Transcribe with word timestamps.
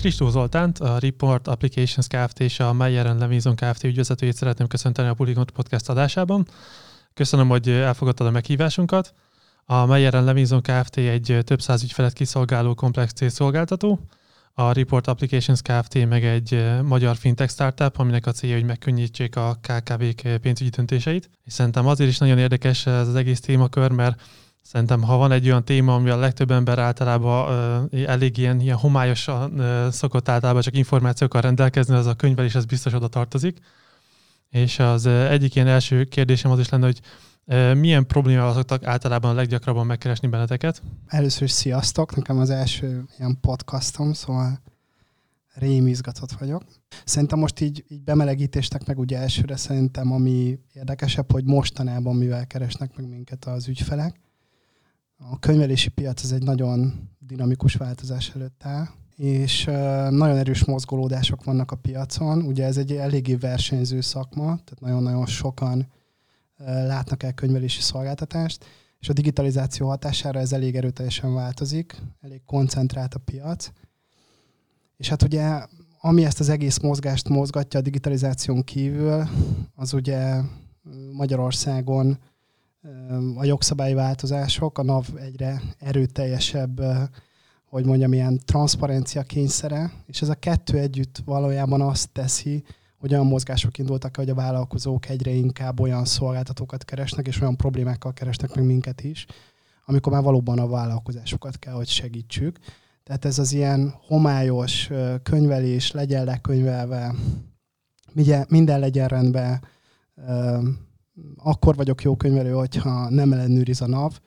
Kristó 0.00 0.28
Zoltánt, 0.28 0.78
a 0.78 0.98
Report 0.98 1.48
Applications 1.48 2.06
Kft. 2.06 2.40
és 2.40 2.60
a 2.60 2.72
Meyer 2.72 3.16
Levinson 3.16 3.54
Kft. 3.54 3.84
ügyvezetőjét 3.84 4.34
szeretném 4.36 4.66
köszönteni 4.66 5.08
a 5.08 5.14
Polygon 5.14 5.46
Podcast 5.54 5.88
adásában. 5.88 6.46
Köszönöm, 7.14 7.48
hogy 7.48 7.68
elfogadtad 7.68 8.26
a 8.26 8.30
meghívásunkat. 8.30 9.14
A 9.64 9.86
Meyer 9.86 10.12
Levinson 10.12 10.62
Kft. 10.62 10.96
egy 10.96 11.38
több 11.44 11.60
száz 11.60 11.82
ügyfelet 11.82 12.12
kiszolgáló 12.12 12.74
komplex 12.74 13.12
célszolgáltató. 13.12 14.00
A 14.54 14.72
Report 14.72 15.06
Applications 15.06 15.62
Kft. 15.62 16.06
meg 16.08 16.24
egy 16.24 16.64
magyar 16.82 17.16
fintech 17.16 17.52
startup, 17.52 17.98
aminek 17.98 18.26
a 18.26 18.32
célja, 18.32 18.56
hogy 18.56 18.64
megkönnyítsék 18.64 19.36
a 19.36 19.58
KKV-k 19.62 20.40
pénzügyi 20.40 20.70
döntéseit. 20.70 21.30
És 21.44 21.52
szerintem 21.52 21.86
azért 21.86 22.10
is 22.10 22.18
nagyon 22.18 22.38
érdekes 22.38 22.86
ez 22.86 23.08
az 23.08 23.14
egész 23.14 23.40
témakör, 23.40 23.90
mert 23.90 24.22
Szerintem, 24.62 25.02
ha 25.02 25.16
van 25.16 25.32
egy 25.32 25.46
olyan 25.46 25.64
téma, 25.64 25.94
ami 25.94 26.10
a 26.10 26.16
legtöbb 26.16 26.50
ember 26.50 26.78
általában 26.78 27.88
uh, 27.92 28.02
elég 28.06 28.36
ilyen, 28.36 28.60
ilyen 28.60 28.76
homályosan 28.76 29.60
uh, 29.60 29.88
szokott 29.88 30.28
általában 30.28 30.62
csak 30.62 30.76
információkkal 30.76 31.40
rendelkezni, 31.40 31.94
az 31.94 32.06
a 32.06 32.14
könyvelés, 32.14 32.54
ez 32.54 32.64
biztos 32.64 32.92
oda 32.92 33.08
tartozik. 33.08 33.58
És 34.48 34.78
az 34.78 35.06
egyik 35.06 35.54
ilyen 35.54 35.66
első 35.66 36.04
kérdésem 36.04 36.50
az 36.50 36.58
is 36.58 36.68
lenne, 36.68 36.84
hogy 36.84 37.00
milyen 37.78 38.06
problémával 38.06 38.54
szoktak 38.54 38.86
általában 38.86 39.30
a 39.30 39.34
leggyakrabban 39.34 39.86
megkeresni 39.86 40.28
benneteket? 40.28 40.82
Először 41.06 41.42
is 41.42 41.50
sziasztok, 41.50 42.16
nekem 42.16 42.38
az 42.38 42.50
első 42.50 43.04
ilyen 43.18 43.38
podcastom, 43.40 44.12
szóval 44.12 44.60
rém 45.54 45.92
vagyok. 46.38 46.62
Szerintem 47.04 47.38
most 47.38 47.60
így, 47.60 47.84
így 47.88 48.02
bemelegítéstek 48.02 48.86
meg 48.86 48.98
ugye 48.98 49.18
elsőre 49.18 49.56
szerintem, 49.56 50.12
ami 50.12 50.58
érdekesebb, 50.72 51.32
hogy 51.32 51.44
mostanában 51.44 52.16
mivel 52.16 52.46
keresnek 52.46 52.96
meg 52.96 53.08
minket 53.08 53.44
az 53.44 53.68
ügyfelek 53.68 54.20
a 55.28 55.38
könyvelési 55.38 55.88
piac 55.88 56.22
ez 56.22 56.32
egy 56.32 56.42
nagyon 56.42 57.08
dinamikus 57.18 57.74
változás 57.74 58.30
előtt 58.34 58.64
áll, 58.64 58.86
és 59.16 59.64
nagyon 60.10 60.36
erős 60.36 60.64
mozgolódások 60.64 61.44
vannak 61.44 61.70
a 61.70 61.76
piacon. 61.76 62.42
Ugye 62.42 62.64
ez 62.64 62.76
egy 62.76 62.92
eléggé 62.92 63.34
versenyző 63.34 64.00
szakma, 64.00 64.44
tehát 64.44 64.80
nagyon-nagyon 64.80 65.26
sokan 65.26 65.86
látnak 66.64 67.22
el 67.22 67.32
könyvelési 67.32 67.80
szolgáltatást, 67.80 68.64
és 68.98 69.08
a 69.08 69.12
digitalizáció 69.12 69.88
hatására 69.88 70.40
ez 70.40 70.52
elég 70.52 70.76
erőteljesen 70.76 71.34
változik, 71.34 72.02
elég 72.20 72.44
koncentrált 72.44 73.14
a 73.14 73.18
piac. 73.18 73.70
És 74.96 75.08
hát 75.08 75.22
ugye, 75.22 75.66
ami 76.00 76.24
ezt 76.24 76.40
az 76.40 76.48
egész 76.48 76.78
mozgást 76.78 77.28
mozgatja 77.28 77.80
a 77.80 77.82
digitalizáción 77.82 78.64
kívül, 78.64 79.28
az 79.74 79.92
ugye 79.92 80.40
Magyarországon 81.12 82.18
a 83.36 83.44
jogszabályi 83.44 83.94
változások, 83.94 84.78
a 84.78 84.82
NAV 84.82 85.06
egyre 85.16 85.62
erőteljesebb, 85.78 86.80
hogy 87.64 87.84
mondjam, 87.84 88.12
ilyen 88.12 88.40
transzparencia 88.44 89.22
kényszere, 89.22 89.92
és 90.06 90.22
ez 90.22 90.28
a 90.28 90.34
kettő 90.34 90.78
együtt 90.78 91.22
valójában 91.24 91.80
azt 91.80 92.10
teszi, 92.12 92.64
hogy 92.98 93.12
olyan 93.12 93.26
mozgások 93.26 93.78
indultak, 93.78 94.16
hogy 94.16 94.30
a 94.30 94.34
vállalkozók 94.34 95.08
egyre 95.08 95.30
inkább 95.30 95.80
olyan 95.80 96.04
szolgáltatókat 96.04 96.84
keresnek, 96.84 97.26
és 97.26 97.40
olyan 97.40 97.56
problémákkal 97.56 98.12
keresnek 98.12 98.54
meg 98.54 98.64
minket 98.64 99.02
is, 99.02 99.26
amikor 99.84 100.12
már 100.12 100.22
valóban 100.22 100.58
a 100.58 100.68
vállalkozásokat 100.68 101.58
kell, 101.58 101.74
hogy 101.74 101.88
segítsük. 101.88 102.58
Tehát 103.02 103.24
ez 103.24 103.38
az 103.38 103.52
ilyen 103.52 103.94
homályos 104.06 104.90
könyvelés, 105.22 105.90
legyen 105.90 106.24
lekönyvelve, 106.24 107.14
minden 108.48 108.80
legyen 108.80 109.08
rendben, 109.08 109.60
akkor 111.36 111.76
vagyok 111.76 112.02
jó 112.02 112.16
könyvelő, 112.16 112.52
hogyha 112.52 113.10
nem 113.10 113.32
ellenőriz 113.32 113.80
a 113.80 113.86
NAV, 113.86 114.18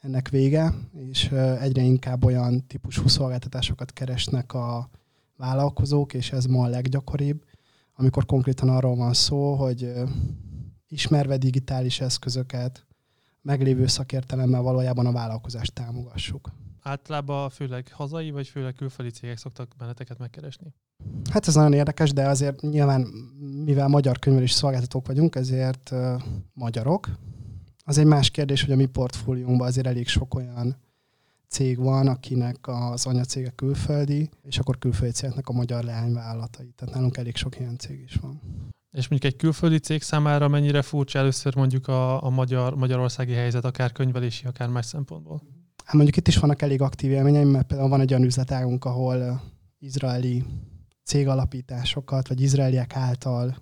ennek 0.00 0.28
vége, 0.28 0.74
és 0.92 1.30
egyre 1.60 1.82
inkább 1.82 2.24
olyan 2.24 2.66
típusú 2.66 3.08
szolgáltatásokat 3.08 3.92
keresnek 3.92 4.52
a 4.52 4.90
vállalkozók, 5.36 6.14
és 6.14 6.32
ez 6.32 6.44
ma 6.44 6.64
a 6.64 6.68
leggyakoribb, 6.68 7.44
amikor 7.94 8.26
konkrétan 8.26 8.68
arról 8.68 8.96
van 8.96 9.12
szó, 9.12 9.54
hogy 9.54 9.92
ismerve 10.88 11.36
digitális 11.36 12.00
eszközöket, 12.00 12.86
meglévő 13.42 13.86
szakértelemmel 13.86 14.62
valójában 14.62 15.06
a 15.06 15.12
vállalkozást 15.12 15.72
támogassuk. 15.72 16.52
Általában 16.86 17.50
főleg 17.50 17.88
hazai, 17.92 18.30
vagy 18.30 18.48
főleg 18.48 18.74
külföldi 18.74 19.10
cégek 19.10 19.36
szoktak 19.36 19.74
benneteket 19.78 20.18
megkeresni? 20.18 20.74
Hát 21.30 21.46
ez 21.46 21.54
nagyon 21.54 21.72
érdekes, 21.72 22.12
de 22.12 22.28
azért 22.28 22.60
nyilván, 22.60 23.00
mivel 23.64 23.88
magyar 23.88 24.18
könyvelési 24.18 24.54
szolgáltatók 24.54 25.06
vagyunk, 25.06 25.34
ezért 25.34 25.90
uh, 25.92 26.22
magyarok. 26.52 27.08
Az 27.84 27.98
egy 27.98 28.06
más 28.06 28.30
kérdés, 28.30 28.62
hogy 28.62 28.72
a 28.72 28.76
mi 28.76 28.86
portfóliónkban 28.86 29.66
azért 29.66 29.86
elég 29.86 30.08
sok 30.08 30.34
olyan 30.34 30.76
cég 31.48 31.78
van, 31.78 32.08
akinek 32.08 32.58
az 32.62 33.06
anyacége 33.06 33.50
külföldi, 33.50 34.30
és 34.42 34.58
akkor 34.58 34.78
külföldi 34.78 35.12
cégeknek 35.12 35.48
a 35.48 35.52
magyar 35.52 35.84
leányvállalatai. 35.84 36.72
Tehát 36.76 36.94
nálunk 36.94 37.16
elég 37.16 37.36
sok 37.36 37.58
ilyen 37.58 37.78
cég 37.78 38.00
is 38.00 38.14
van. 38.14 38.40
És 38.90 39.08
mondjuk 39.08 39.32
egy 39.32 39.38
külföldi 39.38 39.78
cég 39.78 40.02
számára 40.02 40.48
mennyire 40.48 40.82
furcsa 40.82 41.18
először 41.18 41.56
mondjuk 41.56 41.88
a, 41.88 42.22
a 42.22 42.30
magyar, 42.30 42.74
magyarországi 42.74 43.32
helyzet, 43.32 43.64
akár 43.64 43.92
könyvelési, 43.92 44.46
akár 44.46 44.68
más 44.68 44.86
szempontból? 44.86 45.42
Hát 45.84 45.94
mondjuk 45.94 46.16
itt 46.16 46.28
is 46.28 46.36
vannak 46.36 46.62
elég 46.62 46.80
aktív 46.80 47.10
élményeim, 47.10 47.48
mert 47.48 47.66
például 47.66 47.88
van 47.88 48.00
egy 48.00 48.10
olyan 48.10 48.24
üzletágunk, 48.24 48.84
ahol 48.84 49.42
izraeli 49.78 50.44
cégalapításokat, 51.04 52.28
vagy 52.28 52.40
izraeliek 52.40 52.96
által 52.96 53.56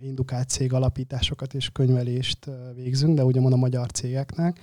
indukált 0.00 0.48
cégalapításokat 0.48 1.54
és 1.54 1.70
könyvelést 1.70 2.50
végzünk, 2.74 3.16
de 3.16 3.24
ugye 3.24 3.40
a 3.40 3.56
magyar 3.56 3.90
cégeknek. 3.90 4.60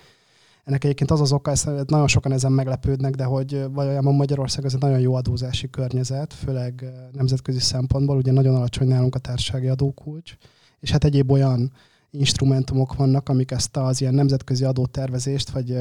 Ennek 0.63 0.83
egyébként 0.83 1.11
az 1.11 1.21
az 1.21 1.31
oka, 1.31 1.51
ezt 1.51 1.65
nagyon 1.65 2.07
sokan 2.07 2.31
ezen 2.31 2.51
meglepődnek, 2.51 3.15
de 3.15 3.23
hogy 3.23 3.65
valójában 3.71 4.15
Magyarország 4.15 4.65
az 4.65 4.73
egy 4.73 4.81
nagyon 4.81 4.99
jó 4.99 5.13
adózási 5.13 5.69
környezet, 5.69 6.33
főleg 6.33 6.85
nemzetközi 7.11 7.59
szempontból, 7.59 8.17
ugye 8.17 8.31
nagyon 8.31 8.55
alacsony 8.55 8.87
nálunk 8.87 9.15
a 9.15 9.19
társasági 9.19 9.67
adókulcs, 9.67 10.35
és 10.79 10.91
hát 10.91 11.03
egyéb 11.03 11.31
olyan 11.31 11.71
instrumentumok 12.19 12.95
vannak, 12.95 13.29
amik 13.29 13.51
ezt 13.51 13.77
az 13.77 14.01
ilyen 14.01 14.13
nemzetközi 14.13 14.63
adótervezést, 14.63 15.49
vagy, 15.49 15.73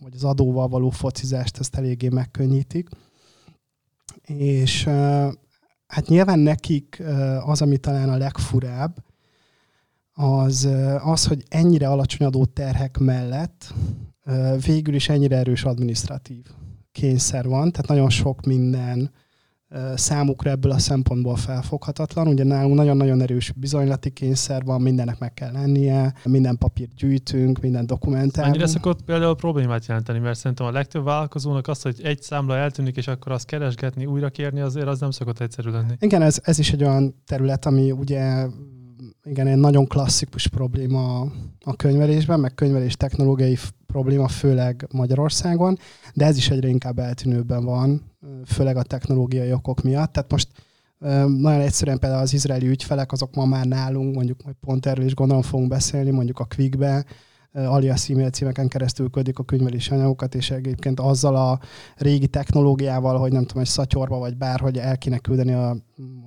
vagy 0.00 0.14
az 0.14 0.24
adóval 0.24 0.68
való 0.68 0.90
focizást 0.90 1.58
ezt 1.58 1.76
eléggé 1.76 2.08
megkönnyítik. 2.08 2.88
És 4.26 4.84
hát 5.86 6.06
nyilván 6.06 6.38
nekik 6.38 7.02
az, 7.44 7.62
ami 7.62 7.76
talán 7.76 8.08
a 8.08 8.16
legfurább, 8.16 9.04
az 10.12 10.68
az, 11.04 11.26
hogy 11.26 11.44
ennyire 11.48 11.88
alacsony 11.88 12.26
adóterhek 12.26 12.98
mellett 12.98 13.74
végül 14.66 14.94
is 14.94 15.08
ennyire 15.08 15.36
erős 15.36 15.64
administratív 15.64 16.44
kényszer 16.92 17.48
van, 17.48 17.72
tehát 17.72 17.88
nagyon 17.88 18.10
sok 18.10 18.44
minden 18.44 19.10
számukra 19.94 20.50
ebből 20.50 20.72
a 20.72 20.78
szempontból 20.78 21.36
felfoghatatlan. 21.36 22.26
Ugye 22.26 22.44
nálunk 22.44 22.74
nagyon-nagyon 22.74 23.20
erős 23.20 23.52
bizonylati 23.56 24.10
kényszer 24.10 24.64
van, 24.64 24.80
mindennek 24.80 25.18
meg 25.18 25.34
kell 25.34 25.52
lennie, 25.52 26.14
minden 26.24 26.58
papírt 26.58 26.94
gyűjtünk, 26.94 27.60
minden 27.60 27.86
dokumentálunk. 27.86 28.54
Annyira 28.54 28.68
szokott 28.68 29.02
például 29.02 29.36
problémát 29.36 29.86
jelenteni, 29.86 30.18
mert 30.18 30.38
szerintem 30.38 30.66
a 30.66 30.70
legtöbb 30.70 31.04
vállalkozónak 31.04 31.68
az, 31.68 31.82
hogy 31.82 32.00
egy 32.02 32.22
számla 32.22 32.56
eltűnik, 32.56 32.96
és 32.96 33.08
akkor 33.08 33.32
azt 33.32 33.46
keresgetni, 33.46 34.06
újra 34.06 34.28
kérni, 34.28 34.60
azért 34.60 34.86
az 34.86 35.00
nem 35.00 35.10
szokott 35.10 35.40
egyszerű 35.40 35.70
lenni. 35.70 35.94
Igen, 35.98 36.22
ez, 36.22 36.40
ez 36.42 36.58
is 36.58 36.72
egy 36.72 36.84
olyan 36.84 37.22
terület, 37.26 37.66
ami 37.66 37.90
ugye 37.90 38.46
igen, 39.24 39.46
egy 39.46 39.56
nagyon 39.56 39.86
klasszikus 39.86 40.46
probléma 40.46 41.20
a 41.64 41.76
könyvelésben, 41.76 42.40
meg 42.40 42.54
könyvelés 42.54 42.96
technológiai 42.96 43.56
probléma, 43.96 44.28
főleg 44.28 44.86
Magyarországon, 44.92 45.78
de 46.14 46.24
ez 46.24 46.36
is 46.36 46.50
egyre 46.50 46.68
inkább 46.68 46.98
eltűnőben 46.98 47.64
van, 47.64 48.12
főleg 48.46 48.76
a 48.76 48.82
technológiai 48.82 49.52
okok 49.52 49.82
miatt. 49.82 50.12
Tehát 50.12 50.30
most 50.30 50.48
nagyon 51.26 51.60
egyszerűen 51.60 51.98
például 51.98 52.22
az 52.22 52.32
izraeli 52.32 52.68
ügyfelek, 52.68 53.12
azok 53.12 53.34
ma 53.34 53.44
már 53.44 53.64
nálunk, 53.64 54.14
mondjuk 54.14 54.42
majd 54.44 54.56
pont 54.60 54.86
erről 54.86 55.04
is 55.04 55.14
gondolom 55.14 55.42
fogunk 55.42 55.68
beszélni, 55.68 56.10
mondjuk 56.10 56.38
a 56.38 56.46
Quickbe, 56.56 57.04
alias 57.52 58.10
e-mail 58.10 58.30
címeken 58.30 58.68
keresztül 58.68 59.10
küldik 59.10 59.38
a 59.38 59.44
könyvelési 59.44 59.90
anyagokat, 59.90 60.34
és 60.34 60.50
egyébként 60.50 61.00
azzal 61.00 61.36
a 61.36 61.60
régi 61.96 62.28
technológiával, 62.28 63.18
hogy 63.18 63.32
nem 63.32 63.44
tudom, 63.44 63.62
egy 63.62 63.68
szatyorba 63.68 64.18
vagy 64.18 64.36
bárhogy 64.36 64.78
el 64.78 64.98
kéne 64.98 65.18
küldeni 65.18 65.52
a, 65.52 65.76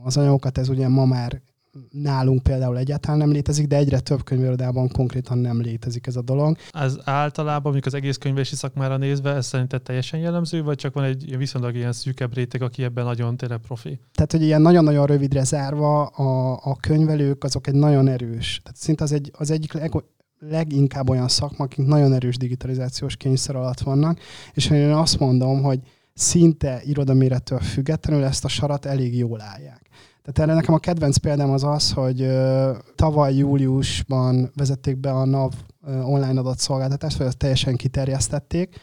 az 0.04 0.18
anyagokat, 0.18 0.58
ez 0.58 0.70
ugye 0.70 0.88
ma 0.88 1.06
már 1.06 1.42
nálunk 1.92 2.44
például 2.44 2.78
egyáltalán 2.78 3.18
nem 3.18 3.32
létezik, 3.32 3.68
de 3.68 3.76
egyre 3.76 4.00
több 4.00 4.24
könyvirodában 4.24 4.88
konkrétan 4.88 5.38
nem 5.38 5.62
létezik 5.62 6.08
ez 6.08 6.16
a 6.16 6.22
dolog. 6.22 6.58
Az 6.70 7.00
általában, 7.04 7.62
mondjuk 7.62 7.86
az 7.86 7.94
egész 7.94 8.18
könyvési 8.18 8.56
szakmára 8.56 8.98
nézve, 8.98 9.34
ez 9.34 9.46
szerinted 9.46 9.82
teljesen 9.82 10.20
jellemző, 10.20 10.64
vagy 10.64 10.78
csak 10.78 10.94
van 10.94 11.04
egy 11.04 11.38
viszonylag 11.38 11.76
ilyen 11.76 11.92
szűkebb 11.92 12.34
réteg, 12.34 12.62
aki 12.62 12.84
ebben 12.84 13.06
nagyon 13.06 13.38
tényleg 13.38 13.58
profi? 13.58 14.00
Tehát, 14.14 14.32
hogy 14.32 14.42
ilyen 14.42 14.62
nagyon-nagyon 14.62 15.06
rövidre 15.06 15.44
zárva 15.44 16.06
a, 16.06 16.60
a 16.64 16.76
könyvelők, 16.76 17.44
azok 17.44 17.68
egy 17.68 17.74
nagyon 17.74 18.08
erős, 18.08 18.60
tehát 18.64 18.78
szinte 18.78 19.04
az, 19.04 19.12
egy, 19.12 19.32
az 19.38 19.52
egyik 19.52 19.74
leg, 19.74 19.92
leginkább 20.40 21.10
olyan 21.10 21.28
szakma, 21.28 21.64
akik 21.64 21.86
nagyon 21.86 22.14
erős 22.14 22.38
digitalizációs 22.38 23.16
kényszer 23.16 23.56
alatt 23.56 23.80
vannak, 23.80 24.20
és 24.54 24.70
én 24.70 24.92
azt 24.92 25.20
mondom, 25.20 25.62
hogy 25.62 25.80
szinte 26.14 26.82
irodamérettől 26.86 27.60
függetlenül 27.60 28.24
ezt 28.24 28.46
a 28.46 28.48
sarat 28.48 28.86
elég 28.86 29.18
jól 29.18 29.42
állják. 29.42 29.90
Tehát 30.22 30.40
erre 30.40 30.54
nekem 30.54 30.74
a 30.74 30.80
kedvenc 30.80 31.18
példám 31.18 31.50
az 31.50 31.64
az, 31.64 31.92
hogy 31.92 32.28
tavaly 32.96 33.36
júliusban 33.36 34.52
vezették 34.56 34.98
be 34.98 35.12
a 35.12 35.26
NAV 35.26 35.54
online 35.86 36.40
adatszolgáltatást, 36.40 37.18
vagy 37.18 37.28
azt 37.28 37.38
teljesen 37.38 37.76
kiterjesztették, 37.76 38.80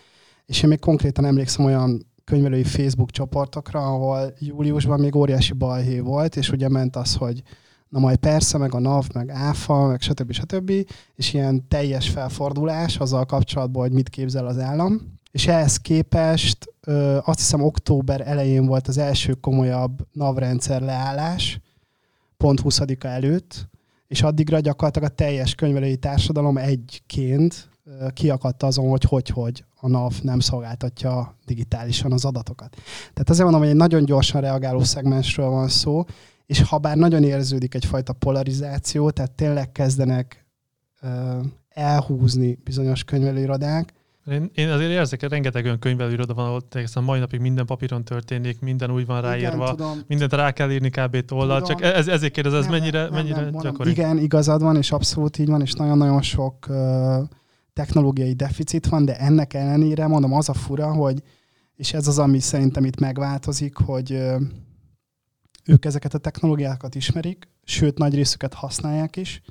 és 0.46 0.62
én 0.62 0.68
még 0.68 0.78
konkrétan 0.78 1.24
emlékszem 1.24 1.64
olyan 1.64 2.06
könyvelői 2.24 2.64
Facebook 2.64 3.10
csoportokra, 3.10 3.86
ahol 3.86 4.32
júliusban 4.38 5.00
még 5.00 5.14
óriási 5.14 5.52
balhé 5.52 6.00
volt, 6.00 6.36
és 6.36 6.50
ugye 6.50 6.68
ment 6.68 6.96
az, 6.96 7.14
hogy 7.14 7.42
na 7.88 7.98
majd 7.98 8.16
persze, 8.16 8.58
meg 8.58 8.74
a 8.74 8.78
NAV, 8.78 9.06
meg 9.14 9.30
ÁFA, 9.30 9.86
meg 9.86 10.00
stb. 10.00 10.32
stb. 10.32 10.72
És 11.14 11.34
ilyen 11.34 11.68
teljes 11.68 12.08
felfordulás 12.08 12.96
azzal 12.98 13.24
kapcsolatban, 13.24 13.82
hogy 13.82 13.92
mit 13.92 14.08
képzel 14.08 14.46
az 14.46 14.58
állam. 14.58 15.15
És 15.36 15.46
ehhez 15.46 15.76
képest 15.76 16.74
azt 17.20 17.38
hiszem 17.38 17.62
október 17.62 18.20
elején 18.20 18.66
volt 18.66 18.88
az 18.88 18.98
első 18.98 19.32
komolyabb 19.32 20.06
NAV 20.12 20.36
rendszer 20.36 20.80
leállás, 20.82 21.60
pont 22.36 22.60
20 22.60 22.80
előtt, 23.00 23.68
és 24.06 24.22
addigra 24.22 24.60
gyakorlatilag 24.60 25.10
a 25.10 25.14
teljes 25.14 25.54
könyvelői 25.54 25.96
társadalom 25.96 26.56
egyként 26.56 27.70
kiakadt 28.12 28.62
azon, 28.62 28.88
hogy 28.88 29.02
hogy-hogy 29.02 29.64
a 29.74 29.88
NAV 29.88 30.12
nem 30.22 30.40
szolgáltatja 30.40 31.36
digitálisan 31.46 32.12
az 32.12 32.24
adatokat. 32.24 32.76
Tehát 33.12 33.30
azért 33.30 33.42
mondom, 33.42 33.60
hogy 33.60 33.70
egy 33.70 33.76
nagyon 33.76 34.04
gyorsan 34.04 34.40
reagáló 34.40 34.84
szegmensről 34.84 35.48
van 35.48 35.68
szó, 35.68 36.04
és 36.46 36.62
ha 36.62 36.78
bár 36.78 36.96
nagyon 36.96 37.22
érződik 37.22 37.74
egyfajta 37.74 38.12
polarizáció, 38.12 39.10
tehát 39.10 39.32
tényleg 39.32 39.72
kezdenek 39.72 40.46
uh, 41.02 41.10
elhúzni 41.68 42.58
bizonyos 42.64 43.04
könyvelőirodák, 43.04 43.94
én, 44.30 44.50
én 44.54 44.68
azért 44.68 44.90
érzek, 44.90 45.20
hogy 45.20 45.28
rengeteg 45.28 45.64
olyan 45.64 45.78
könyvelőiroda 45.78 46.34
van, 46.34 46.46
ahol 46.46 46.62
a 46.94 47.00
mai 47.00 47.18
napig 47.18 47.40
minden 47.40 47.66
papíron 47.66 48.04
történik, 48.04 48.60
minden 48.60 48.90
úgy 48.90 49.06
van 49.06 49.20
ráírva, 49.20 49.64
igen, 49.64 49.76
tudom. 49.76 50.00
mindent 50.06 50.32
rá 50.32 50.52
kell 50.52 50.70
írni 50.70 50.90
kb. 50.90 51.24
tollal, 51.24 51.62
csak 51.62 51.82
ez, 51.82 52.08
ezért 52.08 52.32
kérdez, 52.32 52.52
ez 52.52 52.62
nem, 52.62 52.70
mennyire, 52.70 53.02
nem, 53.02 53.12
mennyire 53.12 53.40
nem, 53.40 53.60
gyakori? 53.60 53.90
Igen, 53.90 54.18
igazad 54.18 54.62
van, 54.62 54.76
és 54.76 54.92
abszolút 54.92 55.38
így 55.38 55.48
van, 55.48 55.60
és 55.60 55.72
nagyon-nagyon 55.72 56.22
sok 56.22 56.66
uh, 56.68 56.76
technológiai 57.72 58.32
deficit 58.32 58.86
van, 58.86 59.04
de 59.04 59.16
ennek 59.18 59.54
ellenére 59.54 60.06
mondom, 60.06 60.32
az 60.32 60.48
a 60.48 60.54
fura, 60.54 60.92
hogy, 60.92 61.22
és 61.76 61.92
ez 61.92 62.08
az, 62.08 62.18
ami 62.18 62.40
szerintem 62.40 62.84
itt 62.84 63.00
megváltozik, 63.00 63.76
hogy 63.76 64.12
uh, 64.12 64.40
ők 65.64 65.84
ezeket 65.84 66.14
a 66.14 66.18
technológiákat 66.18 66.94
ismerik, 66.94 67.48
sőt, 67.64 67.98
nagy 67.98 68.14
részüket 68.14 68.54
használják 68.54 69.16
is, 69.16 69.42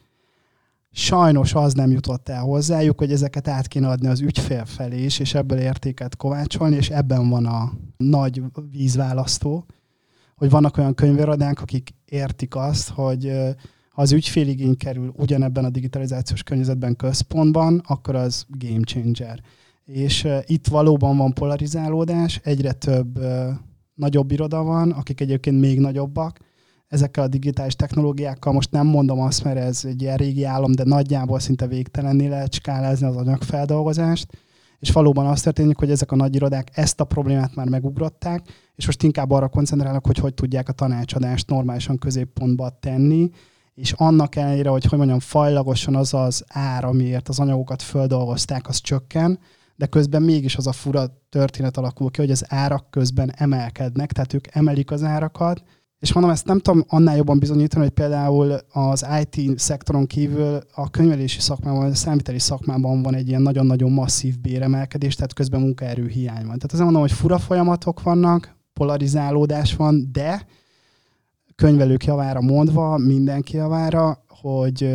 sajnos 0.97 1.53
az 1.53 1.73
nem 1.73 1.91
jutott 1.91 2.29
el 2.29 2.41
hozzájuk, 2.41 2.97
hogy 2.97 3.11
ezeket 3.11 3.47
át 3.47 3.67
kéne 3.67 3.87
adni 3.87 4.07
az 4.07 4.21
ügyfél 4.21 4.65
felé 4.65 5.03
is, 5.03 5.19
és 5.19 5.33
ebből 5.33 5.57
értéket 5.57 6.15
kovácsolni, 6.15 6.75
és 6.75 6.89
ebben 6.89 7.29
van 7.29 7.45
a 7.45 7.71
nagy 7.97 8.41
vízválasztó, 8.71 9.65
hogy 10.35 10.49
vannak 10.49 10.77
olyan 10.77 10.93
könyvéradánk, 10.93 11.61
akik 11.61 11.89
értik 12.05 12.55
azt, 12.55 12.89
hogy 12.89 13.31
ha 13.89 14.01
az 14.01 14.11
ügyféligény 14.11 14.77
kerül 14.77 15.13
ugyanebben 15.17 15.65
a 15.65 15.69
digitalizációs 15.69 16.43
környezetben 16.43 16.95
központban, 16.95 17.81
akkor 17.85 18.15
az 18.15 18.45
game 18.47 18.83
changer. 18.83 19.39
És 19.85 20.27
itt 20.45 20.67
valóban 20.67 21.17
van 21.17 21.33
polarizálódás, 21.33 22.39
egyre 22.43 22.71
több 22.71 23.19
nagyobb 23.93 24.31
iroda 24.31 24.63
van, 24.63 24.91
akik 24.91 25.21
egyébként 25.21 25.59
még 25.59 25.79
nagyobbak, 25.79 26.39
ezekkel 26.95 27.23
a 27.23 27.27
digitális 27.27 27.75
technológiákkal, 27.75 28.53
most 28.53 28.71
nem 28.71 28.87
mondom 28.87 29.19
azt, 29.19 29.43
mert 29.43 29.57
ez 29.57 29.85
egy 29.85 30.01
ilyen 30.01 30.17
régi 30.17 30.43
állam, 30.43 30.71
de 30.71 30.83
nagyjából 30.83 31.39
szinte 31.39 31.67
végtelenné 31.67 32.27
lehet 32.27 32.53
skálázni 32.53 33.07
az 33.07 33.15
anyagfeldolgozást, 33.15 34.27
és 34.79 34.91
valóban 34.91 35.25
azt 35.25 35.43
történik, 35.43 35.77
hogy 35.77 35.91
ezek 35.91 36.11
a 36.11 36.15
nagy 36.15 36.35
irodák 36.35 36.69
ezt 36.73 36.99
a 36.99 37.03
problémát 37.03 37.55
már 37.55 37.69
megugrották, 37.69 38.41
és 38.75 38.85
most 38.85 39.03
inkább 39.03 39.31
arra 39.31 39.47
koncentrálnak, 39.47 40.05
hogy 40.05 40.17
hogy 40.17 40.33
tudják 40.33 40.69
a 40.69 40.73
tanácsadást 40.73 41.49
normálisan 41.49 41.97
középpontba 41.97 42.77
tenni, 42.79 43.29
és 43.73 43.91
annak 43.91 44.35
ellenére, 44.35 44.69
hogy 44.69 44.85
hogy 44.85 44.97
mondjam, 44.97 45.19
fajlagosan 45.19 45.95
az 45.95 46.13
az 46.13 46.43
ár, 46.47 46.85
amiért 46.85 47.29
az 47.29 47.39
anyagokat 47.39 47.81
földolgozták, 47.81 48.67
az 48.67 48.81
csökken, 48.81 49.39
de 49.75 49.85
közben 49.85 50.21
mégis 50.21 50.55
az 50.55 50.67
a 50.67 50.71
fura 50.71 51.05
történet 51.29 51.77
alakul 51.77 52.11
ki, 52.11 52.21
hogy 52.21 52.31
az 52.31 52.45
árak 52.47 52.89
közben 52.89 53.31
emelkednek, 53.35 54.11
tehát 54.11 54.33
ők 54.33 54.47
emelik 54.55 54.91
az 54.91 55.03
árakat, 55.03 55.63
és 56.05 56.13
mondom, 56.13 56.31
ezt 56.31 56.45
nem 56.45 56.59
tudom 56.59 56.83
annál 56.87 57.15
jobban 57.15 57.39
bizonyítani, 57.39 57.83
hogy 57.83 57.93
például 57.93 58.57
az 58.71 59.05
IT 59.21 59.59
szektoron 59.59 60.07
kívül 60.07 60.59
a 60.73 60.89
könyvelési 60.89 61.39
szakmában, 61.39 61.89
a 61.89 61.95
számviteli 61.95 62.39
szakmában 62.39 63.01
van 63.01 63.15
egy 63.15 63.27
ilyen 63.27 63.41
nagyon-nagyon 63.41 63.91
masszív 63.91 64.39
béremelkedés, 64.39 65.15
tehát 65.15 65.33
közben 65.33 65.61
munkaerő 65.61 66.07
hiány 66.07 66.45
van. 66.45 66.45
Tehát 66.45 66.63
azért 66.63 66.83
mondom, 66.83 67.01
hogy 67.01 67.11
fura 67.11 67.37
folyamatok 67.37 68.03
vannak, 68.03 68.55
polarizálódás 68.73 69.75
van, 69.75 70.09
de 70.11 70.47
könyvelők 71.55 72.05
javára 72.05 72.41
mondva, 72.41 72.97
mindenki 72.97 73.55
javára, 73.55 74.23
hogy 74.27 74.89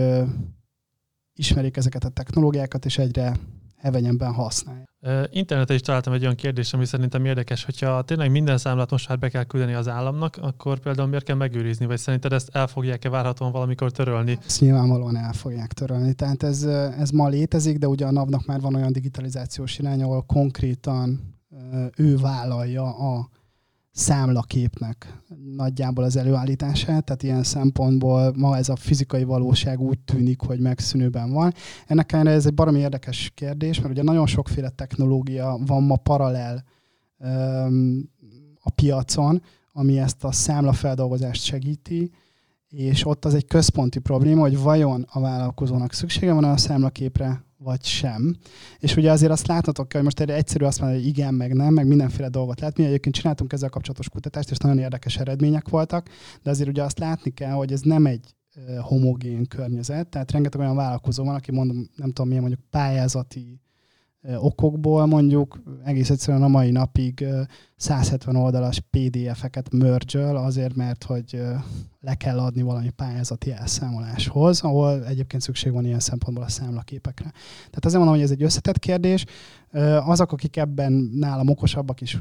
ismerik 1.34 1.76
ezeket 1.76 2.04
a 2.04 2.08
technológiákat, 2.08 2.84
és 2.84 2.98
egyre 2.98 3.36
hevenyenben 3.80 4.32
használják. 4.32 4.88
Interneten 5.30 5.76
is 5.76 5.82
találtam 5.82 6.12
egy 6.12 6.22
olyan 6.22 6.34
kérdést, 6.34 6.74
ami 6.74 6.84
szerintem 6.84 7.24
érdekes, 7.24 7.64
hogyha 7.64 8.02
tényleg 8.02 8.30
minden 8.30 8.58
számlát 8.58 8.90
most 8.90 9.08
már 9.08 9.18
be 9.18 9.28
kell 9.28 9.44
küldeni 9.44 9.72
az 9.72 9.88
államnak, 9.88 10.36
akkor 10.40 10.78
például 10.78 11.08
miért 11.08 11.24
kell 11.24 11.36
megőrizni, 11.36 11.86
vagy 11.86 11.98
szerinted 11.98 12.32
ezt 12.32 12.48
el 12.52 12.66
fogják-e 12.66 13.08
várhatóan 13.08 13.52
valamikor 13.52 13.90
törölni? 13.90 14.38
Ezt 14.46 14.60
nyilvánvalóan 14.60 15.16
el 15.16 15.32
fogják 15.32 15.72
törölni. 15.72 16.12
Tehát 16.14 16.42
ez, 16.42 16.62
ez 16.98 17.10
ma 17.10 17.28
létezik, 17.28 17.78
de 17.78 17.88
ugye 17.88 18.06
a 18.06 18.10
NAV-nak 18.10 18.46
már 18.46 18.60
van 18.60 18.74
olyan 18.74 18.92
digitalizációs 18.92 19.78
irány, 19.78 20.02
ahol 20.02 20.22
konkrétan 20.22 21.34
ő 21.96 22.16
vállalja 22.16 22.96
a 22.96 23.28
számlaképnek 23.92 25.22
nagyjából 25.56 26.04
az 26.04 26.16
előállítását, 26.16 27.04
tehát 27.04 27.22
ilyen 27.22 27.42
szempontból 27.42 28.32
ma 28.36 28.56
ez 28.56 28.68
a 28.68 28.76
fizikai 28.76 29.24
valóság 29.24 29.80
úgy 29.80 29.98
tűnik, 29.98 30.40
hogy 30.40 30.60
megszűnőben 30.60 31.32
van. 31.32 31.54
Ennek 31.86 32.12
ellenére 32.12 32.34
ez 32.34 32.46
egy 32.46 32.54
baromi 32.54 32.78
érdekes 32.78 33.32
kérdés, 33.34 33.80
mert 33.80 33.92
ugye 33.92 34.02
nagyon 34.02 34.26
sokféle 34.26 34.68
technológia 34.68 35.58
van 35.66 35.82
ma 35.82 35.96
paralel 35.96 36.64
um, 37.18 38.10
a 38.60 38.70
piacon, 38.70 39.42
ami 39.72 39.98
ezt 39.98 40.24
a 40.24 40.32
számlafeldolgozást 40.32 41.42
segíti, 41.42 42.10
és 42.68 43.06
ott 43.06 43.24
az 43.24 43.34
egy 43.34 43.46
központi 43.46 43.98
probléma, 43.98 44.40
hogy 44.40 44.58
vajon 44.58 45.06
a 45.10 45.20
vállalkozónak 45.20 45.92
szüksége 45.92 46.32
van 46.32 46.44
a 46.44 46.56
számlaképre, 46.56 47.44
vagy 47.62 47.84
sem. 47.84 48.36
És 48.78 48.96
ugye 48.96 49.10
azért 49.10 49.32
azt 49.32 49.46
láthatok 49.46 49.92
hogy 49.92 50.02
most 50.02 50.20
erre 50.20 50.34
egyszerű 50.34 50.64
azt 50.64 50.80
mondani, 50.80 51.00
hogy 51.00 51.10
igen, 51.10 51.34
meg 51.34 51.54
nem, 51.54 51.74
meg 51.74 51.86
mindenféle 51.86 52.28
dolgot 52.28 52.60
lehet. 52.60 52.76
Mi 52.76 52.84
egyébként 52.84 53.14
csináltunk 53.14 53.52
ezzel 53.52 53.68
kapcsolatos 53.68 54.08
kutatást, 54.08 54.50
és 54.50 54.56
nagyon 54.56 54.78
érdekes 54.78 55.16
eredmények 55.16 55.68
voltak, 55.68 56.08
de 56.42 56.50
azért 56.50 56.68
ugye 56.68 56.82
azt 56.82 56.98
látni 56.98 57.30
kell, 57.30 57.52
hogy 57.52 57.72
ez 57.72 57.80
nem 57.80 58.06
egy 58.06 58.34
homogén 58.80 59.46
környezet, 59.46 60.08
tehát 60.08 60.30
rengeteg 60.30 60.60
olyan 60.60 60.76
vállalkozó 60.76 61.24
van, 61.24 61.34
aki 61.34 61.52
mondom, 61.52 61.76
nem 61.96 62.08
tudom 62.08 62.28
milyen 62.28 62.42
mondjuk 62.42 62.68
pályázati 62.70 63.60
okokból 64.36 65.06
mondjuk 65.06 65.62
egész 65.84 66.10
egyszerűen 66.10 66.42
a 66.42 66.48
mai 66.48 66.70
napig 66.70 67.26
170 67.76 68.36
oldalas 68.36 68.80
PDF-eket 68.90 69.72
merge 69.72 70.40
azért, 70.40 70.74
mert 70.74 71.04
hogy 71.04 71.42
le 72.00 72.14
kell 72.14 72.38
adni 72.38 72.62
valami 72.62 72.90
pályázati 72.90 73.52
elszámoláshoz, 73.52 74.60
ahol 74.60 75.06
egyébként 75.06 75.42
szükség 75.42 75.72
van 75.72 75.84
ilyen 75.84 76.00
szempontból 76.00 76.44
a 76.44 76.48
számlaképekre. 76.48 77.30
Tehát 77.56 77.84
azért 77.84 77.98
mondom, 78.02 78.14
hogy 78.14 78.24
ez 78.24 78.30
egy 78.30 78.42
összetett 78.42 78.78
kérdés. 78.78 79.24
Azok, 80.04 80.32
akik 80.32 80.56
ebben 80.56 80.92
nálam 81.14 81.48
okosabbak 81.48 82.00
is 82.00 82.18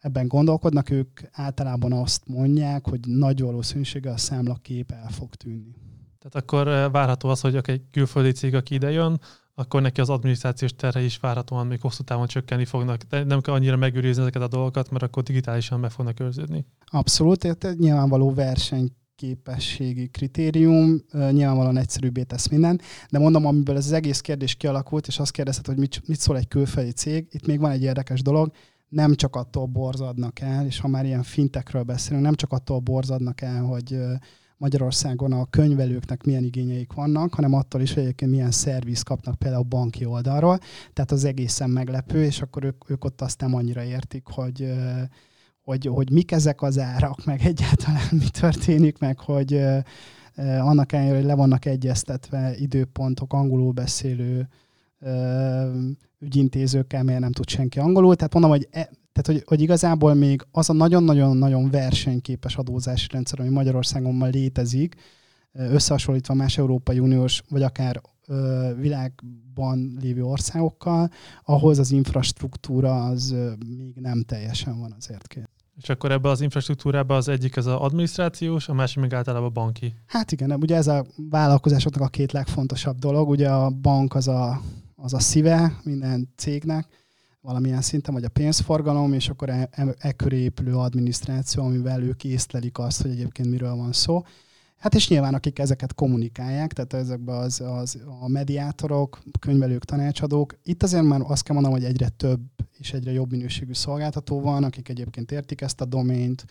ebben 0.00 0.28
gondolkodnak, 0.28 0.90
ők 0.90 1.20
általában 1.32 1.92
azt 1.92 2.22
mondják, 2.28 2.88
hogy 2.88 3.00
nagy 3.06 3.40
valószínűséggel 3.40 4.12
a 4.12 4.16
számlakép 4.16 4.90
el 4.90 5.08
fog 5.10 5.34
tűnni. 5.34 5.74
Tehát 6.18 6.48
akkor 6.48 6.90
várható 6.90 7.28
az, 7.28 7.40
hogy 7.40 7.60
egy 7.62 7.82
külföldi 7.90 8.32
cég, 8.32 8.54
aki 8.54 8.74
ide 8.74 8.90
jön, 8.90 9.20
akkor 9.54 9.82
neki 9.82 10.00
az 10.00 10.10
adminisztrációs 10.10 10.74
terhe 10.74 11.00
is 11.00 11.18
várhatóan 11.18 11.66
még 11.66 11.80
hosszú 11.80 12.02
távon 12.02 12.26
csökkenni 12.26 12.64
fognak. 12.64 13.02
De 13.02 13.24
nem 13.24 13.40
kell 13.40 13.54
annyira 13.54 13.76
megőrizni 13.76 14.22
ezeket 14.22 14.42
a 14.42 14.48
dolgokat, 14.48 14.90
mert 14.90 15.04
akkor 15.04 15.22
digitálisan 15.22 15.80
meg 15.80 15.90
fognak 15.90 16.20
őrződni. 16.20 16.66
Abszolút, 16.86 17.38
tehát 17.38 17.78
nyilvánvaló 17.78 18.34
verseny 18.34 18.92
képességi 19.16 20.08
kritérium, 20.08 21.04
nyilvánvalóan 21.12 21.76
egyszerűbbé 21.76 22.22
tesz 22.22 22.48
minden, 22.48 22.80
de 23.10 23.18
mondom, 23.18 23.46
amiből 23.46 23.76
ez 23.76 23.86
az 23.86 23.92
egész 23.92 24.20
kérdés 24.20 24.54
kialakult, 24.54 25.06
és 25.06 25.18
azt 25.18 25.30
kérdezted, 25.30 25.66
hogy 25.66 25.76
mit, 25.76 26.02
mit 26.06 26.20
szól 26.20 26.36
egy 26.36 26.48
külföldi 26.48 26.90
cég, 26.90 27.26
itt 27.30 27.46
még 27.46 27.60
van 27.60 27.70
egy 27.70 27.82
érdekes 27.82 28.22
dolog, 28.22 28.52
nem 28.88 29.14
csak 29.14 29.36
attól 29.36 29.66
borzadnak 29.66 30.40
el, 30.40 30.66
és 30.66 30.78
ha 30.80 30.88
már 30.88 31.04
ilyen 31.04 31.22
fintekről 31.22 31.82
beszélünk, 31.82 32.24
nem 32.24 32.34
csak 32.34 32.52
attól 32.52 32.78
borzadnak 32.78 33.40
el, 33.40 33.62
hogy 33.62 33.98
Magyarországon 34.56 35.32
a 35.32 35.44
könyvelőknek 35.44 36.24
milyen 36.24 36.44
igényeik 36.44 36.92
vannak, 36.92 37.34
hanem 37.34 37.54
attól 37.54 37.80
is, 37.80 37.94
hogy 37.94 38.02
egyébként 38.02 38.30
milyen 38.30 38.50
szerviz 38.50 39.02
kapnak 39.02 39.38
például 39.38 39.62
banki 39.62 40.04
oldalról. 40.04 40.58
Tehát 40.92 41.10
az 41.10 41.24
egészen 41.24 41.70
meglepő, 41.70 42.24
és 42.24 42.42
akkor 42.42 42.64
ők, 42.64 42.90
ők 42.90 43.04
ott 43.04 43.20
azt 43.20 43.40
nem 43.40 43.54
annyira 43.54 43.82
értik, 43.82 44.26
hogy, 44.26 44.72
hogy, 45.60 45.86
hogy 45.86 46.10
mik 46.10 46.32
ezek 46.32 46.62
az 46.62 46.78
árak, 46.78 47.24
meg 47.24 47.40
egyáltalán 47.44 48.08
mi 48.10 48.28
történik, 48.40 48.98
meg 48.98 49.18
hogy 49.18 49.60
annak 50.36 50.92
ellenére, 50.92 51.16
hogy 51.16 51.24
le 51.24 51.34
vannak 51.34 51.64
egyeztetve 51.64 52.56
időpontok 52.56 53.32
angolul 53.32 53.72
beszélő 53.72 54.48
ügyintézőkkel, 56.18 57.02
miért 57.02 57.20
nem 57.20 57.32
tud 57.32 57.48
senki 57.48 57.78
angolul. 57.78 58.16
Tehát 58.16 58.32
mondom, 58.32 58.50
hogy 58.50 58.68
e, 58.70 58.90
tehát, 59.14 59.26
hogy, 59.26 59.42
hogy 59.46 59.60
igazából 59.60 60.14
még 60.14 60.46
az 60.50 60.70
a 60.70 60.72
nagyon-nagyon-nagyon 60.72 61.70
versenyképes 61.70 62.56
adózási 62.56 63.06
rendszer, 63.10 63.40
ami 63.40 63.48
Magyarországon 63.48 64.14
ma 64.14 64.26
létezik, 64.26 64.94
összehasonlítva 65.52 66.34
más 66.34 66.58
Európai 66.58 66.98
Uniós, 66.98 67.42
vagy 67.48 67.62
akár 67.62 68.00
világban 68.80 69.96
lévő 70.00 70.24
országokkal, 70.24 71.10
ahhoz 71.44 71.78
az 71.78 71.90
infrastruktúra 71.90 73.04
az 73.04 73.34
még 73.66 73.94
nem 74.00 74.22
teljesen 74.22 74.78
van 74.78 74.94
azért 74.98 75.26
kész. 75.26 75.44
És 75.76 75.88
akkor 75.88 76.12
ebbe 76.12 76.28
az 76.28 76.40
infrastruktúrába 76.40 77.16
az 77.16 77.28
egyik 77.28 77.56
az 77.56 77.66
az 77.66 77.74
adminisztrációs, 77.78 78.68
a 78.68 78.74
másik 78.74 79.02
még 79.02 79.14
általában 79.14 79.52
banki. 79.52 79.94
Hát 80.06 80.32
igen, 80.32 80.52
ugye 80.52 80.76
ez 80.76 80.86
a 80.86 81.04
vállalkozásoknak 81.30 82.02
a 82.02 82.08
két 82.08 82.32
legfontosabb 82.32 82.98
dolog. 82.98 83.28
Ugye 83.28 83.50
a 83.50 83.70
bank 83.70 84.14
az 84.14 84.28
a, 84.28 84.60
az 84.96 85.14
a 85.14 85.18
szíve 85.18 85.80
minden 85.82 86.32
cégnek, 86.36 87.03
valamilyen 87.44 87.80
szinten, 87.80 88.14
vagy 88.14 88.24
a 88.24 88.28
pénzforgalom, 88.28 89.12
és 89.12 89.28
akkor 89.28 89.48
e, 89.48 89.68
e, 89.70 89.94
e 89.98 90.12
köré 90.12 90.38
épülő 90.38 90.76
adminisztráció, 90.76 91.62
amivel 91.62 92.02
ők 92.02 92.24
észlelik 92.24 92.78
azt, 92.78 93.02
hogy 93.02 93.10
egyébként 93.10 93.50
miről 93.50 93.74
van 93.74 93.92
szó. 93.92 94.22
Hát 94.76 94.94
és 94.94 95.08
nyilván 95.08 95.34
akik 95.34 95.58
ezeket 95.58 95.94
kommunikálják, 95.94 96.72
tehát 96.72 96.92
ezekben 96.92 97.36
az, 97.36 97.60
az 97.60 97.98
a 98.20 98.28
mediátorok, 98.28 99.22
könyvelők, 99.40 99.84
tanácsadók. 99.84 100.58
Itt 100.62 100.82
azért 100.82 101.04
már 101.04 101.20
azt 101.24 101.42
kell 101.42 101.54
mondanom, 101.54 101.78
hogy 101.78 101.88
egyre 101.88 102.08
több 102.08 102.40
és 102.78 102.92
egyre 102.92 103.12
jobb 103.12 103.30
minőségű 103.30 103.72
szolgáltató 103.72 104.40
van, 104.40 104.64
akik 104.64 104.88
egyébként 104.88 105.32
értik 105.32 105.60
ezt 105.60 105.80
a 105.80 105.84
domént, 105.84 106.44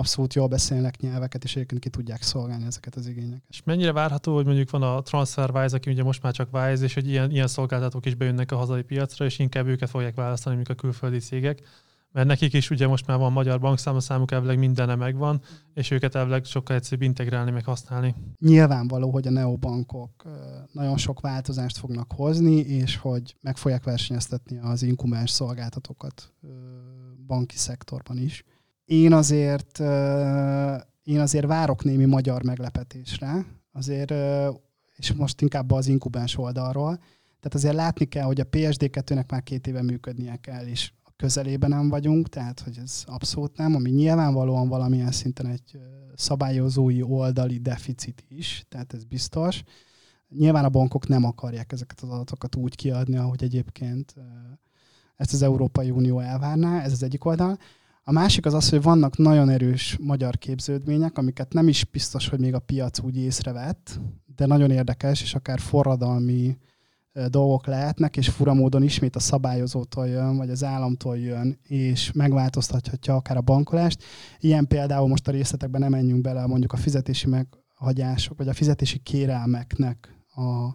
abszolút 0.00 0.34
jól 0.34 0.46
beszélnek 0.46 1.00
nyelveket, 1.00 1.44
és 1.44 1.56
egyébként 1.56 1.80
ki 1.80 1.88
tudják 1.88 2.22
szolgálni 2.22 2.66
ezeket 2.66 2.94
az 2.94 3.06
igényeket. 3.06 3.42
És 3.48 3.62
mennyire 3.64 3.92
várható, 3.92 4.34
hogy 4.34 4.44
mondjuk 4.44 4.70
van 4.70 4.82
a 4.82 5.02
TransferWise, 5.02 5.76
aki 5.76 5.90
ugye 5.90 6.02
most 6.02 6.22
már 6.22 6.32
csak 6.32 6.54
Wise, 6.54 6.84
és 6.84 6.94
hogy 6.94 7.08
ilyen, 7.08 7.30
ilyen 7.30 7.46
szolgáltatók 7.46 8.06
is 8.06 8.14
bejönnek 8.14 8.52
a 8.52 8.56
hazai 8.56 8.82
piacra, 8.82 9.24
és 9.24 9.38
inkább 9.38 9.66
őket 9.66 9.90
fogják 9.90 10.14
választani, 10.14 10.54
mint 10.54 10.68
a 10.68 10.74
külföldi 10.74 11.18
cégek 11.18 11.62
mert 12.12 12.26
nekik 12.26 12.52
is 12.52 12.70
ugye 12.70 12.86
most 12.86 13.06
már 13.06 13.18
van 13.18 13.32
magyar 13.32 13.60
bankszám, 13.60 13.94
a 13.94 14.00
számuk 14.00 14.30
elvileg 14.30 14.58
mindene 14.58 14.94
megvan, 14.94 15.40
és 15.74 15.90
őket 15.90 16.14
elvileg 16.14 16.44
sokkal 16.44 16.76
egyszerűbb 16.76 17.02
integrálni, 17.02 17.50
meg 17.50 17.64
használni. 17.64 18.14
Nyilvánvaló, 18.38 19.10
hogy 19.10 19.26
a 19.26 19.30
neobankok 19.30 20.24
nagyon 20.72 20.96
sok 20.96 21.20
változást 21.20 21.78
fognak 21.78 22.12
hozni, 22.12 22.56
és 22.56 22.96
hogy 22.96 23.36
meg 23.40 23.56
fogják 23.56 23.84
versenyeztetni 23.84 24.58
az 24.62 24.82
inkubáns 24.82 25.30
szolgáltatókat 25.30 26.32
banki 27.26 27.56
szektorban 27.56 28.18
is. 28.18 28.44
Én 28.90 29.12
azért, 29.12 29.78
én 31.02 31.20
azért 31.20 31.46
várok 31.46 31.84
némi 31.84 32.04
magyar 32.04 32.42
meglepetésre, 32.42 33.46
azért, 33.72 34.12
és 34.96 35.12
most 35.12 35.40
inkább 35.40 35.70
az 35.70 35.86
inkubáns 35.86 36.38
oldalról, 36.38 36.96
tehát 37.24 37.54
azért 37.54 37.74
látni 37.74 38.04
kell, 38.04 38.24
hogy 38.24 38.40
a 38.40 38.48
PSD2-nek 38.48 39.30
már 39.30 39.42
két 39.42 39.66
éve 39.66 39.82
működnie 39.82 40.36
kell, 40.36 40.66
és 40.66 40.92
közelében 41.16 41.70
nem 41.70 41.88
vagyunk, 41.88 42.28
tehát 42.28 42.60
hogy 42.60 42.78
ez 42.82 43.02
abszolút 43.06 43.56
nem, 43.56 43.74
ami 43.74 43.90
nyilvánvalóan 43.90 44.68
valamilyen 44.68 45.12
szinten 45.12 45.46
egy 45.46 45.78
szabályozói 46.14 47.02
oldali 47.02 47.58
deficit 47.58 48.24
is, 48.28 48.64
tehát 48.68 48.94
ez 48.94 49.04
biztos. 49.04 49.62
Nyilván 50.28 50.64
a 50.64 50.68
bankok 50.68 51.08
nem 51.08 51.24
akarják 51.24 51.72
ezeket 51.72 52.00
az 52.00 52.08
adatokat 52.08 52.56
úgy 52.56 52.74
kiadni, 52.74 53.16
ahogy 53.16 53.42
egyébként 53.42 54.14
ezt 55.16 55.32
az 55.32 55.42
Európai 55.42 55.90
Unió 55.90 56.18
elvárná, 56.18 56.82
ez 56.82 56.92
az 56.92 57.02
egyik 57.02 57.24
oldal. 57.24 57.58
A 58.02 58.12
másik 58.12 58.46
az 58.46 58.54
az, 58.54 58.68
hogy 58.68 58.82
vannak 58.82 59.16
nagyon 59.16 59.48
erős 59.48 59.96
magyar 60.00 60.38
képződmények, 60.38 61.18
amiket 61.18 61.52
nem 61.52 61.68
is 61.68 61.84
biztos, 61.84 62.28
hogy 62.28 62.40
még 62.40 62.54
a 62.54 62.58
piac 62.58 63.00
úgy 63.00 63.16
észrevett, 63.16 64.00
de 64.36 64.46
nagyon 64.46 64.70
érdekes, 64.70 65.22
és 65.22 65.34
akár 65.34 65.60
forradalmi 65.60 66.56
dolgok 67.28 67.66
lehetnek, 67.66 68.16
és 68.16 68.28
fura 68.28 68.54
módon 68.54 68.82
ismét 68.82 69.16
a 69.16 69.20
szabályozótól 69.20 70.06
jön, 70.06 70.36
vagy 70.36 70.50
az 70.50 70.64
államtól 70.64 71.18
jön, 71.18 71.58
és 71.62 72.12
megváltoztathatja 72.12 73.14
akár 73.14 73.36
a 73.36 73.40
bankolást. 73.40 74.02
Ilyen 74.38 74.66
például 74.66 75.08
most 75.08 75.28
a 75.28 75.30
részletekben 75.30 75.80
nem 75.80 75.90
menjünk 75.90 76.20
bele, 76.20 76.46
mondjuk 76.46 76.72
a 76.72 76.76
fizetési 76.76 77.28
meghagyások, 77.28 78.38
vagy 78.38 78.48
a 78.48 78.52
fizetési 78.52 78.98
kérelmeknek 78.98 80.14
a 80.34 80.74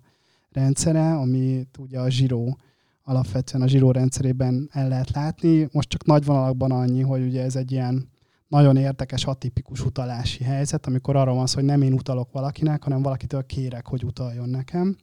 rendszere, 0.51 1.15
amit 1.15 1.77
ugye 1.77 2.00
a 2.00 2.10
zsíró 2.10 2.58
alapvetően 3.07 3.63
a 3.63 3.67
zsíró 3.67 3.91
rendszerében 3.91 4.69
el 4.71 4.88
lehet 4.88 5.12
látni. 5.12 5.67
Most 5.71 5.89
csak 5.89 6.05
nagy 6.05 6.25
vonalakban 6.25 6.71
annyi, 6.71 7.01
hogy 7.01 7.21
ugye 7.21 7.43
ez 7.43 7.55
egy 7.55 7.71
ilyen 7.71 8.09
nagyon 8.47 8.77
érdekes, 8.77 9.25
atipikus 9.25 9.85
utalási 9.85 10.43
helyzet, 10.43 10.85
amikor 10.85 11.15
arra 11.15 11.33
van 11.33 11.47
szó, 11.47 11.55
hogy 11.55 11.65
nem 11.65 11.81
én 11.81 11.93
utalok 11.93 12.31
valakinek, 12.31 12.83
hanem 12.83 13.01
valakitől 13.01 13.45
kérek, 13.45 13.88
hogy 13.88 14.03
utaljon 14.03 14.50
nekem 14.50 14.97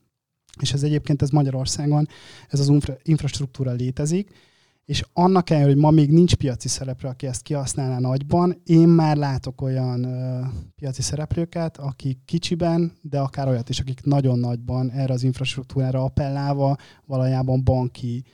és 0.61 0.73
ez 0.73 0.82
egyébként 0.82 1.23
ez 1.23 1.30
Magyarországon, 1.30 2.09
ez 2.49 2.61
az 2.61 2.68
infra, 2.68 2.97
infrastruktúra 3.02 3.73
létezik, 3.73 4.30
és 4.84 5.04
annak 5.12 5.50
ellenére, 5.50 5.72
hogy 5.72 5.80
ma 5.80 5.90
még 5.90 6.10
nincs 6.10 6.34
piaci 6.34 6.68
szereplő, 6.68 7.08
aki 7.08 7.26
ezt 7.26 7.42
kihasználná 7.42 7.98
nagyban, 7.98 8.60
én 8.64 8.88
már 8.88 9.16
látok 9.16 9.60
olyan 9.60 10.04
ö, 10.04 10.40
piaci 10.74 11.02
szereplőket, 11.02 11.76
akik 11.76 12.18
kicsiben, 12.24 12.92
de 13.00 13.20
akár 13.20 13.48
olyat 13.48 13.68
is, 13.68 13.80
akik 13.80 14.04
nagyon 14.04 14.38
nagyban 14.38 14.90
erre 14.90 15.12
az 15.12 15.22
infrastruktúrára 15.22 16.04
appellálva 16.04 16.76
valójában 17.04 17.64
banki 17.64 18.24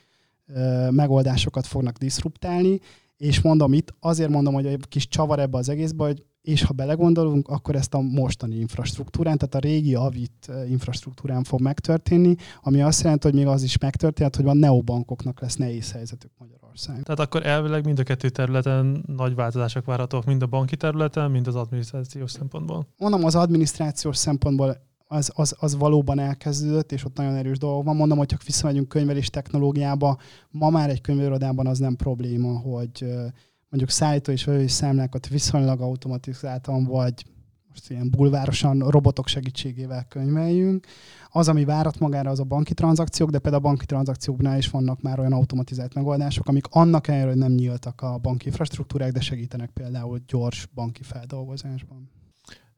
ö, 0.46 0.90
megoldásokat 0.90 1.66
fognak 1.66 1.96
diszruptálni, 1.96 2.80
és 3.16 3.40
mondom 3.40 3.72
itt, 3.72 3.94
azért 4.00 4.30
mondom, 4.30 4.54
hogy 4.54 4.66
egy 4.66 4.84
kis 4.88 5.08
csavar 5.08 5.38
ebbe 5.38 5.58
az 5.58 5.68
egészbe, 5.68 6.04
hogy 6.04 6.24
és 6.48 6.62
ha 6.62 6.72
belegondolunk, 6.72 7.48
akkor 7.48 7.74
ezt 7.74 7.94
a 7.94 8.00
mostani 8.00 8.56
infrastruktúrán, 8.56 9.38
tehát 9.38 9.54
a 9.54 9.58
régi 9.58 9.94
Avit 9.94 10.32
eh, 10.46 10.70
infrastruktúrán 10.70 11.44
fog 11.44 11.60
megtörténni, 11.60 12.36
ami 12.62 12.82
azt 12.82 13.02
jelenti, 13.02 13.26
hogy 13.26 13.36
még 13.36 13.46
az 13.46 13.62
is 13.62 13.78
megtörténhet, 13.78 14.36
hogy 14.36 14.46
a 14.46 14.54
neobankoknak 14.54 15.40
lesz 15.40 15.56
nehéz 15.56 15.92
helyzetük 15.92 16.30
Magyarországon. 16.38 17.02
Tehát 17.02 17.20
akkor 17.20 17.46
elvileg 17.46 17.84
mind 17.84 17.98
a 17.98 18.02
kettő 18.02 18.28
területen 18.28 19.04
nagy 19.06 19.34
változások 19.34 19.84
várhatók, 19.84 20.24
mind 20.24 20.42
a 20.42 20.46
banki 20.46 20.76
területen, 20.76 21.30
mind 21.30 21.46
az 21.46 21.54
adminisztrációs 21.54 22.30
szempontból. 22.30 22.86
Mondom, 22.98 23.24
az 23.24 23.34
adminisztrációs 23.34 24.16
szempontból 24.16 24.76
az, 25.08 25.32
az, 25.34 25.56
az 25.58 25.76
valóban 25.76 26.18
elkezdődött, 26.18 26.92
és 26.92 27.04
ott 27.04 27.16
nagyon 27.16 27.34
erős 27.34 27.58
dolgok 27.58 27.84
van. 27.84 27.96
Mondom, 27.96 28.18
hogy 28.18 28.26
csak 28.26 28.42
visszamegyünk 28.42 28.88
könyvelés 28.88 29.30
technológiába, 29.30 30.18
ma 30.50 30.70
már 30.70 30.90
egy 30.90 31.00
könyvelőrodában 31.00 31.66
az 31.66 31.78
nem 31.78 31.96
probléma, 31.96 32.58
hogy 32.58 32.90
eh, 33.00 33.26
mondjuk 33.68 33.90
szállító 33.90 34.32
és 34.32 34.44
vevői 34.44 34.68
számlákat 34.68 35.28
viszonylag 35.28 35.80
automatizáltan, 35.80 36.84
vagy 36.84 37.24
most 37.68 37.90
ilyen 37.90 38.10
bulvárosan 38.10 38.78
robotok 38.78 39.26
segítségével 39.26 40.04
könyveljünk. 40.08 40.86
Az, 41.30 41.48
ami 41.48 41.64
várat 41.64 41.98
magára, 41.98 42.30
az 42.30 42.40
a 42.40 42.44
banki 42.44 42.74
tranzakciók, 42.74 43.30
de 43.30 43.38
például 43.38 43.64
a 43.64 43.68
banki 43.68 43.86
tranzakcióknál 43.86 44.58
is 44.58 44.70
vannak 44.70 45.02
már 45.02 45.18
olyan 45.18 45.32
automatizált 45.32 45.94
megoldások, 45.94 46.48
amik 46.48 46.66
annak 46.70 47.08
ellenére, 47.08 47.28
hogy 47.28 47.38
nem 47.38 47.52
nyíltak 47.52 48.00
a 48.00 48.18
banki 48.18 48.46
infrastruktúrák, 48.46 49.12
de 49.12 49.20
segítenek 49.20 49.70
például 49.70 50.20
gyors 50.26 50.66
banki 50.74 51.02
feldolgozásban. 51.02 52.10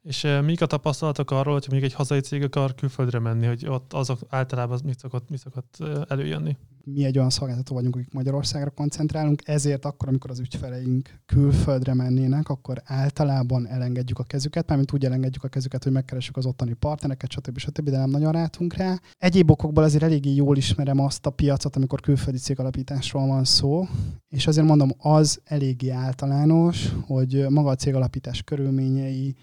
És 0.02 0.26
mik 0.44 0.60
a 0.60 0.66
tapasztalatok 0.66 1.30
arról, 1.30 1.52
hogy 1.52 1.66
mondjuk 1.70 1.90
egy 1.90 1.96
hazai 1.96 2.20
cég 2.20 2.42
akar 2.42 2.74
külföldre 2.74 3.18
menni, 3.18 3.46
hogy 3.46 3.66
ott 3.66 3.92
azok 3.92 4.18
általában 4.28 4.80
mit 4.84 4.98
szokott, 4.98 5.30
mit 5.30 5.38
szokott 5.38 5.76
előjönni? 6.08 6.56
Mi 6.84 7.04
egy 7.04 7.18
olyan 7.18 7.30
szolgáltató 7.30 7.74
vagyunk, 7.74 7.96
akik 7.96 8.12
Magyarországra 8.12 8.70
koncentrálunk, 8.70 9.42
ezért 9.44 9.84
akkor, 9.84 10.08
amikor 10.08 10.30
az 10.30 10.38
ügyfeleink 10.38 11.20
külföldre 11.26 11.94
mennének, 11.94 12.48
akkor 12.48 12.82
általában 12.84 13.66
elengedjük 13.66 14.18
a 14.18 14.22
kezüket, 14.22 14.68
mármint 14.68 14.92
úgy 14.92 15.04
elengedjük 15.04 15.44
a 15.44 15.48
kezüket, 15.48 15.82
hogy 15.82 15.92
megkeressük 15.92 16.36
az 16.36 16.46
ottani 16.46 16.72
partnereket, 16.72 17.30
stb. 17.30 17.58
stb., 17.58 17.90
de 17.90 17.98
nem 17.98 18.10
nagyon 18.10 18.32
rátunk 18.32 18.74
rá. 18.74 19.00
Egyéb 19.18 19.50
okokból 19.50 19.84
azért 19.84 20.02
eléggé 20.02 20.34
jól 20.34 20.56
ismerem 20.56 21.00
azt 21.00 21.26
a 21.26 21.30
piacot, 21.30 21.76
amikor 21.76 22.00
külföldi 22.00 22.38
cégalapításról 22.38 23.26
van 23.26 23.44
szó, 23.44 23.86
és 24.28 24.46
azért 24.46 24.66
mondom, 24.66 24.90
az 24.98 25.40
eléggé 25.44 25.90
általános, 25.90 26.88
hogy 27.06 27.46
maga 27.48 27.70
a 27.70 27.74
cégalapítás 27.74 28.42
körülményei, 28.42 29.34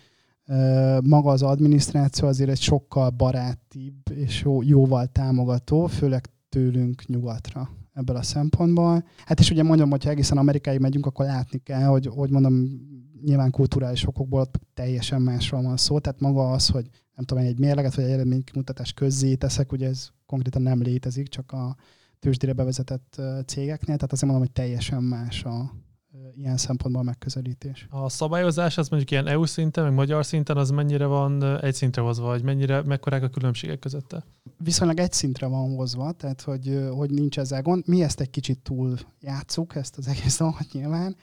maga 1.04 1.30
az 1.30 1.42
adminisztráció 1.42 2.28
azért 2.28 2.50
egy 2.50 2.60
sokkal 2.60 3.10
barátibb 3.10 4.12
és 4.14 4.42
jó, 4.42 4.62
jóval 4.62 5.08
támogató, 5.08 5.86
főleg 5.86 6.30
tőlünk 6.50 7.06
nyugatra 7.06 7.70
ebből 7.94 8.16
a 8.16 8.22
szempontból. 8.22 9.04
Hát 9.26 9.40
és 9.40 9.52
ugye 9.52 9.64
mondom, 9.64 9.90
hogyha 9.90 10.10
egészen 10.10 10.38
Amerikáig 10.38 10.80
megyünk, 10.80 11.06
akkor 11.06 11.26
látni 11.26 11.58
kell, 11.58 11.84
hogy, 11.84 12.08
hogy 12.08 12.30
mondom, 12.30 12.66
nyilván 13.24 13.52
kulturális 13.52 14.08
okokból 14.08 14.50
teljesen 14.74 15.22
másról 15.22 15.62
van 15.62 15.78
szó, 15.78 16.00
tehát 16.00 16.20
maga 16.20 16.52
az, 16.52 16.68
hogy 16.68 16.90
nem 17.16 17.26
tudom, 17.26 17.44
egy 17.44 17.60
mérleget 17.60 17.96
vagy 17.96 18.06
egy 18.06 18.12
eredménykimutatást 18.12 18.96
közzé 18.96 19.36
teszek, 19.36 19.72
ugye 19.72 19.88
ez 19.88 20.10
konkrétan 20.26 20.62
nem 20.62 20.82
létezik, 20.82 21.28
csak 21.28 21.52
a 21.52 21.76
tőzsdére 22.20 22.54
bevezetett 22.54 23.22
cégeknél, 23.46 23.96
tehát 23.96 24.12
azért 24.12 24.32
mondom, 24.32 24.48
hogy 24.48 24.52
teljesen 24.52 25.04
más 25.04 25.44
a, 25.44 25.72
ilyen 26.36 26.58
szempontból 26.58 27.04
megközelítés. 27.04 27.88
A 27.90 28.10
szabályozás 28.10 28.78
az 28.78 28.90
mondjuk 28.90 29.12
ilyen 29.12 29.28
EU 29.28 29.46
szinten, 29.46 29.84
meg 29.84 29.94
magyar 29.94 30.26
szinten, 30.26 30.58
az 30.58 30.70
mennyire 30.70 31.06
van 31.06 31.60
egy 31.62 31.74
szintre 31.74 32.02
hozva, 32.02 32.26
vagy 32.26 32.44
mennyire, 32.44 32.82
mekkorák 32.82 33.24
a 33.24 33.30
különbségek 33.30 33.80
közötte? 33.80 34.24
Viszonylag 34.58 35.00
egy 35.00 35.12
szintre 35.12 35.48
van 35.48 35.76
hozva, 35.76 36.12
tehát 36.12 36.42
hogy, 36.42 36.88
hogy 36.92 37.10
nincs 37.10 37.40
ezzel 37.40 37.62
gond. 37.62 37.88
Mi 37.88 38.04
ezt 38.04 38.20
egy 38.20 38.30
kicsit 38.30 38.60
túl 38.60 38.98
játszuk, 39.22 39.76
ezt 39.76 39.98
az 39.98 40.08
egész 40.08 40.38
dolgot 40.44 40.72
nyilván, 40.72 41.16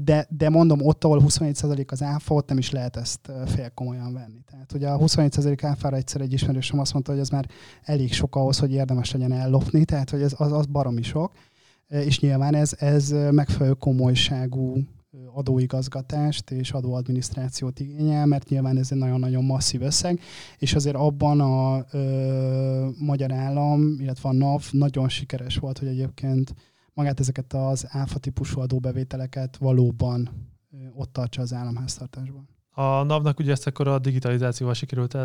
de, 0.00 0.26
de 0.28 0.48
mondom, 0.48 0.86
ott, 0.86 1.04
ahol 1.04 1.22
27% 1.24 1.90
az 1.90 2.02
áfa, 2.02 2.34
ott 2.34 2.48
nem 2.48 2.58
is 2.58 2.70
lehet 2.70 2.96
ezt 2.96 3.32
fél 3.46 3.70
komolyan 3.70 4.12
venni. 4.12 4.40
Tehát 4.50 4.72
ugye 4.72 4.88
a 4.88 4.98
27% 4.98 5.58
áfára 5.62 5.96
egyszer 5.96 6.20
egy 6.20 6.32
ismerősöm 6.32 6.78
azt 6.78 6.92
mondta, 6.92 7.10
hogy 7.10 7.20
ez 7.20 7.28
már 7.28 7.48
elég 7.82 8.12
sok 8.12 8.36
ahhoz, 8.36 8.58
hogy 8.58 8.72
érdemes 8.72 9.12
legyen 9.12 9.32
ellopni, 9.32 9.84
tehát 9.84 10.10
hogy 10.10 10.22
ez 10.22 10.34
az, 10.36 10.52
az 10.52 10.66
baromi 10.66 11.02
sok 11.02 11.32
és 11.88 12.20
nyilván 12.20 12.54
ez, 12.54 12.72
ez 12.78 13.10
megfelelő 13.30 13.74
komolyságú 13.74 14.76
adóigazgatást 15.34 16.50
és 16.50 16.72
adóadminisztrációt 16.72 17.80
igényel, 17.80 18.26
mert 18.26 18.48
nyilván 18.48 18.76
ez 18.76 18.92
egy 18.92 18.98
nagyon-nagyon 18.98 19.44
masszív 19.44 19.82
összeg, 19.82 20.20
és 20.58 20.74
azért 20.74 20.96
abban 20.96 21.40
a 21.40 21.84
ö, 21.90 22.88
magyar 22.98 23.32
állam, 23.32 23.96
illetve 24.00 24.28
a 24.28 24.32
NAV 24.32 24.62
nagyon 24.70 25.08
sikeres 25.08 25.56
volt, 25.56 25.78
hogy 25.78 25.88
egyébként 25.88 26.54
magát 26.94 27.20
ezeket 27.20 27.52
az 27.52 27.86
áfa 27.88 28.18
típusú 28.18 28.60
adóbevételeket 28.60 29.56
valóban 29.56 30.28
ö, 30.72 30.76
ott 30.94 31.12
tartsa 31.12 31.42
az 31.42 31.52
államháztartásban. 31.52 32.48
A 32.70 33.02
NAV-nak 33.02 33.38
ugye 33.38 33.52
ezt 33.52 33.66
akkor 33.66 33.88
a 33.88 33.98
digitalizációval 33.98 34.74
sikerült 34.74 35.16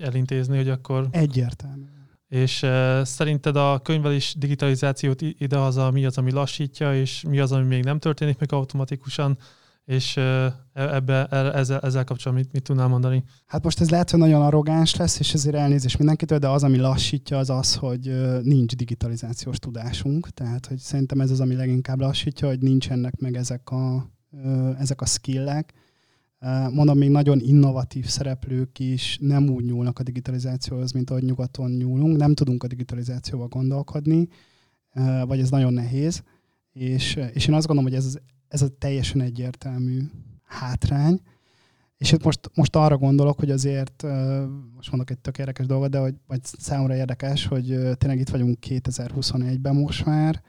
elintézni, 0.00 0.56
hogy 0.56 0.68
akkor... 0.68 1.08
Egyértelmű. 1.10 1.84
És 2.32 2.62
uh, 2.62 3.02
szerinted 3.02 3.56
a 3.56 3.80
könyvelés 3.82 4.34
digitalizációt 4.38 5.20
idehaza 5.20 5.90
mi 5.90 6.04
az, 6.04 6.18
ami 6.18 6.30
lassítja, 6.30 6.94
és 6.94 7.22
mi 7.28 7.38
az, 7.38 7.52
ami 7.52 7.66
még 7.66 7.84
nem 7.84 7.98
történik 7.98 8.38
meg 8.38 8.52
automatikusan, 8.52 9.38
és 9.84 10.16
uh, 10.16 10.46
ebbe, 10.72 11.26
e, 11.26 11.36
ezzel, 11.36 11.80
ezzel 11.80 12.04
kapcsolatban 12.04 12.44
mit, 12.44 12.52
mit 12.52 12.62
tudnál 12.62 12.88
mondani? 12.88 13.24
Hát 13.46 13.64
most 13.64 13.80
ez 13.80 13.90
lehet, 13.90 14.10
hogy 14.10 14.20
nagyon 14.20 14.42
arrogáns 14.42 14.96
lesz, 14.96 15.18
és 15.18 15.34
ezért 15.34 15.56
elnézés 15.56 15.96
mindenkitől, 15.96 16.38
de 16.38 16.48
az, 16.48 16.62
ami 16.62 16.78
lassítja, 16.78 17.38
az 17.38 17.50
az, 17.50 17.74
hogy 17.74 18.00
nincs 18.42 18.76
digitalizációs 18.76 19.58
tudásunk. 19.58 20.28
Tehát, 20.28 20.66
hogy 20.66 20.78
szerintem 20.78 21.20
ez 21.20 21.30
az, 21.30 21.40
ami 21.40 21.54
leginkább 21.54 22.00
lassítja, 22.00 22.48
hogy 22.48 22.58
nincsenek 22.58 23.16
meg 23.18 23.36
ezek 23.36 23.70
a, 23.70 24.10
ezek 24.78 25.00
a 25.00 25.06
skillek, 25.06 25.74
Mondom, 26.72 26.98
még 26.98 27.10
nagyon 27.10 27.40
innovatív 27.40 28.06
szereplők 28.06 28.78
is 28.78 29.18
nem 29.20 29.48
úgy 29.48 29.64
nyúlnak 29.64 29.98
a 29.98 30.02
digitalizációhoz, 30.02 30.92
mint 30.92 31.10
ahogy 31.10 31.22
nyugaton 31.22 31.70
nyúlunk. 31.70 32.16
Nem 32.16 32.34
tudunk 32.34 32.62
a 32.62 32.66
digitalizációval 32.66 33.48
gondolkodni, 33.48 34.28
vagy 35.26 35.40
ez 35.40 35.50
nagyon 35.50 35.72
nehéz. 35.72 36.22
És, 36.72 37.18
és 37.32 37.46
én 37.46 37.54
azt 37.54 37.66
gondolom, 37.66 37.92
hogy 37.92 38.00
ez, 38.00 38.18
ez 38.48 38.62
a 38.62 38.68
teljesen 38.68 39.20
egyértelmű 39.20 40.00
hátrány. 40.44 41.20
És 41.96 42.12
itt 42.12 42.24
most, 42.24 42.50
most 42.54 42.76
arra 42.76 42.96
gondolok, 42.96 43.38
hogy 43.38 43.50
azért, 43.50 44.02
most 44.76 44.90
mondok 44.90 45.10
egy 45.10 45.18
tök 45.18 45.38
érdekes 45.38 45.66
dolgot, 45.66 45.90
de 45.90 45.98
hogy, 45.98 46.14
vagy 46.26 46.40
számomra 46.44 46.96
érdekes, 46.96 47.46
hogy 47.46 47.66
tényleg 47.98 48.18
itt 48.18 48.28
vagyunk 48.28 48.58
2021-ben 48.66 49.74
most 49.74 50.04
már, 50.04 50.42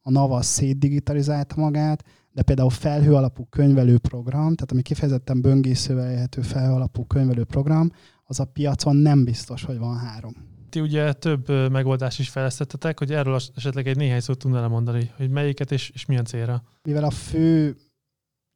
a 0.00 0.10
NAVA 0.10 0.42
szétdigitalizálta 0.42 1.60
magát, 1.60 2.04
de 2.34 2.42
például 2.42 2.70
felhő 2.70 3.14
alapú 3.14 3.44
könyvelő 3.44 3.98
program, 3.98 4.54
tehát 4.54 4.72
ami 4.72 4.82
kifejezetten 4.82 5.40
böngészővel 5.40 6.10
élhető 6.10 6.40
felhő 6.42 6.72
alapú 6.72 7.04
könyvelő 7.06 7.44
program, 7.44 7.90
az 8.24 8.40
a 8.40 8.44
piacon 8.44 8.96
nem 8.96 9.24
biztos, 9.24 9.64
hogy 9.64 9.78
van 9.78 9.96
három. 9.96 10.34
Ti 10.68 10.80
ugye 10.80 11.12
több 11.12 11.70
megoldást 11.70 12.18
is 12.18 12.28
fejlesztettetek, 12.28 12.98
hogy 12.98 13.12
erről 13.12 13.40
esetleg 13.54 13.86
egy 13.86 13.96
néhány 13.96 14.20
szót 14.20 14.38
tudnál 14.38 14.68
mondani, 14.68 15.10
hogy 15.16 15.30
melyiket 15.30 15.72
és, 15.72 15.90
és 15.90 16.06
milyen 16.06 16.24
célra? 16.24 16.62
Mivel 16.82 17.04
a 17.04 17.10
fő 17.10 17.76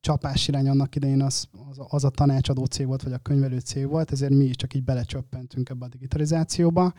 csapás 0.01 0.49
irány 0.49 0.69
annak 0.69 0.95
idején 0.95 1.23
az, 1.23 1.49
az, 1.71 1.77
az 1.89 2.05
a 2.05 2.11
tanácsadó 2.11 2.65
cég 2.65 2.87
volt, 2.87 3.03
vagy 3.03 3.13
a 3.13 3.19
könyvelő 3.19 3.59
cég 3.59 3.89
volt, 3.89 4.13
ezért 4.13 4.33
mi 4.33 4.45
is 4.45 4.57
csak 4.57 4.75
így 4.75 4.85
belecsöppentünk 4.85 5.69
ebbe 5.69 5.85
a 5.85 5.89
digitalizációba, 5.89 6.93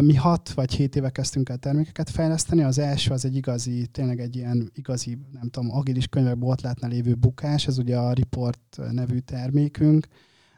mi 0.00 0.14
hat 0.14 0.50
vagy 0.50 0.72
hét 0.74 0.96
éve 0.96 1.10
kezdtünk 1.10 1.48
el 1.48 1.56
termékeket 1.56 2.10
fejleszteni. 2.10 2.62
Az 2.62 2.78
első 2.78 3.12
az 3.12 3.24
egy 3.24 3.36
igazi, 3.36 3.86
tényleg 3.86 4.20
egy 4.20 4.36
ilyen 4.36 4.70
igazi, 4.74 5.18
nem 5.32 5.48
tudom, 5.48 5.70
agilis 5.70 6.06
könyvek 6.06 6.38
botlátnál 6.38 6.90
lévő 6.90 7.14
bukás, 7.14 7.66
ez 7.66 7.78
ugye 7.78 7.98
a 7.98 8.12
Report 8.12 8.80
nevű 8.90 9.18
termékünk, 9.18 10.06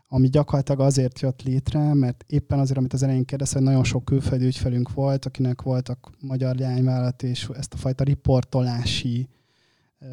ami 0.08 0.28
gyakorlatilag 0.28 0.80
azért 0.80 1.20
jött 1.20 1.42
létre, 1.42 1.94
mert 1.94 2.24
éppen 2.26 2.58
azért, 2.58 2.78
amit 2.78 2.92
az 2.92 3.02
elején 3.02 3.24
kérdezte, 3.24 3.56
hogy 3.56 3.66
nagyon 3.66 3.84
sok 3.84 4.04
külföldi 4.04 4.44
ügyfelünk 4.44 4.92
volt, 4.92 5.24
akinek 5.24 5.62
voltak 5.62 6.10
magyar 6.20 6.56
leányvállalat, 6.56 7.22
és 7.22 7.48
ezt 7.56 7.74
a 7.74 7.76
fajta 7.76 8.04
riportolási 8.04 9.28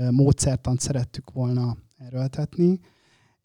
módszertant 0.09 0.79
szerettük 0.79 1.31
volna 1.31 1.77
erőltetni. 1.97 2.79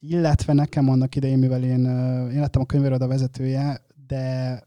Illetve 0.01 0.53
nekem 0.53 0.89
annak 0.89 1.15
idején, 1.15 1.39
mivel 1.39 1.63
én, 1.63 1.85
én 2.31 2.41
lettem 2.41 2.63
a 2.63 2.67
könyvéroda 2.67 3.07
vezetője, 3.07 3.87
de 4.07 4.63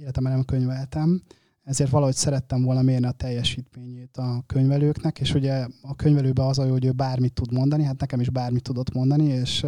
életemben 0.00 0.32
nem 0.32 0.44
könyveltem, 0.44 1.22
ezért 1.62 1.90
valahogy 1.90 2.14
szerettem 2.14 2.62
volna 2.62 2.82
mérni 2.82 3.06
a 3.06 3.10
teljesítményét 3.10 4.16
a 4.16 4.42
könyvelőknek, 4.46 5.20
és 5.20 5.34
ugye 5.34 5.66
a 5.82 5.94
könyvelőben 5.96 6.46
az 6.46 6.58
a 6.58 6.64
jó, 6.64 6.70
hogy 6.70 6.84
ő 6.84 6.92
bármit 6.92 7.32
tud 7.32 7.52
mondani, 7.52 7.82
hát 7.82 8.00
nekem 8.00 8.20
is 8.20 8.30
bármit 8.30 8.62
tudott 8.62 8.92
mondani, 8.92 9.24
és 9.24 9.60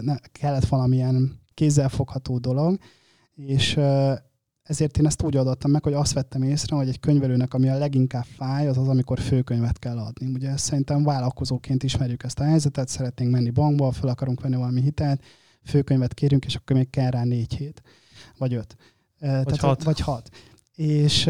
ne, 0.00 0.16
kellett 0.32 0.64
valamilyen 0.64 1.40
kézzelfogható 1.54 2.38
dolog, 2.38 2.78
és 3.34 3.76
ezért 4.62 4.98
én 4.98 5.06
ezt 5.06 5.22
úgy 5.22 5.36
adottam 5.36 5.70
meg, 5.70 5.82
hogy 5.82 5.92
azt 5.92 6.12
vettem 6.12 6.42
észre, 6.42 6.76
hogy 6.76 6.88
egy 6.88 7.00
könyvelőnek, 7.00 7.54
ami 7.54 7.68
a 7.68 7.78
leginkább 7.78 8.24
fáj, 8.24 8.68
az 8.68 8.78
az, 8.78 8.88
amikor 8.88 9.20
főkönyvet 9.20 9.78
kell 9.78 9.98
adni. 9.98 10.32
Ugye 10.32 10.56
szerintem 10.56 11.04
vállalkozóként 11.04 11.82
ismerjük 11.82 12.22
ezt 12.22 12.40
a 12.40 12.44
helyzetet, 12.44 12.88
szeretnénk 12.88 13.30
menni 13.30 13.50
bankba, 13.50 13.92
fel 13.92 14.08
akarunk 14.08 14.40
venni 14.40 14.56
valami 14.56 14.80
hitelt, 14.80 15.22
főkönyvet 15.64 16.14
kérünk, 16.14 16.44
és 16.44 16.54
akkor 16.54 16.76
még 16.76 16.90
kell 16.90 17.10
rá 17.10 17.24
négy 17.24 17.54
hét, 17.54 17.82
vagy 18.38 18.54
öt. 18.54 18.76
Vagy 19.22 19.44
tehát, 19.44 19.60
hat. 19.60 19.82
Vagy 19.82 20.00
hat. 20.00 20.28
És 20.74 21.24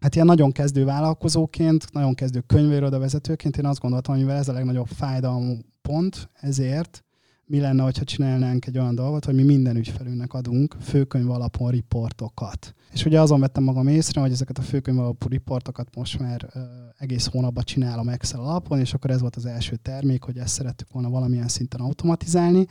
hát 0.00 0.14
ilyen 0.14 0.26
nagyon 0.26 0.52
kezdő 0.52 0.84
vállalkozóként, 0.84 1.92
nagyon 1.92 2.14
kezdő 2.14 2.40
könyvéroda 2.40 2.98
vezetőként 2.98 3.56
én 3.56 3.66
azt 3.66 3.80
gondoltam, 3.80 4.14
hogy 4.14 4.22
mivel 4.22 4.38
ez 4.38 4.48
a 4.48 4.52
legnagyobb 4.52 4.86
fájdalmú 4.86 5.58
pont, 5.82 6.28
ezért 6.40 7.04
mi 7.50 7.60
lenne, 7.60 7.82
ha 7.82 7.92
csinálnánk 7.92 8.66
egy 8.66 8.78
olyan 8.78 8.94
dolgot, 8.94 9.24
hogy 9.24 9.34
mi 9.34 9.42
minden 9.42 9.76
ügyfelünknek 9.76 10.32
adunk 10.32 10.76
főkönyv 10.80 11.30
alapon 11.30 11.70
riportokat. 11.70 12.74
És 12.92 13.04
ugye 13.04 13.20
azon 13.20 13.40
vettem 13.40 13.62
magam 13.62 13.88
észre, 13.88 14.20
hogy 14.20 14.30
ezeket 14.30 14.58
a 14.58 14.62
főkönyv 14.62 14.98
alapú 14.98 15.28
riportokat 15.28 15.94
most 15.96 16.18
már 16.18 16.50
uh, 16.54 16.62
egész 16.98 17.26
hónapban 17.26 17.64
csinálom 17.64 18.08
Excel 18.08 18.40
alapon, 18.40 18.78
és 18.78 18.94
akkor 18.94 19.10
ez 19.10 19.20
volt 19.20 19.36
az 19.36 19.46
első 19.46 19.76
termék, 19.76 20.22
hogy 20.22 20.38
ezt 20.38 20.54
szerettük 20.54 20.90
volna 20.92 21.10
valamilyen 21.10 21.48
szinten 21.48 21.80
automatizálni. 21.80 22.66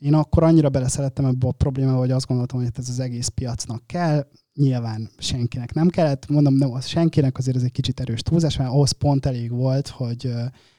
Én 0.00 0.14
akkor 0.14 0.42
annyira 0.42 0.68
beleszerettem 0.68 1.24
ebbe 1.24 1.46
a 1.46 1.52
problémába, 1.52 1.98
hogy 1.98 2.10
azt 2.10 2.26
gondoltam, 2.26 2.58
hogy 2.58 2.70
ez 2.76 2.88
az 2.88 3.00
egész 3.00 3.28
piacnak 3.28 3.86
kell, 3.86 4.26
nyilván 4.54 5.10
senkinek 5.18 5.74
nem 5.74 5.88
kellett, 5.88 6.28
mondom, 6.28 6.54
nem, 6.54 6.72
az 6.72 6.86
senkinek 6.86 7.38
azért 7.38 7.56
ez 7.56 7.62
egy 7.62 7.72
kicsit 7.72 8.00
erős 8.00 8.20
túlzás, 8.22 8.56
mert 8.56 8.70
ahhoz 8.70 8.90
pont 8.90 9.26
elég 9.26 9.50
volt, 9.50 9.88
hogy 9.88 10.32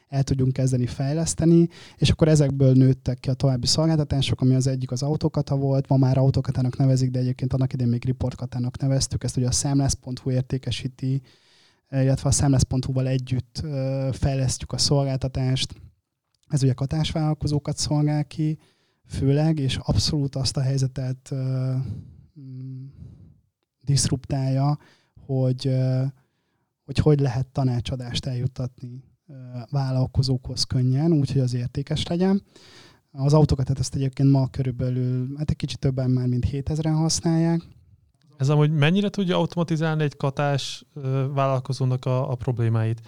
el 0.08 0.24
tudjunk 0.24 0.54
kezdeni 0.54 0.86
fejleszteni, 0.86 1.68
és 1.98 2.10
akkor 2.10 2.28
ezekből 2.28 2.74
nőttek 2.74 3.20
ki 3.20 3.30
a 3.30 3.34
további 3.34 3.68
szolgáltatások, 3.68 4.42
ami 4.42 4.56
az 4.56 4.68
egyik 4.68 4.92
az 4.92 5.04
autókata 5.04 5.56
volt, 5.56 5.88
ma 5.88 5.98
már 5.98 6.18
autókatának 6.18 6.78
nevezik, 6.78 7.12
de 7.12 7.20
egyébként 7.20 7.54
annak 7.54 7.74
idején 7.74 7.92
még 7.92 8.06
riportkatának 8.06 8.78
neveztük, 8.78 9.24
ezt 9.24 9.38
ugye 9.38 9.48
a 9.48 9.52
számlász.hu 9.52 10.32
értékesíti, 10.32 11.22
illetve 11.92 12.30
a 12.30 12.32
számlász.hu-val 12.32 13.08
együtt 13.08 13.64
fejlesztjük 14.12 14.72
a 14.72 14.78
szolgáltatást, 14.78 15.76
ez 16.48 16.64
ugye 16.64 16.74
katásvállalkozókat 16.74 17.78
szolgál 17.78 18.26
ki, 18.26 18.58
főleg, 19.08 19.60
és 19.60 19.78
abszolút 19.78 20.36
azt 20.36 20.58
a 20.58 20.62
helyzetet 20.62 21.30
uh, 21.32 21.76
diszruptálja, 23.82 24.78
hogy, 25.26 25.78
hogy 26.86 26.98
hogy 26.98 27.20
lehet 27.20 27.48
tanácsadást 27.48 28.26
eljuttatni 28.26 29.04
vállalkozókhoz 29.70 30.64
könnyen, 30.64 31.14
úgyhogy 31.14 31.42
az 31.42 31.54
értékes 31.54 32.08
legyen. 32.08 32.44
Az 33.12 33.34
autókat 33.34 33.68
hát 33.68 33.80
ezt 33.80 33.96
egyébként 33.96 34.32
ma 34.32 34.48
körülbelül, 34.48 35.36
hát 35.38 35.50
egy 35.50 35.56
kicsit 35.56 35.80
többen 35.80 36.10
már, 36.10 36.28
mint 36.28 36.46
7000-en 36.52 36.94
használják. 36.96 37.62
Ez 38.38 38.50
amúgy 38.50 38.72
mennyire 38.72 39.10
tudja 39.10 39.38
automatizálni 39.38 40.04
egy 40.04 40.18
katás 40.18 40.86
vállalkozónak 41.34 42.06
a, 42.06 42.32
a 42.32 42.36
problémáit? 42.36 43.02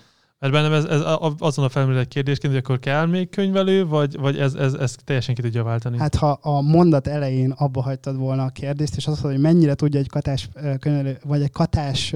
Mert 0.43 0.55
bennem 0.55 0.73
ez, 0.73 0.85
ez 0.85 1.01
azon 1.39 1.65
a 1.65 1.69
felmerülő 1.69 2.03
kérdésként, 2.03 2.53
hogy 2.53 2.61
akkor 2.63 2.79
kell 2.79 3.05
még 3.05 3.29
könyvelő, 3.29 3.85
vagy, 3.87 4.17
vagy 4.17 4.37
ez, 4.37 4.53
ez, 4.53 4.73
ez 4.73 4.95
teljesen 5.03 5.35
ki 5.35 5.41
tudja 5.41 5.63
váltani? 5.63 5.97
Hát 5.97 6.15
ha 6.15 6.31
a 6.41 6.61
mondat 6.61 7.07
elején 7.07 7.51
abba 7.51 7.81
hagytad 7.81 8.17
volna 8.17 8.43
a 8.43 8.49
kérdést, 8.49 8.95
és 8.95 9.07
azt 9.07 9.23
mondod, 9.23 9.41
hogy 9.41 9.51
mennyire 9.51 9.73
tudja 9.73 9.99
egy 9.99 10.09
katás 10.09 10.49
könyvelő, 10.79 11.17
vagy 11.23 11.41
egy 11.41 11.51
katás 11.51 12.15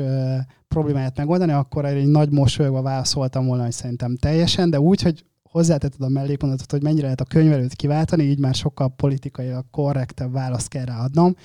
problémáját 0.68 1.18
megoldani, 1.18 1.52
akkor 1.52 1.86
egy 1.86 2.08
nagy 2.08 2.32
mosolyogva 2.32 2.82
válaszoltam 2.82 3.46
volna, 3.46 3.64
hogy 3.64 3.72
szerintem 3.72 4.16
teljesen, 4.16 4.70
de 4.70 4.80
úgy, 4.80 5.02
hogy 5.02 5.26
hozzátetted 5.44 6.02
a 6.02 6.10
mellékmondatot, 6.10 6.72
hogy 6.72 6.84
mennyire 6.84 7.04
lehet 7.04 7.22
a 7.22 7.26
könyvelőt 7.26 7.74
kiváltani, 7.74 8.24
így 8.24 8.40
már 8.40 8.56
sokkal 8.56 8.90
politikailag 8.90 9.66
korrektebb 9.72 10.32
választ 10.32 10.68
kell 10.68 10.86
ráadnom. 10.86 11.36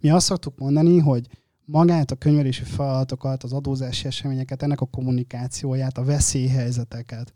Mi 0.00 0.10
azt 0.10 0.26
szoktuk 0.26 0.58
mondani, 0.58 0.98
hogy 0.98 1.26
magát 1.70 2.10
a 2.10 2.14
könyvelési 2.14 2.64
feladatokat, 2.64 3.42
az 3.42 3.52
adózási 3.52 4.06
eseményeket, 4.06 4.62
ennek 4.62 4.80
a 4.80 4.86
kommunikációját, 4.86 5.98
a 5.98 6.04
veszélyhelyzeteket. 6.04 7.32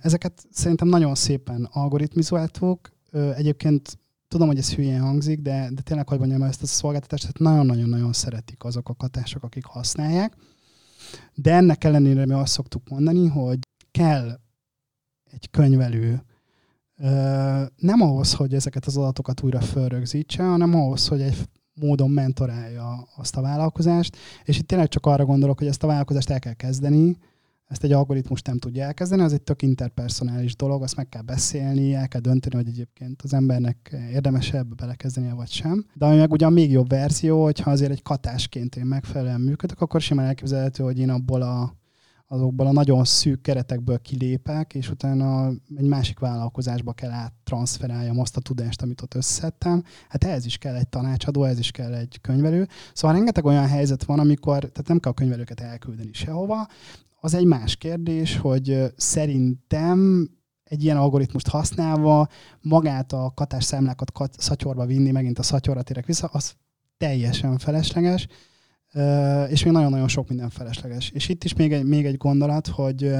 Ezeket 0.00 0.46
szerintem 0.50 0.88
nagyon 0.88 1.14
szépen 1.14 1.68
algoritmizáltuk. 1.72 2.90
Egyébként 3.36 3.98
tudom, 4.28 4.46
hogy 4.46 4.58
ez 4.58 4.74
hülyén 4.74 5.00
hangzik, 5.00 5.40
de, 5.40 5.68
de 5.72 5.82
tényleg, 5.82 6.08
hogy 6.08 6.18
mondjam, 6.18 6.42
ezt 6.42 6.62
a 6.62 6.66
szolgáltatást 6.66 7.38
nagyon-nagyon-nagyon 7.38 8.12
szeretik 8.12 8.64
azok 8.64 8.88
a 8.88 8.94
katások, 8.94 9.42
akik 9.42 9.64
használják. 9.64 10.36
De 11.34 11.52
ennek 11.52 11.84
ellenére 11.84 12.26
mi 12.26 12.32
azt 12.32 12.52
szoktuk 12.52 12.88
mondani, 12.88 13.28
hogy 13.28 13.58
kell 13.90 14.40
egy 15.30 15.50
könyvelő, 15.50 16.22
nem 17.76 18.00
ahhoz, 18.00 18.32
hogy 18.34 18.54
ezeket 18.54 18.86
az 18.86 18.96
adatokat 18.96 19.42
újra 19.42 19.60
fölrögzítse, 19.60 20.42
hanem 20.42 20.74
ahhoz, 20.74 21.08
hogy 21.08 21.20
egy 21.20 21.36
módon 21.80 22.10
mentorálja 22.10 23.08
azt 23.16 23.36
a 23.36 23.40
vállalkozást, 23.40 24.16
és 24.44 24.58
itt 24.58 24.66
tényleg 24.66 24.88
csak 24.88 25.06
arra 25.06 25.24
gondolok, 25.24 25.58
hogy 25.58 25.68
ezt 25.68 25.82
a 25.82 25.86
vállalkozást 25.86 26.30
el 26.30 26.38
kell 26.38 26.52
kezdeni, 26.52 27.16
ezt 27.68 27.84
egy 27.84 27.92
algoritmus 27.92 28.42
nem 28.42 28.58
tudja 28.58 28.84
elkezdeni, 28.84 29.22
az 29.22 29.32
egy 29.32 29.42
tök 29.42 29.62
interpersonális 29.62 30.56
dolog, 30.56 30.82
azt 30.82 30.96
meg 30.96 31.08
kell 31.08 31.22
beszélni, 31.22 31.94
el 31.94 32.08
kell 32.08 32.20
dönteni, 32.20 32.54
hogy 32.54 32.68
egyébként 32.68 33.22
az 33.22 33.32
embernek 33.32 33.96
érdemesebb 34.12 34.74
belekezdenie 34.74 35.34
vagy 35.34 35.50
sem. 35.50 35.86
De 35.94 36.06
ami 36.06 36.16
meg 36.16 36.32
ugyan 36.32 36.52
még 36.52 36.70
jobb 36.70 36.88
verzió, 36.88 37.42
hogyha 37.42 37.70
azért 37.70 37.90
egy 37.90 38.02
katásként 38.02 38.76
én 38.76 38.84
megfelelően 38.84 39.40
működök, 39.40 39.80
akkor 39.80 40.00
simán 40.00 40.26
elképzelhető, 40.26 40.82
hogy 40.82 40.98
én 40.98 41.10
abból 41.10 41.42
a 41.42 41.74
azokból 42.26 42.66
a 42.66 42.72
nagyon 42.72 43.04
szűk 43.04 43.42
keretekből 43.42 43.98
kilépek, 43.98 44.74
és 44.74 44.90
utána 44.90 45.48
egy 45.76 45.86
másik 45.86 46.18
vállalkozásba 46.18 46.92
kell 46.92 47.10
áttranszferáljam 47.10 48.20
azt 48.20 48.36
a 48.36 48.40
tudást, 48.40 48.82
amit 48.82 49.02
ott 49.02 49.14
összettem. 49.14 49.82
Hát 50.08 50.24
ehhez 50.24 50.46
is 50.46 50.58
kell 50.58 50.74
egy 50.74 50.88
tanácsadó, 50.88 51.44
ez 51.44 51.58
is 51.58 51.70
kell 51.70 51.94
egy 51.94 52.18
könyvelő. 52.20 52.68
Szóval 52.92 53.16
rengeteg 53.16 53.44
olyan 53.44 53.66
helyzet 53.66 54.04
van, 54.04 54.18
amikor, 54.18 54.58
tehát 54.58 54.88
nem 54.88 54.98
kell 54.98 55.10
a 55.10 55.14
könyvelőket 55.14 55.60
elküldeni 55.60 56.12
sehova. 56.12 56.68
Az 57.20 57.34
egy 57.34 57.44
más 57.44 57.76
kérdés, 57.76 58.36
hogy 58.36 58.92
szerintem 58.96 60.30
egy 60.64 60.84
ilyen 60.84 60.96
algoritmust 60.96 61.48
használva 61.48 62.28
magát 62.60 63.12
a 63.12 63.32
katás 63.34 63.64
számlákat 63.64 64.12
kat, 64.12 64.34
szatyorba 64.38 64.86
vinni, 64.86 65.10
megint 65.10 65.38
a 65.38 65.42
szatyorra 65.42 65.82
térek 65.82 66.06
vissza, 66.06 66.26
az 66.26 66.54
teljesen 66.96 67.58
felesleges 67.58 68.28
és 69.48 69.64
még 69.64 69.72
nagyon-nagyon 69.72 70.08
sok 70.08 70.28
minden 70.28 70.50
felesleges. 70.50 71.10
És 71.10 71.28
itt 71.28 71.44
is 71.44 71.54
még 71.54 71.72
egy, 71.72 71.84
még 71.84 72.06
egy 72.06 72.16
gondolat, 72.16 72.66
hogy 72.66 73.12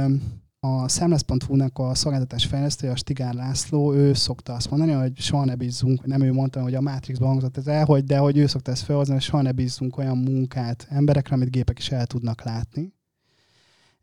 a 0.60 0.88
Szemlesz.hu-nak 0.88 1.78
a 1.78 1.94
szolgáltatás 1.94 2.46
fejlesztője, 2.46 2.92
a 2.92 2.96
Stigár 2.96 3.34
László, 3.34 3.94
ő 3.94 4.12
szokta 4.12 4.52
azt 4.52 4.70
mondani, 4.70 4.92
hogy 4.92 5.18
soha 5.18 5.44
ne 5.44 5.54
bízzunk, 5.54 6.06
nem 6.06 6.22
ő 6.22 6.32
mondta, 6.32 6.62
hogy 6.62 6.74
a 6.74 6.80
Matrixban 6.80 7.28
hangzott 7.28 7.56
ez 7.56 7.66
el, 7.66 7.84
hogy, 7.84 8.04
de 8.04 8.18
hogy 8.18 8.36
ő 8.36 8.46
szokta 8.46 8.70
ezt 8.70 8.82
felhozni, 8.82 9.12
hogy 9.12 9.22
soha 9.22 9.42
ne 9.42 9.52
bízzunk 9.52 9.96
olyan 9.96 10.18
munkát 10.18 10.86
emberekre, 10.90 11.34
amit 11.34 11.50
gépek 11.50 11.78
is 11.78 11.90
el 11.90 12.06
tudnak 12.06 12.42
látni. 12.42 12.94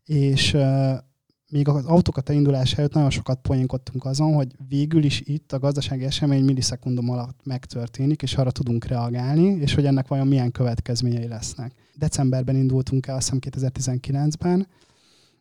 És 0.04 0.56
még 1.54 1.68
az 1.68 1.84
autókat 1.84 2.28
indulás 2.28 2.72
előtt 2.72 2.92
nagyon 2.92 3.10
sokat 3.10 3.40
poénkodtunk 3.40 4.04
azon, 4.04 4.34
hogy 4.34 4.54
végül 4.68 5.04
is 5.04 5.20
itt 5.20 5.52
a 5.52 5.58
gazdasági 5.58 6.04
esemény 6.04 6.44
millisekundum 6.44 7.10
alatt 7.10 7.40
megtörténik, 7.44 8.22
és 8.22 8.34
arra 8.34 8.50
tudunk 8.50 8.84
reagálni, 8.84 9.42
és 9.42 9.74
hogy 9.74 9.86
ennek 9.86 10.08
vajon 10.08 10.26
milyen 10.26 10.50
következményei 10.50 11.28
lesznek. 11.28 11.72
Decemberben 11.96 12.56
indultunk 12.56 13.06
el, 13.06 13.16
azt 13.16 13.30
hiszem 13.30 13.70
2019-ben, 13.70 14.68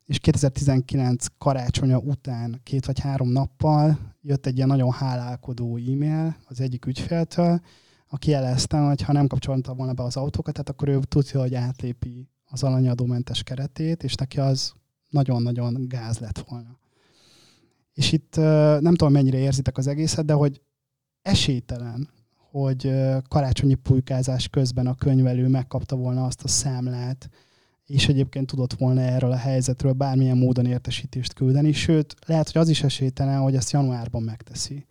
és 0.06 0.20
2019 0.20 1.26
karácsonya 1.38 1.98
után 1.98 2.60
két 2.64 2.86
vagy 2.86 3.00
három 3.00 3.30
nappal 3.30 4.00
jött 4.22 4.46
egy 4.46 4.56
ilyen 4.56 4.68
nagyon 4.68 4.92
hálálkodó 4.92 5.78
e-mail 5.78 6.36
az 6.46 6.62
egyik 6.62 6.86
ügyféltől, 6.86 7.62
aki 8.08 8.30
jelezte, 8.30 8.78
hogy 8.78 9.02
ha 9.02 9.12
nem 9.12 9.28
kapcsolta 9.28 9.74
volna 9.74 9.94
be 9.94 10.04
az 10.04 10.18
autókat, 10.18 10.54
tehát 10.54 10.70
akkor 10.70 10.88
ő 10.88 11.00
tudja, 11.08 11.40
hogy 11.40 11.56
átlépi 11.56 12.30
az 12.46 12.64
alanyadómentes 12.64 13.44
keretét, 13.44 14.04
és 14.04 14.16
neki 14.16 14.40
az 14.40 14.74
nagyon-nagyon 15.14 15.86
gáz 15.88 16.18
lett 16.20 16.40
volna. 16.40 16.78
És 17.94 18.12
itt 18.12 18.36
nem 18.80 18.96
tudom, 18.96 19.12
mennyire 19.12 19.38
érzitek 19.38 19.78
az 19.78 19.88
egészet, 19.88 20.26
de 20.26 20.34
hogy 20.34 20.62
esélytelen, 21.22 22.10
hogy 22.52 22.92
karácsonyi 23.28 23.74
pulykázás 23.74 24.48
közben 24.48 24.88
a 24.88 24.96
könyvelő 24.96 25.48
megkapta 25.48 25.96
volna 25.96 26.26
azt 26.26 26.44
a 26.44 26.48
számlát, 26.48 27.30
és 27.86 28.08
egyébként 28.08 28.48
tudott 28.48 28.74
volna 28.74 29.02
erről 29.02 29.32
a 29.32 29.36
helyzetről 29.36 29.94
bármilyen 29.94 30.38
módon 30.38 30.66
értesítést 30.66 31.34
küldeni, 31.34 31.72
sőt, 31.72 32.16
lehet, 32.26 32.52
hogy 32.52 32.62
az 32.62 32.70
is 32.70 32.84
esélytelen, 32.84 33.42
hogy 33.42 33.56
ezt 33.56 33.72
januárban 33.72 34.24
megteszi. 34.24 34.86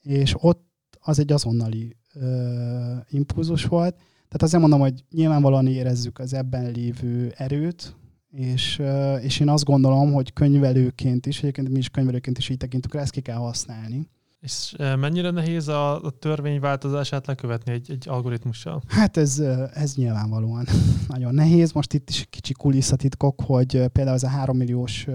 És 0.00 0.34
ott 0.38 0.66
az 1.00 1.18
egy 1.18 1.32
azonnali 1.32 1.96
ö, 2.14 2.96
impulzus 3.08 3.64
volt. 3.64 3.94
Tehát 3.94 4.42
azért 4.42 4.60
mondom, 4.60 4.80
hogy 4.80 5.04
nyilvánvalóan 5.10 5.66
érezzük 5.66 6.18
az 6.18 6.32
ebben 6.32 6.70
lévő 6.70 7.32
erőt, 7.36 7.96
és, 8.30 8.82
és 9.20 9.40
én 9.40 9.48
azt 9.48 9.64
gondolom, 9.64 10.12
hogy 10.12 10.32
könyvelőként 10.32 11.26
is, 11.26 11.38
egyébként 11.38 11.68
mi 11.68 11.78
is 11.78 11.88
könyvelőként 11.88 12.38
is 12.38 12.48
így 12.48 12.56
tekintünk 12.56 12.94
rá, 12.94 13.00
ezt 13.00 13.10
ki 13.10 13.20
kell 13.20 13.36
használni. 13.36 14.08
És 14.40 14.74
mennyire 14.78 15.30
nehéz 15.30 15.68
a, 15.68 16.02
a 16.04 16.10
törvényváltozását 16.10 17.26
lekövetni 17.26 17.72
egy, 17.72 17.90
egy 17.90 18.08
algoritmussal? 18.08 18.82
Hát 18.88 19.16
ez, 19.16 19.38
ez 19.72 19.94
nyilvánvalóan 19.94 20.66
nagyon 21.08 21.34
nehéz. 21.34 21.72
Most 21.72 21.94
itt 21.94 22.10
is 22.10 22.26
kicsi 22.30 22.52
kulisszatitkok, 22.52 23.40
hogy 23.44 23.86
például 23.86 24.16
ez 24.16 24.22
a 24.22 24.28
3 24.28 24.56
milliós 24.56 25.06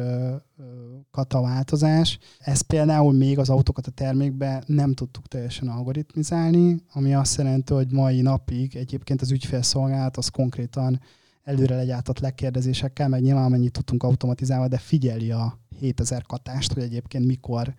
kata 1.12 1.42
változás, 1.42 2.18
ez 2.40 2.62
például 2.62 3.14
még 3.14 3.40
az 3.40 3.50
autókat 3.50 3.88
a 3.88 3.92
termékbe 3.92 4.64
nem 4.66 4.94
tudtuk 4.94 5.28
teljesen 5.28 5.68
algoritmizálni, 5.68 6.84
ami 6.94 7.14
azt 7.14 7.38
jelenti, 7.38 7.74
hogy 7.74 7.92
mai 7.92 8.22
napig 8.22 8.76
egyébként 8.76 9.22
az 9.22 9.32
ügyfélszolgálat 9.32 10.18
az 10.18 10.28
konkrétan 10.28 11.02
előre 11.44 11.76
legyártott 11.76 12.20
lekérdezésekkel, 12.20 13.08
meg 13.08 13.22
nyilván 13.22 13.52
mennyit 13.52 13.72
tudtunk 13.72 14.04
automatizálva, 14.04 14.68
de 14.68 14.78
figyeli 14.78 15.32
a 15.32 15.60
7000 15.80 16.24
katást, 16.24 16.74
hogy 16.74 16.84
egyébként 16.84 17.26
mikor 17.26 17.74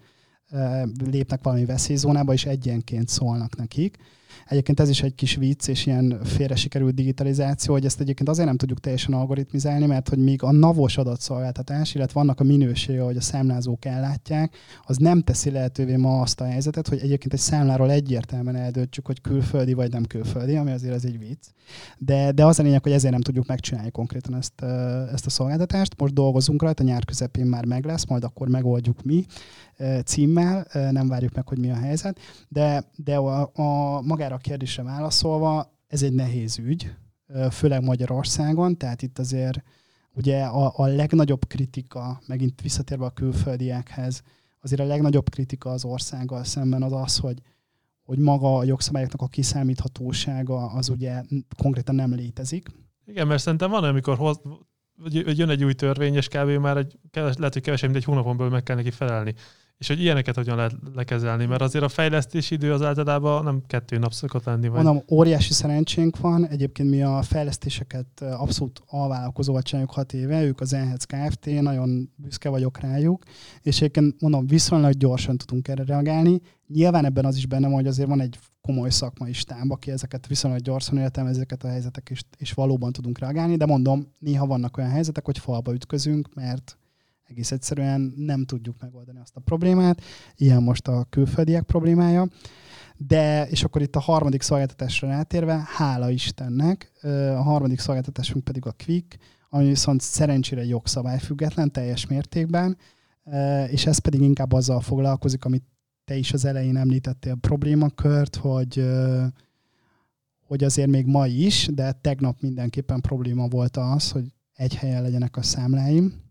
lépnek 1.11 1.43
valami 1.43 1.65
veszélyzónába, 1.65 2.33
és 2.33 2.45
egyenként 2.45 3.09
szólnak 3.09 3.57
nekik. 3.57 3.97
Egyébként 4.47 4.81
ez 4.81 4.89
is 4.89 5.03
egy 5.03 5.15
kis 5.15 5.35
vicc, 5.35 5.69
és 5.69 5.87
ilyen 5.87 6.21
félre 6.25 6.55
sikerült 6.55 6.95
digitalizáció, 6.95 7.73
hogy 7.73 7.85
ezt 7.85 8.01
egyébként 8.01 8.29
azért 8.29 8.47
nem 8.47 8.57
tudjuk 8.57 8.81
teljesen 8.81 9.15
algoritmizálni, 9.15 9.87
mert 9.87 10.09
hogy 10.09 10.19
még 10.19 10.43
a 10.43 10.53
navos 10.53 10.97
adatszolgáltatás, 10.97 11.95
illetve 11.95 12.21
vannak 12.21 12.41
a 12.41 12.45
minősége, 12.45 13.03
hogy 13.03 13.17
a 13.17 13.21
számlázók 13.21 13.85
ellátják, 13.85 14.57
az 14.83 14.97
nem 14.97 15.23
teszi 15.23 15.51
lehetővé 15.51 15.97
ma 15.97 16.21
azt 16.21 16.41
a 16.41 16.45
helyzetet, 16.45 16.89
hogy 16.89 16.99
egyébként 16.99 17.33
egy 17.33 17.41
számláról 17.41 17.91
egyértelműen 17.91 18.57
eldöntjük, 18.57 19.07
hogy 19.07 19.21
külföldi 19.21 19.73
vagy 19.73 19.93
nem 19.93 20.05
külföldi, 20.05 20.57
ami 20.57 20.71
azért 20.71 20.95
az 20.95 21.05
egy 21.05 21.19
vicc. 21.19 21.47
De, 21.99 22.33
de 22.33 22.45
az 22.45 22.59
a 22.59 22.63
lényeg, 22.63 22.83
hogy 22.83 22.93
ezért 22.93 23.13
nem 23.13 23.23
tudjuk 23.23 23.47
megcsinálni 23.47 23.91
konkrétan 23.91 24.35
ezt, 24.37 24.63
ezt 25.13 25.27
a 25.27 25.31
szolgáltatást. 25.31 26.01
Most 26.01 26.15
dolgozunk 26.15 26.63
rajta, 26.63 26.83
nyár 26.83 27.05
közepén 27.05 27.47
már 27.47 27.65
meg 27.65 27.85
lesz, 27.85 28.07
majd 28.07 28.25
akkor 28.25 28.49
megoldjuk 28.49 29.03
mi 29.03 29.25
címmel, 30.05 30.67
nem 30.91 31.09
várjuk 31.09 31.35
meg, 31.35 31.49
hogy 31.49 31.59
mi 31.59 31.71
a 31.71 31.77
helyzet, 31.77 32.19
de, 32.49 32.85
de 32.97 33.17
a, 33.17 33.51
a 33.55 34.01
magára 34.25 34.43
a 34.43 34.49
kérdésre 34.49 34.83
válaszolva, 34.83 35.73
ez 35.87 36.03
egy 36.03 36.13
nehéz 36.13 36.59
ügy, 36.59 36.95
főleg 37.51 37.83
Magyarországon, 37.83 38.77
tehát 38.77 39.03
itt 39.03 39.19
azért 39.19 39.63
ugye 40.15 40.45
a, 40.45 40.73
a 40.77 40.87
legnagyobb 40.87 41.47
kritika, 41.47 42.21
megint 42.27 42.61
visszatérve 42.61 43.05
a 43.05 43.11
külföldiekhez, 43.11 44.23
azért 44.61 44.81
a 44.81 44.85
legnagyobb 44.85 45.31
kritika 45.31 45.71
az 45.71 45.85
országgal 45.85 46.45
szemben 46.45 46.83
az 46.83 46.93
az, 46.93 47.19
hogy, 47.19 47.39
hogy 48.03 48.19
maga 48.19 48.57
a 48.57 48.65
jogszabályoknak 48.65 49.23
a 49.23 49.27
kiszámíthatósága 49.27 50.67
az 50.67 50.89
ugye 50.89 51.23
konkrétan 51.57 51.95
nem 51.95 52.15
létezik. 52.15 52.69
Igen, 53.07 53.27
mert 53.27 53.43
szerintem 53.43 53.71
van, 53.71 53.85
amikor 53.85 54.17
hoz, 54.17 54.41
jön 55.11 55.49
egy 55.49 55.65
új 55.65 55.73
törvény, 55.75 56.15
és 56.15 56.29
kb. 56.29 56.49
már 56.49 56.77
egy, 56.77 56.99
lehet, 57.13 57.53
hogy 57.53 57.63
kevesebb, 57.63 57.91
mint 57.91 58.03
egy 58.03 58.09
hónapon 58.09 58.37
belül 58.37 58.53
meg 58.53 58.63
kell 58.63 58.77
neki 58.77 58.91
felelni 58.91 59.35
és 59.79 59.89
hogy 59.89 60.01
ilyeneket 60.01 60.35
hogyan 60.35 60.57
lehet 60.57 60.77
lekezelni, 60.95 61.47
mert 61.47 61.63
azért 61.63 61.85
a 61.85 61.89
fejlesztési 61.89 62.55
idő 62.55 62.73
az 62.73 62.83
általában 62.83 63.45
nem 63.45 63.63
kettő 63.67 63.99
nap 63.99 64.13
szokott 64.13 64.45
lenni. 64.45 64.69
Vagy... 64.69 64.85
Mondom, 64.85 65.05
óriási 65.11 65.53
szerencsénk 65.53 66.19
van, 66.19 66.47
egyébként 66.47 66.91
mi 66.91 67.03
a 67.03 67.23
fejlesztéseket 67.23 68.21
abszolút 68.21 68.83
alvállalkozóval 68.87 69.63
csináljuk 69.63 69.93
hat 69.93 70.13
éve, 70.13 70.43
ők 70.43 70.61
az 70.61 70.73
Enhez 70.73 71.05
Kft., 71.05 71.61
nagyon 71.61 72.13
büszke 72.17 72.49
vagyok 72.49 72.81
rájuk, 72.81 73.23
és 73.63 73.77
egyébként 73.77 74.21
mondom, 74.21 74.47
viszonylag 74.47 74.93
gyorsan 74.93 75.37
tudunk 75.37 75.69
erre 75.69 75.85
reagálni. 75.85 76.41
Nyilván 76.67 77.05
ebben 77.05 77.25
az 77.25 77.37
is 77.37 77.47
benne 77.47 77.67
van, 77.67 77.75
hogy 77.75 77.87
azért 77.87 78.09
van 78.09 78.21
egy 78.21 78.39
komoly 78.61 78.91
szakmai 78.91 79.33
stáb, 79.33 79.73
aki 79.73 79.91
ezeket 79.91 80.27
viszonylag 80.27 80.61
gyorsan 80.61 80.99
értelmez 80.99 81.35
ezeket 81.35 81.65
a 81.65 81.69
helyzetek, 81.69 82.11
és, 82.11 82.21
és 82.39 82.53
valóban 82.53 82.93
tudunk 82.93 83.19
reagálni, 83.19 83.57
de 83.57 83.67
mondom, 83.67 84.15
néha 84.19 84.47
vannak 84.47 84.77
olyan 84.77 84.91
helyzetek, 84.91 85.25
hogy 85.25 85.39
falba 85.39 85.73
ütközünk, 85.73 86.35
mert 86.35 86.79
egész 87.29 87.53
egyszerűen 87.53 88.13
nem 88.17 88.45
tudjuk 88.45 88.77
megoldani 88.81 89.19
azt 89.19 89.37
a 89.37 89.41
problémát. 89.41 90.03
Ilyen 90.37 90.63
most 90.63 90.89
a 90.89 91.07
külföldiek 91.11 91.63
problémája. 91.63 92.29
De, 92.97 93.47
és 93.49 93.65
akkor 93.65 93.83
itt 93.83 93.97
a 93.97 94.01
harmadik 94.01 94.43
szolgáltatásra 94.43 95.09
rátérve, 95.09 95.63
hála 95.67 96.11
Istennek, 96.11 96.93
a 97.37 97.43
harmadik 97.43 97.79
szolgáltatásunk 97.79 98.45
pedig 98.45 98.67
a 98.67 98.75
Quick, 98.85 99.19
ami 99.49 99.67
viszont 99.67 100.01
szerencsére 100.01 100.65
jogszabályfüggetlen 100.65 101.73
teljes 101.73 102.07
mértékben, 102.07 102.77
és 103.71 103.87
ez 103.87 103.99
pedig 103.99 104.21
inkább 104.21 104.53
azzal 104.53 104.81
foglalkozik, 104.81 105.45
amit 105.45 105.65
te 106.05 106.17
is 106.17 106.33
az 106.33 106.45
elején 106.45 106.77
említettél 106.77 107.35
problémakört, 107.35 108.37
hogy, 108.37 108.87
hogy 110.47 110.65
azért 110.65 110.91
még 110.91 111.07
ma 111.07 111.27
is, 111.27 111.69
de 111.73 111.93
tegnap 111.93 112.41
mindenképpen 112.41 113.01
probléma 113.01 113.49
volt 113.49 113.77
az, 113.77 114.11
hogy 114.11 114.33
egy 114.55 114.75
helyen 114.75 115.03
legyenek 115.03 115.37
a 115.37 115.43
számláim, 115.43 116.24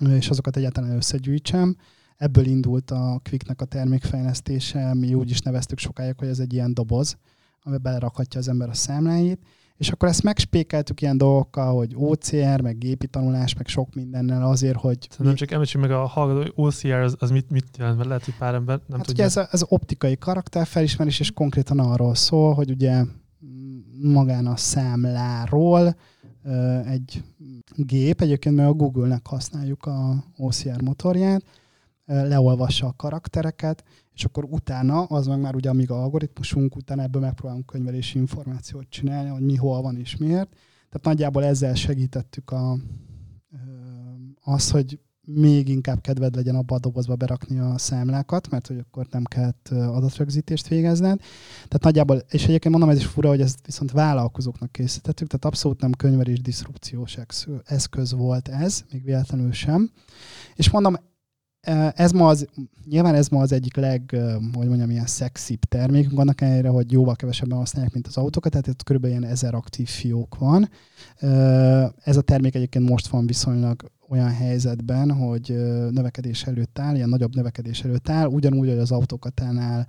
és 0.00 0.28
azokat 0.28 0.56
egyáltalán 0.56 0.96
összegyűjtsem. 0.96 1.76
Ebből 2.16 2.44
indult 2.44 2.90
a 2.90 3.20
Quicknek 3.28 3.60
a 3.60 3.64
termékfejlesztése, 3.64 4.94
mi 4.94 5.14
úgy 5.14 5.30
is 5.30 5.40
neveztük 5.40 5.78
sokáig, 5.78 6.14
hogy 6.18 6.28
ez 6.28 6.38
egy 6.38 6.52
ilyen 6.52 6.74
doboz, 6.74 7.16
amiben 7.62 7.82
belerakhatja 7.82 8.40
az 8.40 8.48
ember 8.48 8.68
a 8.68 8.74
számláit, 8.74 9.40
és 9.76 9.88
akkor 9.88 10.08
ezt 10.08 10.22
megspékeltük 10.22 11.00
ilyen 11.00 11.18
dolgokkal, 11.18 11.74
hogy 11.74 11.92
OCR, 11.94 12.60
meg 12.60 12.78
gépi 12.78 13.06
tanulás, 13.06 13.54
meg 13.54 13.66
sok 13.66 13.94
mindennel 13.94 14.42
azért, 14.42 14.76
hogy... 14.76 15.08
Nem 15.18 15.34
csak 15.34 15.50
említsük 15.50 15.80
meg 15.80 15.90
a 15.90 16.06
hallgató, 16.06 16.52
OCR 16.54 16.92
az, 16.92 17.16
az 17.18 17.30
mit, 17.30 17.50
mit 17.50 17.76
jelent, 17.78 17.96
mert 17.96 18.08
lehet, 18.08 18.24
hogy 18.24 18.34
pár 18.38 18.54
ember 18.54 18.80
nem 18.86 18.98
hát 18.98 19.06
tudja. 19.06 19.24
Ugye 19.24 19.40
ez, 19.40 19.48
ez 19.50 19.62
optikai 19.68 20.16
karakterfelismerés, 20.18 21.20
és 21.20 21.30
konkrétan 21.30 21.78
arról 21.78 22.14
szól, 22.14 22.54
hogy 22.54 22.70
ugye 22.70 23.04
magán 24.02 24.46
a 24.46 24.56
számláról 24.56 25.96
egy 26.84 27.24
gép, 27.76 28.20
egyébként 28.20 28.54
mert 28.54 28.68
a 28.68 28.72
Google-nek 28.72 29.26
használjuk 29.26 29.86
a 29.86 30.24
OCR 30.36 30.82
motorját, 30.82 31.42
leolvassa 32.04 32.86
a 32.86 32.94
karaktereket, 32.96 33.84
és 34.14 34.24
akkor 34.24 34.44
utána, 34.44 35.02
az 35.02 35.26
meg 35.26 35.40
már 35.40 35.54
ugye 35.54 35.70
amíg 35.70 35.90
a 35.90 36.02
algoritmusunk, 36.02 36.76
utána 36.76 37.02
ebből 37.02 37.22
megpróbálunk 37.22 37.66
könyvelési 37.66 38.18
információt 38.18 38.86
csinálni, 38.88 39.28
hogy 39.28 39.42
mi 39.42 39.56
hol 39.56 39.82
van 39.82 39.96
és 39.96 40.16
miért. 40.16 40.48
Tehát 40.88 41.02
nagyjából 41.02 41.44
ezzel 41.44 41.74
segítettük 41.74 42.50
a, 42.50 42.78
az, 44.42 44.70
hogy 44.70 44.98
még 45.28 45.68
inkább 45.68 46.00
kedved 46.00 46.34
legyen 46.34 46.54
abba 46.54 46.74
a 46.74 46.78
dobozba 46.78 47.16
berakni 47.16 47.58
a 47.58 47.78
számlákat, 47.78 48.50
mert 48.50 48.66
hogy 48.66 48.78
akkor 48.78 49.06
nem 49.10 49.24
kellett 49.24 49.68
adatrögzítést 49.68 50.68
végezned. 50.68 51.18
Tehát 51.54 51.82
nagyjából, 51.82 52.16
és 52.16 52.44
egyébként 52.44 52.74
mondom, 52.74 52.90
ez 52.90 52.96
is 52.96 53.06
fura, 53.06 53.28
hogy 53.28 53.40
ezt 53.40 53.66
viszont 53.66 53.90
vállalkozóknak 53.90 54.72
készítettük, 54.72 55.28
tehát 55.28 55.44
abszolút 55.44 55.80
nem 55.80 55.92
könyvelés 55.92 56.40
diszrupciós 56.40 57.18
eszköz 57.64 58.12
volt 58.12 58.48
ez, 58.48 58.84
még 58.92 59.04
véletlenül 59.04 59.52
sem. 59.52 59.90
És 60.54 60.70
mondom, 60.70 60.96
ez 61.94 62.10
ma 62.10 62.28
az, 62.28 62.46
nyilván 62.84 63.14
ez 63.14 63.28
ma 63.28 63.40
az 63.40 63.52
egyik 63.52 63.76
leg, 63.76 64.16
hogy 64.52 64.66
mondjam, 64.66 64.90
ilyen 64.90 65.06
szexibb 65.06 65.64
termék, 65.64 66.18
annak 66.18 66.40
ellenére, 66.40 66.68
hogy 66.68 66.92
jóval 66.92 67.16
kevesebben 67.16 67.58
használják, 67.58 67.92
mint 67.92 68.06
az 68.06 68.16
autókat, 68.16 68.50
tehát 68.50 68.66
itt 68.66 68.82
körülbelül 68.82 69.16
ilyen 69.16 69.30
ezer 69.30 69.54
aktív 69.54 69.88
fiók 69.88 70.38
van. 70.38 70.70
Ez 72.04 72.16
a 72.16 72.20
termék 72.20 72.54
egyébként 72.54 72.88
most 72.88 73.06
van 73.06 73.26
viszonylag 73.26 73.90
olyan 74.08 74.30
helyzetben, 74.30 75.12
hogy 75.12 75.54
növekedés 75.90 76.44
előtt 76.44 76.78
áll, 76.78 76.94
ilyen 76.94 77.08
nagyobb 77.08 77.34
növekedés 77.34 77.84
előtt 77.84 78.08
áll, 78.08 78.26
ugyanúgy, 78.26 78.68
hogy 78.68 78.78
az 78.78 78.90
autókat 78.90 79.40
állnál, 79.40 79.86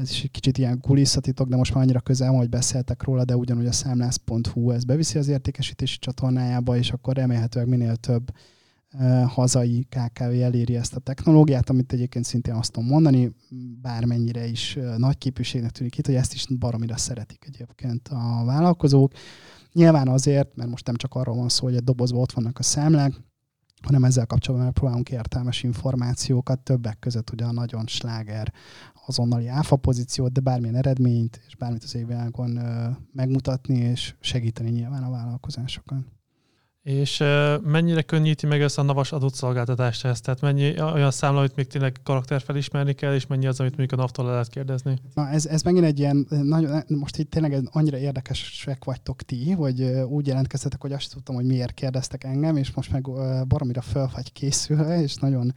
ez 0.00 0.10
is 0.10 0.22
egy 0.22 0.30
kicsit 0.30 0.58
ilyen 0.58 0.80
kulisszatitok, 0.80 1.48
de 1.48 1.56
most 1.56 1.74
már 1.74 1.82
annyira 1.82 2.00
közel 2.00 2.32
hogy 2.32 2.48
beszéltek 2.48 3.02
róla, 3.02 3.24
de 3.24 3.36
ugyanúgy 3.36 3.66
a 3.66 3.72
számlász.hu 3.72 4.70
ez 4.70 4.84
beviszi 4.84 5.18
az 5.18 5.28
értékesítési 5.28 5.98
csatornájába, 5.98 6.76
és 6.76 6.90
akkor 6.90 7.14
remélhetőleg 7.14 7.68
minél 7.68 7.96
több 7.96 8.30
hazai 9.26 9.86
KKV 9.88 10.22
eléri 10.22 10.76
ezt 10.76 10.94
a 10.94 11.00
technológiát, 11.00 11.70
amit 11.70 11.92
egyébként 11.92 12.24
szintén 12.24 12.54
azt 12.54 12.72
tudom 12.72 12.88
mondani, 12.88 13.32
bármennyire 13.80 14.46
is 14.46 14.78
nagy 14.96 15.18
képűségnek 15.18 15.70
tűnik 15.70 15.98
itt, 15.98 16.06
hogy 16.06 16.14
ezt 16.14 16.34
is 16.34 16.46
baromira 16.58 16.96
szeretik 16.96 17.44
egyébként 17.46 18.08
a 18.08 18.42
vállalkozók. 18.44 19.12
Nyilván 19.72 20.08
azért, 20.08 20.56
mert 20.56 20.70
most 20.70 20.86
nem 20.86 20.96
csak 20.96 21.14
arról 21.14 21.36
van 21.36 21.48
szó, 21.48 21.64
hogy 21.64 21.74
egy 21.74 21.84
dobozban 21.84 22.20
ott 22.20 22.32
vannak 22.32 22.58
a 22.58 22.62
számlák, 22.62 23.12
hanem 23.82 24.04
ezzel 24.04 24.26
kapcsolatban 24.26 24.66
megpróbálunk 24.66 25.10
értelmes 25.10 25.62
információkat, 25.62 26.58
többek 26.58 26.98
között 26.98 27.30
ugye 27.30 27.44
a 27.44 27.52
nagyon 27.52 27.86
sláger 27.86 28.52
azonnali 29.06 29.46
áfa 29.46 29.76
pozíciót, 29.76 30.32
de 30.32 30.40
bármilyen 30.40 30.76
eredményt 30.76 31.40
és 31.46 31.56
bármit 31.56 31.82
az 31.82 31.94
évvilágon 31.94 32.60
megmutatni 33.12 33.76
és 33.76 34.14
segíteni 34.20 34.70
nyilván 34.70 35.02
a 35.02 35.10
vállalkozásokon. 35.10 36.17
És 36.88 37.18
mennyire 37.62 38.02
könnyíti 38.02 38.46
meg 38.46 38.62
ezt 38.62 38.78
a 38.78 38.82
navas 38.82 39.12
adott 39.12 39.34
szolgáltatást 39.34 40.04
ezt? 40.04 40.22
Tehát 40.22 40.40
mennyi 40.40 40.80
olyan 40.80 41.10
számla, 41.10 41.38
amit 41.38 41.56
még 41.56 41.66
tényleg 41.66 41.96
karakter 42.02 42.40
felismerni 42.40 42.92
kell, 42.92 43.14
és 43.14 43.26
mennyi 43.26 43.46
az, 43.46 43.60
amit 43.60 43.76
mondjuk 43.76 44.00
a 44.00 44.02
NAV-tól 44.02 44.26
lehet 44.26 44.48
kérdezni? 44.48 44.98
Na 45.14 45.28
ez, 45.28 45.46
ez 45.46 45.62
megint 45.62 45.84
egy 45.84 45.98
ilyen, 45.98 46.26
nagyon, 46.28 46.82
most 46.88 47.16
itt 47.16 47.30
tényleg 47.30 47.68
annyira 47.70 47.98
érdekesek 47.98 48.84
vagytok 48.84 49.22
ti, 49.22 49.50
hogy 49.50 49.82
úgy 50.08 50.26
jelentkeztetek, 50.26 50.80
hogy 50.80 50.92
azt 50.92 51.12
tudtam, 51.12 51.34
hogy 51.34 51.44
miért 51.44 51.74
kérdeztek 51.74 52.24
engem, 52.24 52.56
és 52.56 52.72
most 52.72 52.92
meg 52.92 53.06
baromira 53.48 53.80
föl 53.80 54.08
vagy 54.14 54.32
készülve, 54.32 55.02
és 55.02 55.14
nagyon 55.14 55.54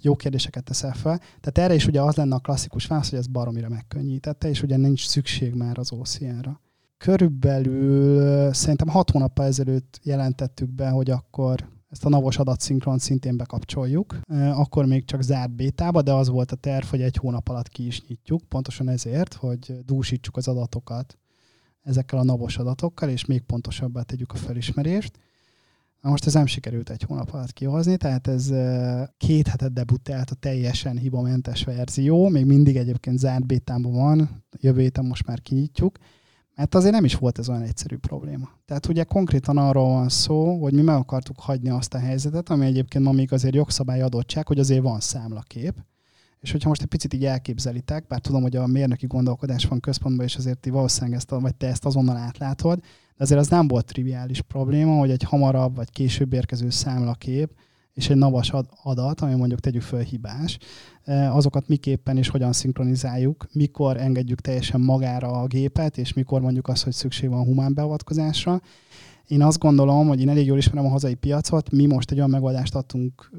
jó 0.00 0.16
kérdéseket 0.16 0.64
teszel 0.64 0.94
fel. 0.94 1.18
Tehát 1.18 1.58
erre 1.58 1.74
is 1.74 1.86
ugye 1.86 2.00
az 2.00 2.14
lenne 2.14 2.34
a 2.34 2.38
klasszikus 2.38 2.86
válasz, 2.86 3.10
hogy 3.10 3.18
ez 3.18 3.26
baromira 3.26 3.68
megkönnyítette, 3.68 4.48
és 4.48 4.62
ugye 4.62 4.76
nincs 4.76 5.06
szükség 5.06 5.54
már 5.54 5.78
az 5.78 5.92
OCR-ra 5.92 6.60
körülbelül 6.98 8.52
szerintem 8.52 8.88
hat 8.88 9.10
hónappal 9.10 9.46
ezelőtt 9.46 10.00
jelentettük 10.02 10.70
be, 10.70 10.88
hogy 10.88 11.10
akkor 11.10 11.68
ezt 11.90 12.04
a 12.04 12.08
navos 12.08 12.38
adatszinkron 12.38 12.98
szintén 12.98 13.36
bekapcsoljuk. 13.36 14.20
Akkor 14.52 14.86
még 14.86 15.04
csak 15.04 15.22
zárt 15.22 15.50
bétába, 15.50 16.02
de 16.02 16.12
az 16.12 16.28
volt 16.28 16.52
a 16.52 16.56
terv, 16.56 16.86
hogy 16.86 17.02
egy 17.02 17.16
hónap 17.16 17.48
alatt 17.48 17.68
ki 17.68 17.86
is 17.86 18.06
nyitjuk, 18.06 18.42
pontosan 18.48 18.88
ezért, 18.88 19.34
hogy 19.34 19.78
dúsítsuk 19.84 20.36
az 20.36 20.48
adatokat 20.48 21.18
ezekkel 21.82 22.18
a 22.18 22.24
navos 22.24 22.58
adatokkal, 22.58 23.08
és 23.08 23.24
még 23.24 23.40
pontosabbá 23.40 24.02
tegyük 24.02 24.32
a 24.32 24.36
felismerést. 24.36 25.18
Na 26.00 26.10
most 26.10 26.26
ez 26.26 26.34
nem 26.34 26.46
sikerült 26.46 26.90
egy 26.90 27.02
hónap 27.02 27.32
alatt 27.32 27.52
kihozni, 27.52 27.96
tehát 27.96 28.26
ez 28.26 28.52
két 29.16 29.46
hetet 29.46 29.72
debutált 29.72 30.30
a 30.30 30.34
teljesen 30.34 30.98
hibamentes 30.98 31.64
verzió, 31.64 32.28
még 32.28 32.44
mindig 32.44 32.76
egyébként 32.76 33.18
zárt 33.18 33.46
bétában 33.46 33.92
van, 33.92 34.44
jövő 34.60 34.80
héten 34.80 35.04
most 35.04 35.26
már 35.26 35.40
kinyitjuk, 35.40 35.98
mert 36.58 36.74
azért 36.74 36.92
nem 36.92 37.04
is 37.04 37.14
volt 37.14 37.38
ez 37.38 37.48
olyan 37.48 37.62
egyszerű 37.62 37.96
probléma. 37.96 38.48
Tehát 38.64 38.86
ugye 38.86 39.04
konkrétan 39.04 39.56
arról 39.56 39.88
van 39.88 40.08
szó, 40.08 40.60
hogy 40.62 40.72
mi 40.72 40.82
meg 40.82 40.96
akartuk 40.96 41.40
hagyni 41.40 41.68
azt 41.68 41.94
a 41.94 41.98
helyzetet, 41.98 42.48
ami 42.48 42.66
egyébként 42.66 43.04
ma 43.04 43.12
még 43.12 43.32
azért 43.32 43.54
jogszabály 43.54 44.02
adottság, 44.02 44.46
hogy 44.46 44.58
azért 44.58 44.82
van 44.82 45.00
számlakép, 45.00 45.74
és 46.40 46.52
hogyha 46.52 46.68
most 46.68 46.82
egy 46.82 46.88
picit 46.88 47.14
így 47.14 47.24
elképzelitek, 47.24 48.06
bár 48.06 48.20
tudom, 48.20 48.42
hogy 48.42 48.56
a 48.56 48.66
mérnöki 48.66 49.06
gondolkodás 49.06 49.64
van 49.64 49.80
központban, 49.80 50.26
és 50.26 50.36
azért 50.36 50.58
ti 50.58 50.70
valószínűleg 50.70 51.16
ezt, 51.16 51.30
vagy 51.30 51.54
te 51.54 51.66
ezt 51.66 51.84
azonnal 51.84 52.16
átlátod, 52.16 52.78
de 53.16 53.24
azért 53.24 53.40
az 53.40 53.48
nem 53.48 53.68
volt 53.68 53.86
triviális 53.86 54.40
probléma, 54.40 54.98
hogy 54.98 55.10
egy 55.10 55.22
hamarabb 55.22 55.76
vagy 55.76 55.90
később 55.90 56.32
érkező 56.32 56.70
számlakép 56.70 57.50
és 57.98 58.10
egy 58.10 58.16
navas 58.16 58.52
adat, 58.82 59.20
ami 59.20 59.34
mondjuk 59.34 59.60
tegyük 59.60 59.82
föl 59.82 60.00
hibás, 60.00 60.58
e, 61.04 61.32
azokat 61.32 61.68
miképpen 61.68 62.16
és 62.16 62.28
hogyan 62.28 62.52
szinkronizáljuk, 62.52 63.46
mikor 63.52 63.96
engedjük 63.96 64.40
teljesen 64.40 64.80
magára 64.80 65.28
a 65.28 65.46
gépet, 65.46 65.98
és 65.98 66.12
mikor 66.12 66.40
mondjuk 66.40 66.68
azt, 66.68 66.84
hogy 66.84 66.92
szükség 66.92 67.28
van 67.28 67.44
humán 67.44 67.74
beavatkozásra. 67.74 68.60
Én 69.26 69.42
azt 69.42 69.58
gondolom, 69.58 70.08
hogy 70.08 70.20
én 70.20 70.28
elég 70.28 70.46
jól 70.46 70.58
ismerem 70.58 70.86
a 70.86 70.90
hazai 70.90 71.14
piacot, 71.14 71.70
mi 71.70 71.86
most 71.86 72.10
egy 72.10 72.16
olyan 72.16 72.30
megoldást 72.30 72.74
adtunk, 72.74 73.30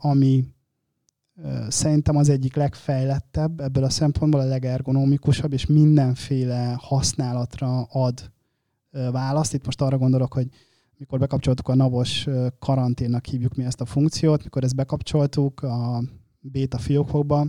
ami 0.00 0.44
szerintem 1.68 2.16
az 2.16 2.28
egyik 2.28 2.56
legfejlettebb 2.56 3.60
ebből 3.60 3.84
a 3.84 3.90
szempontból, 3.90 4.40
a 4.40 4.44
legergonomikusabb, 4.44 5.52
és 5.52 5.66
mindenféle 5.66 6.76
használatra 6.80 7.82
ad 7.82 8.30
választ. 8.90 9.54
Itt 9.54 9.64
most 9.64 9.80
arra 9.80 9.98
gondolok, 9.98 10.32
hogy 10.32 10.48
mikor 10.98 11.18
bekapcsoltuk 11.18 11.68
a 11.68 11.74
navos 11.74 12.26
karanténnak 12.58 13.26
hívjuk 13.26 13.54
mi 13.54 13.64
ezt 13.64 13.80
a 13.80 13.84
funkciót, 13.84 14.42
mikor 14.42 14.64
ezt 14.64 14.76
bekapcsoltuk 14.76 15.62
a 15.62 16.02
beta 16.40 16.78
fiókokba, 16.78 17.46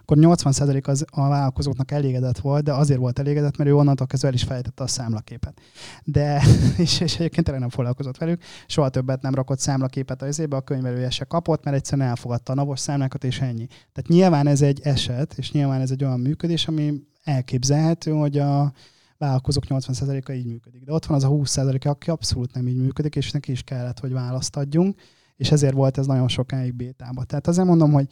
akkor 0.00 0.16
80% 0.20 0.84
az 0.86 1.04
a 1.10 1.28
vállalkozóknak 1.28 1.90
elégedett 1.90 2.38
volt, 2.38 2.64
de 2.64 2.72
azért 2.72 2.98
volt 2.98 3.18
elégedett, 3.18 3.56
mert 3.56 3.70
ő 3.70 3.74
onnantól 3.74 4.06
kezdve 4.06 4.28
el 4.28 4.34
is 4.34 4.42
fejtette 4.42 4.82
a 4.82 4.86
számlaképet. 4.86 5.60
De, 6.04 6.42
és, 6.84 7.00
és 7.00 7.14
egyébként 7.14 7.44
tényleg 7.44 7.60
nem 7.60 7.70
foglalkozott 7.70 8.16
velük, 8.16 8.42
soha 8.66 8.88
többet 8.88 9.22
nem 9.22 9.34
rakott 9.34 9.58
számlaképet 9.58 10.22
az 10.22 10.38
ébe, 10.38 10.56
a 10.56 10.60
könyvelője 10.60 11.10
se 11.10 11.24
kapott, 11.24 11.64
mert 11.64 11.76
egyszerűen 11.76 12.08
elfogadta 12.08 12.52
a 12.52 12.54
navos 12.54 12.80
számlákat, 12.80 13.24
és 13.24 13.40
ennyi. 13.40 13.66
Tehát 13.66 14.08
nyilván 14.08 14.46
ez 14.46 14.62
egy 14.62 14.80
eset, 14.82 15.34
és 15.36 15.52
nyilván 15.52 15.80
ez 15.80 15.90
egy 15.90 16.04
olyan 16.04 16.20
működés, 16.20 16.68
ami 16.68 17.02
elképzelhető, 17.24 18.10
hogy 18.10 18.38
a, 18.38 18.72
vállalkozók 19.18 19.64
80%-a 19.68 20.32
így 20.32 20.46
működik. 20.46 20.84
De 20.84 20.92
ott 20.92 21.06
van 21.06 21.16
az 21.16 21.24
a 21.24 21.28
20% 21.28 21.86
aki 21.88 22.10
abszolút 22.10 22.54
nem 22.54 22.68
így 22.68 22.76
működik, 22.76 23.16
és 23.16 23.30
neki 23.30 23.52
is 23.52 23.62
kellett, 23.62 23.98
hogy 23.98 24.12
választ 24.12 24.56
adjunk, 24.56 25.00
és 25.36 25.50
ezért 25.50 25.74
volt 25.74 25.98
ez 25.98 26.06
nagyon 26.06 26.28
sokáig 26.28 26.74
bétába. 26.74 27.24
Tehát 27.24 27.46
azért 27.46 27.66
mondom, 27.66 27.92
hogy 27.92 28.08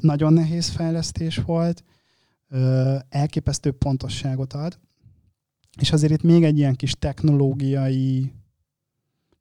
nagyon 0.00 0.32
nehéz 0.32 0.68
fejlesztés 0.68 1.36
volt, 1.36 1.84
elképesztő 3.08 3.72
pontosságot 3.72 4.52
ad, 4.52 4.78
és 5.80 5.92
azért 5.92 6.12
itt 6.12 6.22
még 6.22 6.44
egy 6.44 6.58
ilyen 6.58 6.74
kis 6.74 6.92
technológiai 6.92 8.32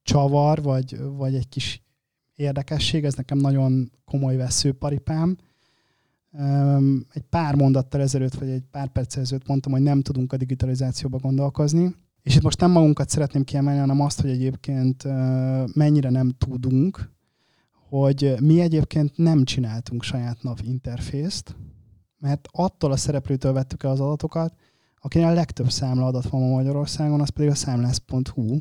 csavar, 0.04 0.62
vagy, 0.62 1.00
vagy 1.00 1.36
egy 1.36 1.50
kis 1.50 1.84
érdekesség, 2.36 3.06
ez 3.06 3.14
nekem 3.14 3.38
nagyon 3.38 3.92
komoly 4.06 4.36
veszőparipám, 4.36 5.38
egy 7.14 7.24
pár 7.30 7.56
mondattal 7.56 8.02
ezelőtt, 8.02 8.34
vagy 8.34 8.50
egy 8.50 8.64
pár 8.72 8.88
perc 8.88 9.16
ezelőtt 9.18 9.48
mondtam, 9.48 9.72
hogy 9.72 9.82
nem 9.82 10.02
tudunk 10.02 10.34
a 10.34 10.38
digitalizációba 10.38 11.18
gondolkozni. 11.18 11.96
És 12.22 12.36
itt 12.36 12.42
most 12.42 12.60
nem 12.60 12.72
magunkat 12.72 13.10
szeretném 13.10 13.44
kiemelni, 13.44 13.80
hanem 13.80 14.02
azt, 14.02 14.22
hogy 14.22 14.30
egyébként 14.30 15.04
mennyire 15.74 16.10
nem 16.10 16.32
tudunk, 16.38 17.12
hogy 17.90 18.36
mi 18.42 18.62
egyébként 18.62 19.18
nem 19.18 19.44
csináltunk 19.44 20.04
saját 20.04 20.44
NAV 20.44 20.58
interfészt, 20.64 21.56
mert 22.20 22.48
attól 22.52 22.92
a 22.92 22.98
szereplőtől 22.98 23.54
vettük 23.54 23.84
el 23.84 23.92
az 23.92 24.00
adatokat, 24.00 24.54
akinek 25.02 25.30
a 25.30 25.34
legtöbb 25.34 25.70
számlaadat 25.70 26.30
van 26.30 26.42
ma 26.42 26.48
Magyarországon, 26.48 27.22
az 27.22 27.30
pedig 27.30 27.50
a 27.50 27.56
számlász.hu, 27.56 28.58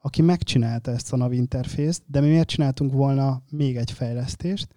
aki 0.00 0.22
megcsinálta 0.22 0.90
ezt 0.90 1.12
a 1.12 1.16
NAV 1.16 1.32
interfészt, 1.32 2.02
de 2.06 2.20
mi 2.20 2.26
miért 2.26 2.48
csináltunk 2.48 2.92
volna 2.92 3.42
még 3.50 3.76
egy 3.76 3.90
fejlesztést, 3.90 4.68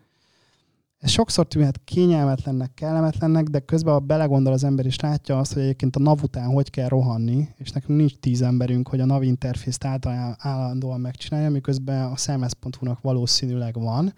ez 1.05 1.11
sokszor 1.11 1.47
tűnhet 1.47 1.81
kényelmetlennek, 1.83 2.73
kellemetlennek, 2.73 3.47
de 3.47 3.59
közben 3.59 3.93
ha 3.93 3.99
belegondol 3.99 4.53
az 4.53 4.63
ember 4.63 4.85
és 4.85 4.99
látja 4.99 5.39
azt, 5.39 5.53
hogy 5.53 5.61
egyébként 5.61 5.95
a 5.95 5.99
NAV 5.99 6.23
után 6.23 6.47
hogy 6.47 6.69
kell 6.69 6.87
rohanni, 6.87 7.47
és 7.57 7.71
nekünk 7.71 7.97
nincs 7.97 8.15
tíz 8.15 8.41
emberünk, 8.41 8.87
hogy 8.87 8.99
a 8.99 9.05
NAV 9.05 9.23
interfészt 9.23 9.85
állandóan 10.37 10.99
megcsinálja, 10.99 11.49
miközben 11.49 12.11
a 12.11 12.17
szemesz.hu-nak 12.17 13.01
valószínűleg 13.01 13.79
van, 13.79 14.13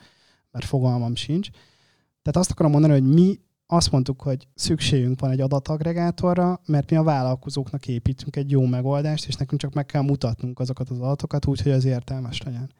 mert 0.51 0.65
fogalmam 0.65 1.15
sincs. 1.15 1.49
Tehát 2.21 2.39
azt 2.39 2.51
akarom 2.51 2.71
mondani, 2.71 2.93
hogy 2.93 3.13
mi 3.13 3.39
azt 3.65 3.91
mondtuk, 3.91 4.21
hogy 4.21 4.47
szükségünk 4.55 5.19
van 5.19 5.31
egy 5.31 5.41
adatagregátorra, 5.41 6.61
mert 6.65 6.89
mi 6.89 6.97
a 6.97 7.03
vállalkozóknak 7.03 7.87
építünk 7.87 8.35
egy 8.35 8.51
jó 8.51 8.65
megoldást, 8.65 9.27
és 9.27 9.35
nekünk 9.35 9.61
csak 9.61 9.73
meg 9.73 9.85
kell 9.85 10.01
mutatnunk 10.01 10.59
azokat 10.59 10.89
az 10.89 10.99
adatokat 10.99 11.45
úgy, 11.45 11.61
hogy 11.61 11.71
az 11.71 11.85
értelmes 11.85 12.41
legyen. 12.41 12.71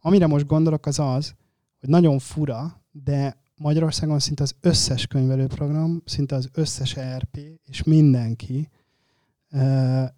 Amire 0.00 0.26
most 0.26 0.46
gondolok, 0.46 0.86
az 0.86 0.98
az, 0.98 1.34
hogy 1.80 1.88
nagyon 1.88 2.18
fura, 2.18 2.82
de 2.90 3.44
Magyarországon 3.56 4.18
szinte 4.18 4.42
az 4.42 4.54
összes 4.60 5.06
könyvelőprogram, 5.06 6.02
szinte 6.04 6.34
az 6.34 6.48
összes 6.52 6.96
ERP 6.96 7.38
és 7.64 7.82
mindenki 7.82 8.68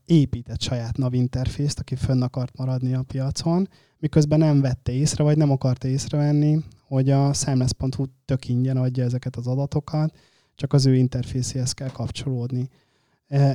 épített 0.05 0.61
saját 0.61 0.97
NAV 0.97 1.15
interfészt, 1.15 1.79
aki 1.79 1.97
fönn 1.97 2.23
akart 2.23 2.57
maradni 2.57 2.95
a 2.95 3.03
piacon, 3.03 3.69
miközben 3.99 4.39
nem 4.39 4.61
vette 4.61 4.93
észre, 4.93 5.25
vagy 5.25 5.37
nem 5.37 5.51
akarta 5.51 5.89
észrevenni, 5.89 6.65
hogy 6.87 7.11
a 7.11 7.33
Seamless.hu 7.33 8.05
tök 8.25 8.49
ingyen 8.49 8.77
adja 8.77 9.05
ezeket 9.05 9.37
az 9.37 9.47
adatokat, 9.47 10.17
csak 10.55 10.73
az 10.73 10.87
ő 10.87 10.95
interfészéhez 10.95 11.73
kell 11.73 11.91
kapcsolódni. 11.91 12.69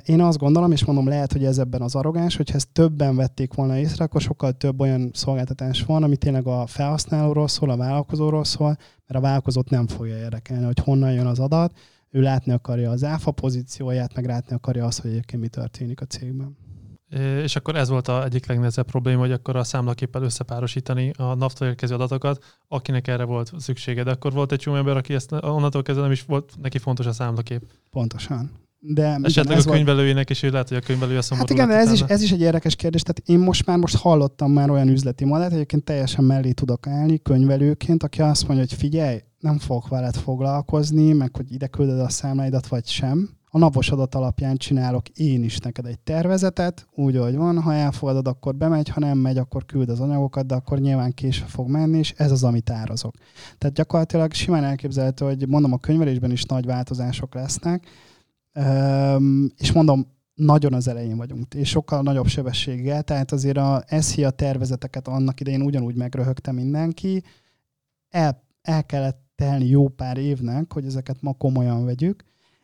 Én 0.06 0.22
azt 0.22 0.38
gondolom, 0.38 0.72
és 0.72 0.86
mondom, 0.86 1.08
lehet, 1.08 1.32
hogy 1.32 1.46
ez 1.46 1.58
ebben 1.58 1.82
az 1.82 1.96
arrogáns, 1.96 2.36
hogyha 2.36 2.56
ezt 2.56 2.72
többen 2.72 3.16
vették 3.16 3.54
volna 3.54 3.78
észre, 3.78 4.04
akkor 4.04 4.22
sokkal 4.22 4.52
több 4.52 4.80
olyan 4.80 5.10
szolgáltatás 5.14 5.84
van, 5.84 6.04
ami 6.04 6.18
tényleg 6.18 6.48
a 6.48 6.66
felhasználóról 6.66 7.48
szól, 7.48 7.70
a 7.70 7.78
vállalkozóról 7.78 8.44
szól, 8.44 8.78
mert 9.08 9.20
a 9.20 9.20
vállalkozót 9.20 9.70
nem 9.70 9.88
fogja 9.88 10.18
érdekelni, 10.18 10.66
hogy 10.66 10.80
honnan 10.80 11.12
jön 11.12 11.26
az 11.26 11.40
adat, 11.40 11.80
ő 12.10 12.22
látni 12.22 12.52
akarja 12.52 12.92
az 12.92 13.04
áfa 13.04 13.32
pozícióját, 13.32 14.16
meg 14.16 14.26
látni 14.26 14.56
akarja 14.56 14.86
azt, 14.86 15.02
hogy 15.02 15.12
egyébként 15.12 15.42
mi 15.42 15.48
történik 15.48 16.02
a 16.02 16.06
cégben. 16.06 16.58
És 17.44 17.56
akkor 17.56 17.76
ez 17.76 17.90
volt 17.90 18.08
a 18.08 18.24
egyik 18.24 18.46
legnehezebb 18.46 18.86
probléma, 18.86 19.20
hogy 19.20 19.32
akkor 19.32 19.56
a 19.56 19.64
számlaképpel 19.64 20.24
összepárosítani 20.24 21.12
a 21.18 21.34
nav 21.34 21.52
érkező 21.60 21.94
adatokat, 21.94 22.44
akinek 22.68 23.08
erre 23.08 23.24
volt 23.24 23.52
szüksége. 23.58 24.04
De 24.04 24.12
akkor 24.12 24.34
volt 24.34 24.52
egy 24.52 24.60
csomó 24.60 24.78
ember, 24.78 24.98
aki 24.98 25.14
ezt 25.14 25.32
onnantól 25.32 25.82
kezdve 25.82 26.04
nem 26.04 26.12
is 26.12 26.22
volt 26.22 26.54
neki 26.62 26.78
fontos 26.78 27.06
a 27.06 27.12
számlakép. 27.12 27.64
Pontosan. 27.90 28.52
De 28.86 29.19
Esetleg 29.22 29.58
a 29.58 29.63
könyvelőjének 29.63 30.30
is, 30.30 30.43
ő 30.43 30.50
lehet, 30.50 30.67
hogy 30.67 30.78
a 30.78 30.80
könyvelője 30.80 31.22
szomorú. 31.22 31.48
Hát 31.48 31.58
igen, 31.58 31.67
de 31.67 31.76
ez 31.76 31.91
is, 31.91 32.02
ez 32.02 32.22
is 32.22 32.32
egy 32.32 32.41
érdekes 32.41 32.76
kérdés. 32.76 33.02
Tehát 33.02 33.30
én 33.30 33.39
most 33.39 33.65
már 33.65 33.78
most 33.78 33.98
hallottam 33.98 34.52
már 34.52 34.69
olyan 34.69 34.88
üzleti 34.88 35.26
modellt, 35.26 35.54
egyébként 35.54 35.84
teljesen 35.84 36.24
mellé 36.24 36.52
tudok 36.52 36.88
állni 36.88 37.22
könyvelőként, 37.22 38.04
aki 38.04 38.22
azt 38.22 38.48
mondja, 38.48 38.65
hogy 38.69 38.78
figyelj, 38.78 39.19
nem 39.39 39.58
fogok 39.58 39.88
veled 39.88 40.15
foglalkozni, 40.15 41.13
meg 41.13 41.36
hogy 41.36 41.52
ide 41.52 41.67
küldöd 41.67 42.00
a 42.00 42.10
számláidat, 42.10 42.67
vagy 42.67 42.88
sem. 42.88 43.30
A 43.50 43.58
napos 43.58 43.89
adat 43.89 44.15
alapján 44.15 44.58
csinálok 44.58 45.10
én 45.10 45.43
is 45.43 45.58
neked 45.58 45.86
egy 45.86 46.00
tervezetet, 46.00 46.88
úgy, 46.96 47.15
ahogy 47.15 47.36
van. 47.36 47.62
Ha 47.62 47.74
elfogadod, 47.74 48.28
akkor 48.28 48.56
bemegy, 48.56 48.89
ha 48.89 49.00
nem 49.00 49.17
megy, 49.17 49.38
akkor 49.38 49.65
küld 49.65 49.89
az 49.89 50.00
anyagokat, 50.00 50.46
de 50.46 50.56
akkor 50.56 50.80
nyilván 50.80 51.13
késve 51.13 51.46
fog 51.46 51.69
menni, 51.69 51.98
és 51.98 52.13
ez 52.17 52.32
az, 52.32 52.43
amit 52.43 52.69
árazok. 52.69 53.15
Tehát 53.58 53.76
gyakorlatilag 53.76 54.34
simán 54.34 54.63
elképzelhető, 54.63 55.26
hogy 55.26 55.48
mondom, 55.48 55.74
a 55.74 55.78
könyvelésben 55.78 56.32
is 56.32 56.43
nagy 56.43 56.65
változások 56.65 57.34
lesznek, 57.34 57.88
és 59.58 59.72
mondom, 59.74 60.08
nagyon 60.34 60.74
az 60.74 60.88
elején 60.88 61.18
vagyunk, 61.18 61.54
és 61.54 61.70
sokkal 61.70 62.02
nagyobb 62.02 62.28
sebességgel, 62.28 63.04
tehát 63.04 63.32
azért 63.32 63.58
a 63.58 63.84
SZIA 63.88 64.30
tervezeteket 64.30 65.08
annak 65.08 65.39
idején 65.39 65.62
ugyanúgy 65.62 65.96
megröhögte 65.96 66.52
mindenki, 66.52 67.24
el, 68.10 68.44
el 68.62 68.86
kellett 68.86 69.22
telni 69.36 69.66
jó 69.66 69.88
pár 69.88 70.18
évnek, 70.18 70.74
hogy 70.74 70.86
ezeket 70.86 71.22
ma 71.22 71.34
komolyan 71.34 71.86
vegyük. 71.86 72.24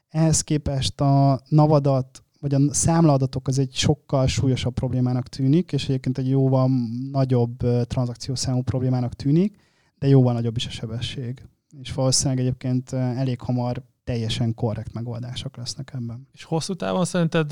Ehhez 0.09 0.41
képest 0.41 1.01
a 1.01 1.41
navadat, 1.47 2.23
vagy 2.39 2.53
a 2.53 2.73
számlaadatok 2.73 3.47
az 3.47 3.59
egy 3.59 3.73
sokkal 3.73 4.27
súlyosabb 4.27 4.73
problémának 4.73 5.27
tűnik, 5.27 5.71
és 5.71 5.83
egyébként 5.83 6.17
egy 6.17 6.29
jóval 6.29 6.69
nagyobb 7.11 7.57
tranzakciószámú 7.87 8.61
problémának 8.61 9.13
tűnik, 9.13 9.55
de 9.97 10.07
jóval 10.07 10.33
nagyobb 10.33 10.55
is 10.55 10.67
a 10.67 10.69
sebesség. 10.69 11.41
És 11.79 11.93
valószínűleg 11.93 12.39
egyébként 12.39 12.93
elég 12.93 13.39
hamar 13.39 13.83
teljesen 14.09 14.53
korrekt 14.53 14.93
megoldások 14.93 15.57
lesznek 15.57 15.93
ebben. 15.93 16.27
És 16.31 16.43
hosszú 16.43 16.73
távon 16.73 17.05
szerinted 17.05 17.51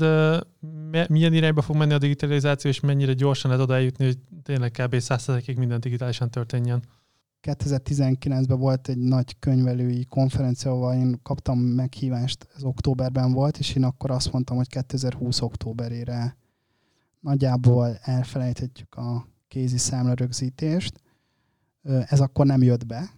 milyen 1.08 1.32
irányba 1.32 1.62
fog 1.62 1.76
menni 1.76 1.92
a 1.92 1.98
digitalizáció, 1.98 2.70
és 2.70 2.80
mennyire 2.80 3.12
gyorsan 3.12 3.50
lehet 3.50 3.66
oda 3.66 3.74
eljutni, 3.74 4.04
hogy 4.04 4.18
tényleg 4.42 4.70
kb. 4.70 4.94
100%-ig 4.94 5.58
minden 5.58 5.80
digitálisan 5.80 6.30
történjen? 6.30 6.82
2019-ben 7.42 8.58
volt 8.58 8.88
egy 8.88 8.98
nagy 8.98 9.38
könyvelői 9.38 10.04
konferencia, 10.04 10.70
ahol 10.70 10.94
én 10.94 11.18
kaptam 11.22 11.58
meghívást, 11.58 12.48
ez 12.56 12.62
októberben 12.62 13.32
volt, 13.32 13.58
és 13.58 13.74
én 13.74 13.84
akkor 13.84 14.10
azt 14.10 14.32
mondtam, 14.32 14.56
hogy 14.56 14.68
2020 14.68 15.40
októberére 15.40 16.36
nagyjából 17.20 17.98
elfelejthetjük 18.02 18.94
a 18.94 19.28
kézi 19.48 19.78
számla 19.78 20.14
rögzítést. 20.14 21.00
Ez 21.82 22.20
akkor 22.20 22.46
nem 22.46 22.62
jött 22.62 22.86
be, 22.86 23.10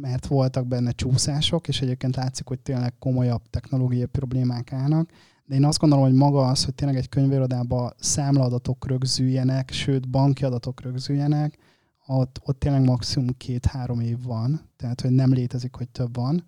mert 0.00 0.26
voltak 0.26 0.66
benne 0.66 0.90
csúszások, 0.90 1.68
és 1.68 1.80
egyébként 1.80 2.16
látszik, 2.16 2.46
hogy 2.46 2.60
tényleg 2.60 2.98
komolyabb 2.98 3.42
technológiai 3.50 4.06
problémák 4.06 4.72
állnak. 4.72 5.10
De 5.46 5.54
én 5.54 5.64
azt 5.64 5.78
gondolom, 5.78 6.04
hogy 6.04 6.14
maga 6.14 6.46
az, 6.46 6.64
hogy 6.64 6.74
tényleg 6.74 6.96
egy 6.96 7.08
könyvérodában 7.08 7.92
számlaadatok 7.98 8.86
rögzüljenek, 8.86 9.70
sőt 9.70 10.10
banki 10.10 10.44
adatok 10.44 10.80
rögzüljenek, 10.80 11.58
ott, 12.06 12.40
ott 12.44 12.58
tényleg 12.58 12.84
maximum 12.84 13.36
két-három 13.36 14.00
év 14.00 14.22
van, 14.22 14.60
tehát 14.76 15.00
hogy 15.00 15.10
nem 15.10 15.32
létezik, 15.32 15.74
hogy 15.74 15.88
több 15.88 16.16
van. 16.16 16.44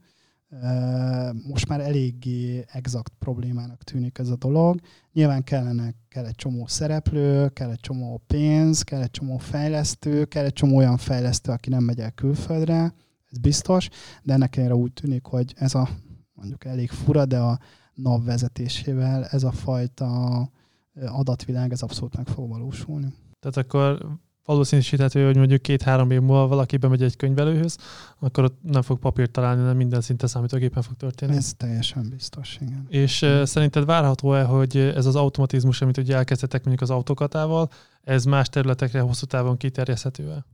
Most 1.48 1.68
már 1.68 1.80
eléggé 1.80 2.64
exakt 2.72 3.12
problémának 3.18 3.82
tűnik 3.82 4.18
ez 4.18 4.28
a 4.28 4.36
dolog. 4.36 4.80
Nyilván 5.12 5.44
kellene, 5.44 5.94
kell 6.08 6.24
egy 6.24 6.34
csomó 6.34 6.66
szereplő, 6.66 7.48
kell 7.48 7.70
egy 7.70 7.80
csomó 7.80 8.22
pénz, 8.26 8.82
kell 8.82 9.02
egy 9.02 9.10
csomó 9.10 9.36
fejlesztő, 9.36 10.24
kell 10.24 10.44
egy 10.44 10.52
csomó 10.52 10.76
olyan 10.76 10.96
fejlesztő, 10.96 11.52
aki 11.52 11.70
nem 11.70 11.84
megy 11.84 12.00
el 12.00 12.10
külföldre, 12.10 12.94
ez 13.36 13.42
biztos, 13.42 13.88
de 14.22 14.32
ennek 14.32 14.56
erre 14.56 14.74
úgy 14.74 14.92
tűnik, 14.92 15.24
hogy 15.24 15.54
ez 15.56 15.74
a 15.74 15.88
mondjuk 16.34 16.64
elég 16.64 16.90
fura, 16.90 17.24
de 17.24 17.38
a 17.38 17.58
NAV 17.94 18.24
vezetésével 18.24 19.24
ez 19.24 19.42
a 19.42 19.52
fajta 19.52 20.50
adatvilág, 20.94 21.72
ez 21.72 21.82
abszolút 21.82 22.16
meg 22.16 22.26
fog 22.26 22.48
valósulni. 22.48 23.14
Tehát 23.40 23.56
akkor 23.56 24.18
valószínűsíthető, 24.44 25.26
hogy 25.26 25.36
mondjuk 25.36 25.62
két-három 25.62 26.10
év 26.10 26.20
múlva 26.20 26.46
valaki 26.46 26.76
bemegy 26.76 27.02
egy 27.02 27.16
könyvelőhöz, 27.16 27.76
akkor 28.18 28.44
ott 28.44 28.58
nem 28.62 28.82
fog 28.82 28.98
papírt 28.98 29.30
találni, 29.30 29.60
hanem 29.60 29.76
minden 29.76 30.00
szinte 30.00 30.26
számítógépen 30.26 30.82
fog 30.82 30.96
történni. 30.96 31.36
Ez 31.36 31.54
teljesen 31.56 32.08
biztos, 32.10 32.58
igen. 32.60 32.86
És 32.88 33.22
uh, 33.22 33.42
szerinted 33.42 33.84
várható-e, 33.84 34.42
hogy 34.42 34.76
ez 34.76 35.06
az 35.06 35.16
automatizmus, 35.16 35.82
amit 35.82 35.96
ugye 35.96 36.16
elkezdtek 36.16 36.64
mondjuk 36.64 36.80
az 36.80 36.90
autokatával, 36.90 37.68
ez 38.02 38.24
más 38.24 38.48
területekre 38.48 39.00
hosszú 39.00 39.26
távon 39.26 39.56
kiterjeszthető-e? 39.56 40.44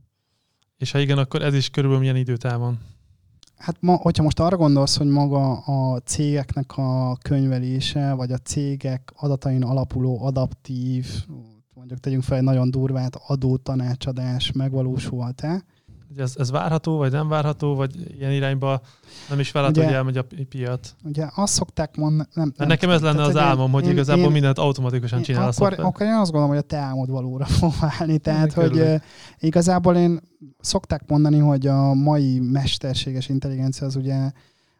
És 0.83 0.91
ha 0.91 0.99
igen, 0.99 1.17
akkor 1.17 1.41
ez 1.41 1.53
is 1.53 1.69
körülbelül 1.69 2.03
milyen 2.03 2.21
időtávon? 2.21 2.79
Hát 3.57 3.75
ma, 3.79 3.95
hogyha 3.95 4.23
most 4.23 4.39
arra 4.39 4.57
gondolsz, 4.57 4.97
hogy 4.97 5.07
maga 5.07 5.51
a 5.51 5.99
cégeknek 5.99 6.77
a 6.77 7.17
könyvelése, 7.21 8.13
vagy 8.13 8.31
a 8.31 8.37
cégek 8.37 9.13
adatain 9.15 9.63
alapuló 9.63 10.25
adaptív, 10.25 11.07
mondjuk 11.73 11.99
tegyünk 11.99 12.23
fel 12.23 12.37
egy 12.37 12.43
nagyon 12.43 12.71
durvát, 12.71 13.15
adó 13.27 13.57
tanácsadás 13.57 14.51
megvalósulhat-e, 16.15 16.21
ez, 16.21 16.33
ez 16.37 16.51
várható, 16.51 16.97
vagy 16.97 17.11
nem 17.11 17.27
várható, 17.27 17.75
vagy 17.75 18.13
ilyen 18.17 18.31
irányba 18.31 18.81
nem 19.29 19.39
is 19.39 19.53
ugye, 19.53 19.83
hogy 19.83 19.93
elmegy 19.93 20.17
a 20.17 20.25
piac? 20.49 20.93
Ugye 21.03 21.27
azt 21.35 21.53
szokták 21.53 21.95
mondani... 21.95 22.29
Nem, 22.33 22.53
nem, 22.57 22.67
nekem 22.67 22.89
ez 22.89 23.01
lenne 23.01 23.21
az 23.21 23.37
álmom, 23.37 23.71
hogy 23.71 23.85
én, 23.85 23.91
igazából 23.91 24.25
én, 24.25 24.31
mindent 24.31 24.57
automatikusan 24.57 25.17
én, 25.17 25.23
csinál 25.23 25.49
akkor, 25.49 25.79
a 25.79 25.85
akkor 25.85 26.05
én 26.05 26.13
azt 26.13 26.31
gondolom, 26.31 26.49
hogy 26.49 26.57
a 26.57 26.67
te 26.67 26.77
álmod 26.77 27.09
valóra 27.09 27.45
fog 27.59 27.73
válni. 27.79 28.17
Tehát, 28.17 28.53
hogy 28.53 28.79
uh, 28.79 29.01
igazából 29.39 29.95
én 29.95 30.19
szokták 30.59 31.03
mondani, 31.07 31.37
hogy 31.39 31.67
a 31.67 31.93
mai 31.93 32.39
mesterséges 32.39 33.29
intelligencia 33.29 33.87
az 33.87 33.95
ugye 33.95 34.31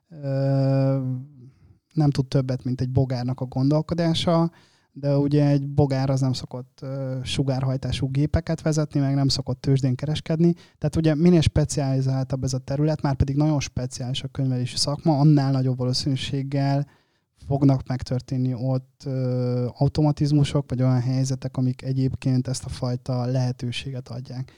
uh, 0.09 0.21
nem 1.93 2.09
tud 2.09 2.27
többet, 2.27 2.63
mint 2.63 2.81
egy 2.81 2.89
bogárnak 2.89 3.39
a 3.39 3.45
gondolkodása, 3.45 4.51
de 4.95 5.17
ugye 5.17 5.47
egy 5.47 5.67
bogár 5.69 6.09
az 6.09 6.21
nem 6.21 6.33
szokott 6.33 6.85
sugárhajtású 7.23 8.07
gépeket 8.11 8.61
vezetni, 8.61 8.99
meg 8.99 9.15
nem 9.15 9.27
szokott 9.27 9.61
tőzsdén 9.61 9.95
kereskedni. 9.95 10.53
Tehát 10.53 10.95
ugye 10.95 11.15
minél 11.15 11.41
specializáltabb 11.41 12.43
ez 12.43 12.53
a 12.53 12.57
terület, 12.57 13.01
már 13.01 13.15
pedig 13.15 13.35
nagyon 13.35 13.59
speciális 13.59 14.23
a 14.23 14.27
könyvelési 14.27 14.77
szakma, 14.77 15.19
annál 15.19 15.51
nagyobb 15.51 15.77
valószínűséggel 15.77 16.87
fognak 17.47 17.87
megtörténni 17.87 18.53
ott 18.53 19.03
uh, 19.05 19.81
automatizmusok, 19.81 20.69
vagy 20.69 20.81
olyan 20.81 21.01
helyzetek, 21.01 21.57
amik 21.57 21.81
egyébként 21.81 22.47
ezt 22.47 22.65
a 22.65 22.69
fajta 22.69 23.25
lehetőséget 23.25 24.09
adják. 24.09 24.51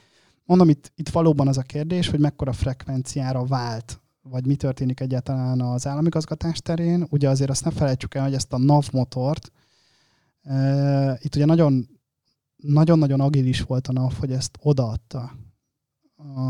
Mondom, 0.45 0.69
itt, 0.69 0.91
itt 0.95 1.09
valóban 1.09 1.47
az 1.47 1.57
a 1.57 1.61
kérdés, 1.61 2.09
hogy 2.09 2.19
mekkora 2.19 2.53
frekvenciára 2.53 3.45
vált 3.45 3.99
vagy 4.29 4.45
mi 4.45 4.55
történik 4.55 4.99
egyáltalán 4.99 5.61
az 5.61 5.87
államigazgatás 5.87 6.59
terén. 6.59 7.07
Ugye 7.09 7.29
azért 7.29 7.49
azt 7.49 7.63
ne 7.65 7.71
felejtsük 7.71 8.15
el, 8.15 8.23
hogy 8.23 8.33
ezt 8.33 8.53
a 8.53 8.57
NAV 8.57 8.87
motort, 8.91 9.51
itt 11.19 11.35
ugye 11.35 11.45
nagyon, 11.45 11.87
nagyon-nagyon 12.55 13.21
agilis 13.21 13.61
volt 13.61 13.87
a 13.87 13.91
NAV, 13.91 14.13
hogy 14.13 14.31
ezt 14.31 14.57
odaadta 14.61 15.31
a 16.15 16.41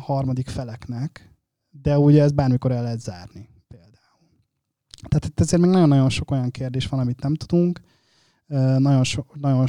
harmadik 0.00 0.48
feleknek, 0.48 1.34
de 1.70 1.98
ugye 1.98 2.22
ezt 2.22 2.34
bármikor 2.34 2.72
el 2.72 2.82
lehet 2.82 3.00
zárni 3.00 3.48
például. 3.68 4.28
Tehát 5.08 5.24
itt 5.24 5.40
ezért 5.40 5.62
még 5.62 5.70
nagyon-nagyon 5.70 6.10
sok 6.10 6.30
olyan 6.30 6.50
kérdés 6.50 6.86
van, 6.86 7.00
amit 7.00 7.22
nem 7.22 7.34
tudunk. 7.34 7.80
Nagyon, 8.78 9.04
so, 9.04 9.22
nagyon, 9.34 9.68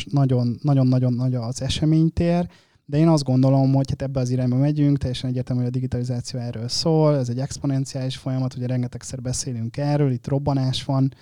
nagyon, 0.62 0.88
nagyon, 0.88 1.14
nagy 1.14 1.36
az 1.36 1.62
eseménytér, 1.62 2.50
De 2.86 2.98
én 2.98 3.08
azt 3.08 3.24
gondolom, 3.24 3.74
hogy 3.74 3.90
hát 3.90 4.02
ebbe 4.02 4.20
az 4.20 4.30
irányba 4.30 4.56
megyünk, 4.56 4.98
teljesen 4.98 5.30
egyértelmű, 5.30 5.62
hogy 5.62 5.70
a 5.70 5.74
digitalizáció 5.74 6.40
erről 6.40 6.68
szól, 6.68 7.18
ez 7.18 7.30
egy 7.30 7.40
exponenciális 7.40 8.18
folyamat, 8.18 8.56
ugye 8.56 8.68
rengetegszer 8.68 9.22
beszélünk 9.22 9.78
erről, 9.78 10.12
itt 10.12 10.28
robbanás 10.28 10.86
van. 10.86 11.14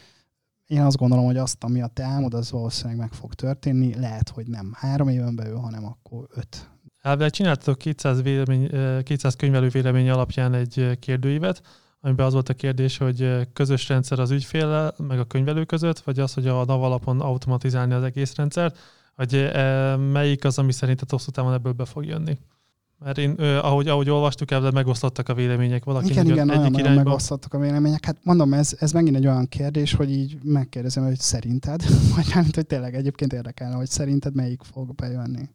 Én 0.70 0.82
azt 0.82 0.98
gondolom, 0.98 1.26
hogy 1.26 1.38
azt, 1.38 1.64
ami 1.64 1.82
a 1.82 1.88
te 1.88 2.04
álmod, 2.04 2.34
az 2.34 2.52
valószínűleg 2.52 2.98
meg 2.98 3.14
fog 3.14 3.34
történni. 3.34 3.96
Lehet, 3.96 4.30
hogy 4.30 4.48
nem 4.48 4.72
három 4.76 5.08
éven 5.08 5.36
belül, 5.36 5.58
hanem 5.58 5.86
akkor 5.86 6.28
öt. 6.36 6.70
Elvileg 7.02 7.32
csináltatok 7.32 7.78
200, 7.78 8.22
vélemény, 8.22 8.70
200 9.04 9.36
könyvelő 9.36 9.68
vélemény 9.68 10.10
alapján 10.10 10.54
egy 10.54 10.98
kérdőívet, 11.00 11.62
amiben 12.02 12.26
az 12.26 12.34
volt 12.34 12.50
a 12.50 12.54
kérdés, 12.54 12.98
hogy 12.98 13.48
közös 13.54 13.88
rendszer 13.88 14.20
az 14.20 14.32
ügyféle, 14.32 14.94
meg 14.98 15.20
a 15.20 15.26
könyvelő 15.26 15.66
között, 15.66 16.00
vagy 16.00 16.20
az, 16.20 16.34
hogy 16.34 16.48
a 16.48 16.66
NAV 16.66 16.84
alapon 16.84 17.22
automatizálni 17.22 17.94
az 17.94 18.04
egész 18.04 18.36
rendszert, 18.36 18.78
e, 19.32 19.96
melyik 19.96 20.44
az, 20.46 20.58
ami 20.58 20.72
szerinted 20.72 21.10
hosszú 21.10 21.32
távon 21.32 21.54
ebből 21.54 21.74
be 21.74 21.86
fog 21.86 22.06
jönni? 22.06 22.38
Mert 23.00 23.18
én, 23.18 23.32
ahogy, 23.32 23.88
ahogy 23.88 24.10
olvastuk, 24.10 24.52
ebben 24.52 24.74
megosztottak 24.74 25.30
a 25.30 25.34
vélemények. 25.34 25.84
Valaki 25.84 26.10
igen, 26.10 26.26
igen, 26.26 26.50
egyik 26.50 26.62
nagyon, 26.62 26.80
irányba. 26.80 27.04
megosztottak 27.04 27.54
a 27.54 27.60
vélemények. 27.60 28.06
Hát 28.06 28.18
mondom, 28.24 28.54
ez, 28.54 28.76
ez 28.80 28.92
megint 28.92 29.16
egy 29.16 29.28
olyan 29.28 29.48
kérdés, 29.48 29.94
hogy 29.94 30.12
így 30.12 30.38
megkérdezem, 30.44 31.04
hogy 31.04 31.20
szerinted, 31.20 31.84
vagy 32.16 32.26
nem, 32.34 32.46
hogy 32.54 32.66
tényleg 32.66 32.96
egyébként 32.96 33.34
érdekelne, 33.34 33.76
hogy 33.76 33.90
szerinted 33.90 34.36
melyik 34.36 34.62
fog 34.64 34.96
bejönni. 34.96 35.50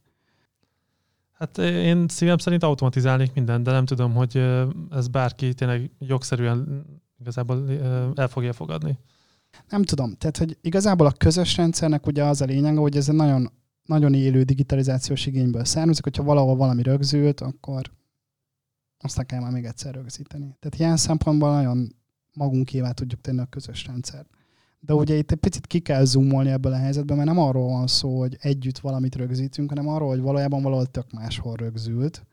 Hát 1.32 1.58
én 1.58 2.08
szívem 2.08 2.38
szerint 2.38 2.62
automatizálnék 2.62 3.32
mindent, 3.34 3.64
de 3.64 3.70
nem 3.70 3.84
tudom, 3.84 4.14
hogy 4.14 4.44
ez 4.90 5.08
bárki 5.08 5.54
tényleg 5.54 5.90
jogszerűen 5.98 6.84
igazából 7.20 7.64
el 8.14 8.28
fogja 8.28 8.52
fogadni. 8.52 8.98
Nem 9.68 9.82
tudom. 9.82 10.14
Tehát, 10.18 10.36
hogy 10.36 10.58
igazából 10.60 11.06
a 11.06 11.12
közös 11.12 11.56
rendszernek 11.56 12.06
ugye 12.06 12.24
az 12.24 12.40
a 12.40 12.44
lényeg, 12.44 12.76
hogy 12.76 12.96
ez 12.96 13.08
egy 13.08 13.14
nagyon, 13.14 13.50
nagyon 13.84 14.14
élő 14.14 14.42
digitalizációs 14.42 15.26
igényből 15.26 15.64
származik, 15.64 16.04
hogyha 16.04 16.22
valahol 16.22 16.56
valami 16.56 16.82
rögzült, 16.82 17.40
akkor 17.40 17.92
azt 18.98 19.26
kell 19.26 19.40
már 19.40 19.52
még 19.52 19.64
egyszer 19.64 19.94
rögzíteni. 19.94 20.56
Tehát 20.60 20.78
ilyen 20.78 20.96
szempontból 20.96 21.50
nagyon 21.50 21.94
magunkévá 22.32 22.90
tudjuk 22.90 23.20
tenni 23.20 23.40
a 23.40 23.44
közös 23.46 23.86
rendszert. 23.86 24.28
De 24.80 24.94
ugye 24.94 25.14
itt 25.14 25.30
egy 25.30 25.38
picit 25.38 25.66
ki 25.66 25.78
kell 25.78 26.04
zoomolni 26.04 26.50
ebből 26.50 26.72
a 26.72 26.76
helyzetből, 26.76 27.16
mert 27.16 27.28
nem 27.28 27.38
arról 27.38 27.68
van 27.68 27.86
szó, 27.86 28.18
hogy 28.18 28.36
együtt 28.40 28.78
valamit 28.78 29.14
rögzítünk, 29.14 29.68
hanem 29.68 29.88
arról, 29.88 30.08
hogy 30.08 30.20
valójában 30.20 30.62
valahol 30.62 30.86
tök 30.86 31.12
máshol 31.12 31.56
rögzült. 31.56 32.24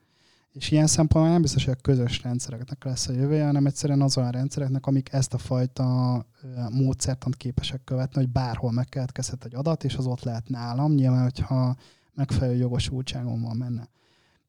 És 0.54 0.72
ilyen 0.72 0.88
szempontból 0.88 1.32
nem 1.32 1.42
biztos, 1.42 1.66
hogy 1.66 1.76
a 1.78 1.82
közös 1.82 2.24
rendszereknek 2.24 2.84
lesz 2.84 3.08
a 3.08 3.14
jövője, 3.14 3.46
hanem 3.46 3.66
egyszerűen 3.66 4.02
az 4.02 4.18
olyan 4.18 4.32
rendszereknek, 4.32 4.86
amik 4.86 5.14
ezt 5.14 5.34
a 5.34 5.38
fajta 5.38 6.26
módszertant 6.72 7.36
képesek 7.36 7.84
követni, 7.84 8.22
hogy 8.22 8.32
bárhol 8.32 8.72
megkeletkezhet 8.72 9.46
egy 9.46 9.56
adat, 9.56 9.84
és 9.84 9.96
az 9.96 10.06
ott 10.06 10.24
lehet 10.24 10.50
nálam, 10.50 10.94
nyilván, 10.94 11.24
hogyha 11.24 11.76
megfelelő 12.14 12.58
jogosultságom 12.58 13.42
van 13.42 13.56
menne. 13.56 13.90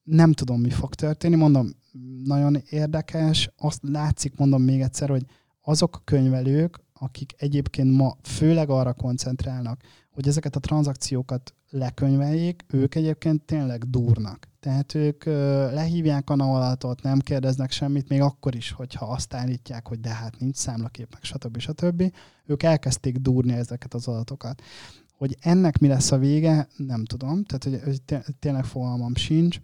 Nem 0.03 0.33
tudom, 0.33 0.61
mi 0.61 0.71
fog 0.71 0.95
történni, 0.95 1.35
mondom, 1.35 1.71
nagyon 2.25 2.57
érdekes, 2.71 3.51
azt 3.57 3.81
látszik, 3.83 4.37
mondom 4.37 4.63
még 4.63 4.81
egyszer, 4.81 5.09
hogy 5.09 5.27
azok 5.61 5.97
a 5.97 6.03
könyvelők, 6.05 6.81
akik 6.93 7.35
egyébként 7.37 7.97
ma 7.97 8.17
főleg 8.23 8.71
arra 8.71 8.93
koncentrálnak, 8.93 9.81
hogy 10.13 10.29
ezeket 10.29 10.57
a 10.57 10.61
tranzakciókat 10.61 11.55
lekönyveljék, 11.71 12.65
ők 12.71 12.95
egyébként 12.95 13.43
tényleg 13.43 13.91
durnak. 13.91 14.49
Tehát 14.61 14.95
ők 14.95 15.25
lehívják 15.73 16.31
a 16.31 16.37
navalatot, 16.37 17.03
nem 17.03 17.19
kérdeznek 17.19 17.71
semmit, 17.71 18.09
még 18.09 18.21
akkor 18.21 18.55
is, 18.55 18.71
hogyha 18.71 19.07
azt 19.07 19.35
állítják, 19.35 19.89
hogy 19.89 20.01
de 20.01 20.11
hát 20.11 20.39
nincs 20.39 20.57
számlakép, 20.57 21.13
meg 21.13 21.23
stb. 21.23 21.59
stb. 21.59 22.15
Ők 22.47 22.63
elkezdték 22.63 23.17
durni 23.17 23.53
ezeket 23.53 23.95
az 23.95 24.09
adatokat. 24.09 24.63
Hogy 25.13 25.37
ennek 25.41 25.79
mi 25.79 25.89
lesz 25.89 26.13
a 26.13 26.19
vége, 26.19 26.69
nem 26.77 27.05
tudom. 27.05 27.45
Tehát, 27.45 27.85
hogy 27.85 28.03
tényleg 28.39 28.65
fogalmam 28.65 29.15
sincs. 29.15 29.61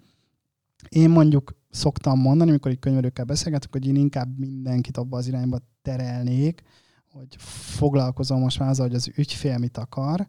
Én 0.89 1.11
mondjuk 1.11 1.57
szoktam 1.71 2.21
mondani, 2.21 2.51
amikor 2.51 2.71
egy 2.71 2.79
könyvelőkkel 2.79 3.25
beszélgetek, 3.25 3.73
hogy 3.73 3.87
én 3.87 3.97
inkább 3.97 4.39
mindenkit 4.39 4.97
abba 4.97 5.17
az 5.17 5.27
irányba 5.27 5.59
terelnék, 5.83 6.63
hogy 7.11 7.37
foglalkozom 7.77 8.41
most 8.41 8.59
már 8.59 8.69
azzal, 8.69 8.87
hogy 8.87 8.97
az 8.97 9.11
ügyfél 9.17 9.59
mit 9.59 9.77
akar, 9.77 10.27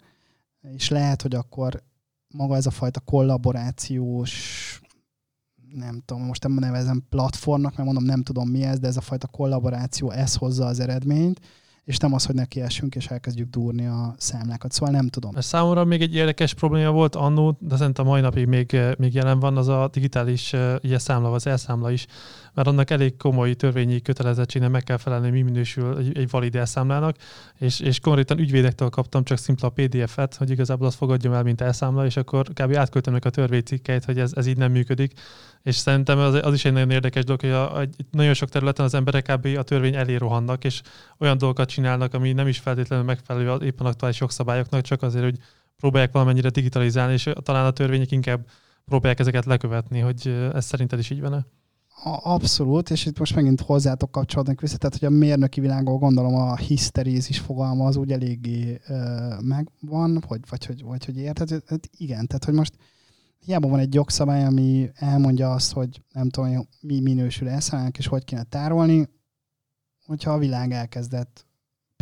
és 0.62 0.90
lehet, 0.90 1.22
hogy 1.22 1.36
akkor 1.36 1.84
maga 2.28 2.56
ez 2.56 2.66
a 2.66 2.72
fajta 2.72 3.00
kollaborációs 3.00 4.82
nem 5.74 6.02
tudom, 6.06 6.24
most 6.24 6.44
nem 6.44 6.54
nevezem 6.54 7.06
platformnak, 7.10 7.72
mert 7.76 7.86
mondom, 7.86 8.04
nem 8.04 8.24
tudom 8.24 8.50
mi 8.50 8.64
ez, 8.64 8.80
de 8.80 8.88
ez 8.88 8.98
a 8.98 9.02
fajta 9.02 9.28
kollaboráció, 9.28 10.12
ez 10.12 10.36
hozza 10.36 10.66
az 10.66 10.80
eredményt, 10.80 11.40
és 11.84 11.98
nem 11.98 12.14
az, 12.14 12.26
hogy 12.26 12.36
nekiesünk 12.36 12.96
és 12.96 13.08
elkezdjük 13.08 13.50
durni 13.50 13.86
a 13.86 14.16
számlákat. 14.18 14.72
Szóval 14.72 14.94
nem 14.94 15.08
tudom. 15.08 15.36
Ez 15.36 15.46
számomra 15.46 15.84
még 15.84 16.02
egy 16.02 16.16
érdekes 16.16 16.54
probléma 16.54 16.92
volt 16.92 17.16
annó, 17.16 17.58
de 17.60 17.78
szerintem 17.78 18.08
a 18.08 18.10
mai 18.10 18.22
napig 18.22 18.46
még, 18.46 18.78
még 18.98 19.14
jelen 19.14 19.40
van, 19.40 19.58
az 19.58 19.68
a 19.68 19.90
digitális 19.92 20.54
ilyen 20.82 21.00
számla, 21.00 21.32
az 21.32 21.48
elszámla 21.48 21.92
is, 21.92 22.06
mert 22.54 22.68
annak 22.68 22.90
elég 22.90 23.18
komoly 23.18 23.54
törvényi 23.54 24.02
kötelezettségnek 24.02 24.70
meg 24.70 24.84
kell 24.84 24.98
felelni, 24.98 25.30
mi 25.30 25.42
minősül 25.42 25.98
egy, 25.98 26.18
egy 26.18 26.30
valid 26.30 26.56
elszámlának, 26.56 27.16
és, 27.58 27.80
és 27.80 28.00
konkrétan 28.00 28.40
ügyvédektől 28.40 28.90
kaptam 28.90 29.24
csak 29.24 29.38
szimpla 29.38 29.70
PDF-et, 29.70 30.36
hogy 30.36 30.50
igazából 30.50 30.88
azt 30.88 30.98
fogadjam 30.98 31.34
el, 31.34 31.44
mint 31.44 31.62
elszámla, 31.62 32.06
és 32.06 32.18
akkor 32.18 32.48
kb. 32.54 32.76
átköltöm 32.76 33.14
a 33.14 33.30
törvénycikkeit, 33.30 34.06
hogy 34.06 34.20
ez, 34.20 34.32
ez 34.36 34.48
így 34.48 34.58
nem 34.58 34.72
működik. 34.72 35.14
És 35.64 35.76
szerintem 35.76 36.20
az, 36.20 36.34
az 36.34 36.54
is 36.54 36.66
egy 36.66 36.74
nagyon 36.74 36.92
érdekes 36.92 37.24
dolog, 37.24 37.42
hogy 37.42 37.50
a, 37.50 37.78
a, 37.78 37.86
nagyon 38.12 38.34
sok 38.34 38.50
területen 38.50 38.86
az 38.86 38.94
emberek 38.94 39.24
kb. 39.32 39.48
a 39.58 39.64
törvény 39.64 39.96
elé 39.96 40.16
rohannak, 40.16 40.64
és 40.64 40.82
olyan 41.18 41.38
dolgokat 41.38 41.70
csinálnak, 41.70 42.14
ami 42.14 42.32
nem 42.32 42.48
is 42.48 42.58
feltétlenül 42.58 43.06
megfelelő 43.06 43.66
éppen 43.66 43.86
aktuális 43.86 44.20
jogszabályoknak, 44.20 44.82
csak 44.82 45.02
azért, 45.02 45.24
hogy 45.24 45.38
próbálják 45.78 46.12
valamennyire 46.12 46.50
digitalizálni, 46.50 47.14
és 47.14 47.30
talán 47.44 47.66
a 47.66 47.72
törvények 47.72 48.12
inkább 48.12 48.48
próbálják 48.86 49.20
ezeket 49.20 49.46
lekövetni, 49.46 50.00
hogy 50.00 50.50
ez 50.54 50.66
szerinted 50.66 51.00
is 51.00 51.10
így 51.10 51.22
van-e? 51.22 51.46
Abszolút, 52.04 52.90
és 52.90 53.06
itt 53.06 53.20
most 53.20 53.36
megint 53.36 53.62
hozzátok 53.62 54.12
kapcsolódnak 54.12 54.62
vissza, 54.62 54.78
tehát 54.78 54.98
hogy 54.98 55.08
a 55.08 55.18
mérnöki 55.18 55.60
világban 55.60 55.98
gondolom 55.98 56.36
a 56.36 56.56
hiszterézis 56.56 57.40
fogalma 57.40 57.86
az 57.86 57.96
úgy 57.96 58.12
eléggé 58.12 58.80
ö, 58.88 59.34
megvan, 59.42 60.24
vagy, 60.28 60.42
vagy, 60.50 60.68
vagy, 60.68 60.84
vagy 60.84 61.06
hogy 61.06 61.18
érted? 61.18 61.64
Hát 61.68 61.90
igen, 61.98 62.28
tehát 62.28 62.46
hogy 62.46 62.54
most 62.54 62.74
hiába 63.40 63.68
van 63.68 63.80
egy 63.80 63.94
jogszabály, 63.94 64.46
ami 64.46 64.90
elmondja 64.94 65.52
azt, 65.52 65.72
hogy 65.74 66.02
nem 66.14 66.30
tudom, 66.30 66.68
mi 66.82 67.00
minősül 67.00 67.50
elszállnak, 67.50 67.98
és 67.98 68.08
hogy 68.08 68.24
kéne 68.24 68.44
tárolni, 68.44 69.10
hogyha 70.06 70.32
a 70.32 70.38
világ 70.38 70.72
elkezdett 70.72 71.46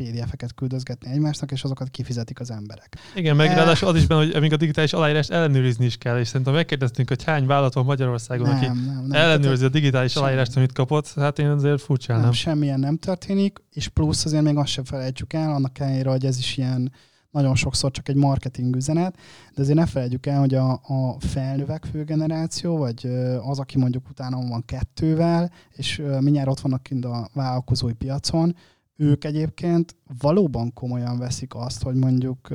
PDF-eket 0.01 0.53
küldözgetni 0.53 1.11
egymásnak, 1.11 1.51
és 1.51 1.63
azokat 1.63 1.89
kifizetik 1.89 2.39
az 2.39 2.51
emberek. 2.51 2.97
Igen, 3.15 3.35
meg 3.35 3.49
e... 3.49 3.53
ráadásul 3.53 3.87
az 3.87 3.95
is 3.95 4.07
benne, 4.07 4.25
hogy 4.25 4.41
még 4.41 4.53
a 4.53 4.57
digitális 4.57 4.93
aláírást 4.93 5.31
ellenőrizni 5.31 5.85
is 5.85 5.97
kell, 5.97 6.19
és 6.19 6.27
szerintem 6.27 6.53
megkérdeztünk, 6.53 7.07
hogy 7.07 7.23
hány 7.23 7.45
vállalat 7.45 7.73
van 7.73 7.85
Magyarországon, 7.85 8.47
nem, 8.47 8.57
aki 8.57 8.65
nem, 8.65 9.05
nem, 9.07 9.11
ellenőrzi 9.11 9.65
a 9.65 9.69
digitális 9.69 10.11
semmi. 10.11 10.25
aláírást, 10.25 10.57
amit 10.57 10.71
kapott, 10.71 11.13
hát 11.13 11.39
én 11.39 11.47
azért 11.47 11.81
furcsálnám. 11.81 12.25
Nem, 12.25 12.33
semmilyen 12.33 12.79
nem 12.79 12.97
történik, 12.97 13.63
és 13.73 13.87
plusz 13.87 14.25
azért 14.25 14.43
még 14.43 14.57
azt 14.57 14.71
sem 14.71 14.83
felejtsük 14.83 15.33
el, 15.33 15.53
annak 15.53 15.79
ellenére, 15.79 16.09
hogy 16.09 16.25
ez 16.25 16.37
is 16.37 16.57
ilyen 16.57 16.91
nagyon 17.31 17.55
sokszor 17.55 17.91
csak 17.91 18.09
egy 18.09 18.15
marketing 18.15 18.75
üzenet, 18.75 19.15
de 19.55 19.61
azért 19.61 19.77
ne 19.77 19.85
felejtjük 19.85 20.25
el, 20.25 20.39
hogy 20.39 20.53
a, 20.53 20.71
a 20.71 21.15
felnövekvő 21.19 22.03
generáció, 22.03 22.77
vagy 22.77 23.07
az, 23.41 23.59
aki 23.59 23.77
mondjuk 23.77 24.09
utána 24.09 24.47
van 24.47 24.65
kettővel, 24.65 25.51
és 25.71 26.01
mindjárt 26.19 26.49
ott 26.49 26.59
vannak 26.59 26.83
kint 26.83 27.05
a 27.05 27.29
vállalkozói 27.33 27.93
piacon, 27.93 28.55
ők 28.97 29.23
egyébként 29.23 29.95
valóban 30.19 30.73
komolyan 30.73 31.17
veszik 31.17 31.55
azt, 31.55 31.83
hogy 31.83 31.95
mondjuk 31.95 32.53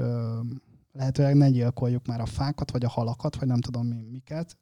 lehetőleg 0.93 1.35
ne 1.35 1.51
gyilkoljuk 1.51 2.07
már 2.07 2.21
a 2.21 2.27
fákat, 2.27 2.71
vagy 2.71 2.85
a 2.85 2.89
halakat, 2.89 3.37
vagy 3.37 3.49
nem 3.49 3.61
tudom 3.61 3.87
mi, 3.87 4.07
miket. 4.11 4.57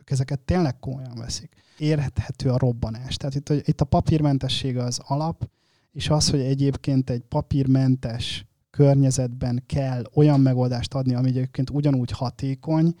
Ők 0.00 0.10
ezeket 0.10 0.40
tényleg 0.40 0.78
komolyan 0.78 1.14
veszik. 1.18 1.52
Érhethető 1.78 2.50
a 2.50 2.58
robbanás. 2.58 3.16
Tehát 3.16 3.34
itt, 3.34 3.68
itt 3.68 3.80
a 3.80 3.84
papírmentesség 3.84 4.76
az 4.76 5.00
alap, 5.04 5.48
és 5.92 6.08
az, 6.08 6.30
hogy 6.30 6.40
egyébként 6.40 7.10
egy 7.10 7.22
papírmentes 7.22 8.46
környezetben 8.70 9.62
kell 9.66 10.02
olyan 10.14 10.40
megoldást 10.40 10.94
adni, 10.94 11.14
ami 11.14 11.28
egyébként 11.28 11.70
ugyanúgy 11.70 12.10
hatékony, 12.10 12.94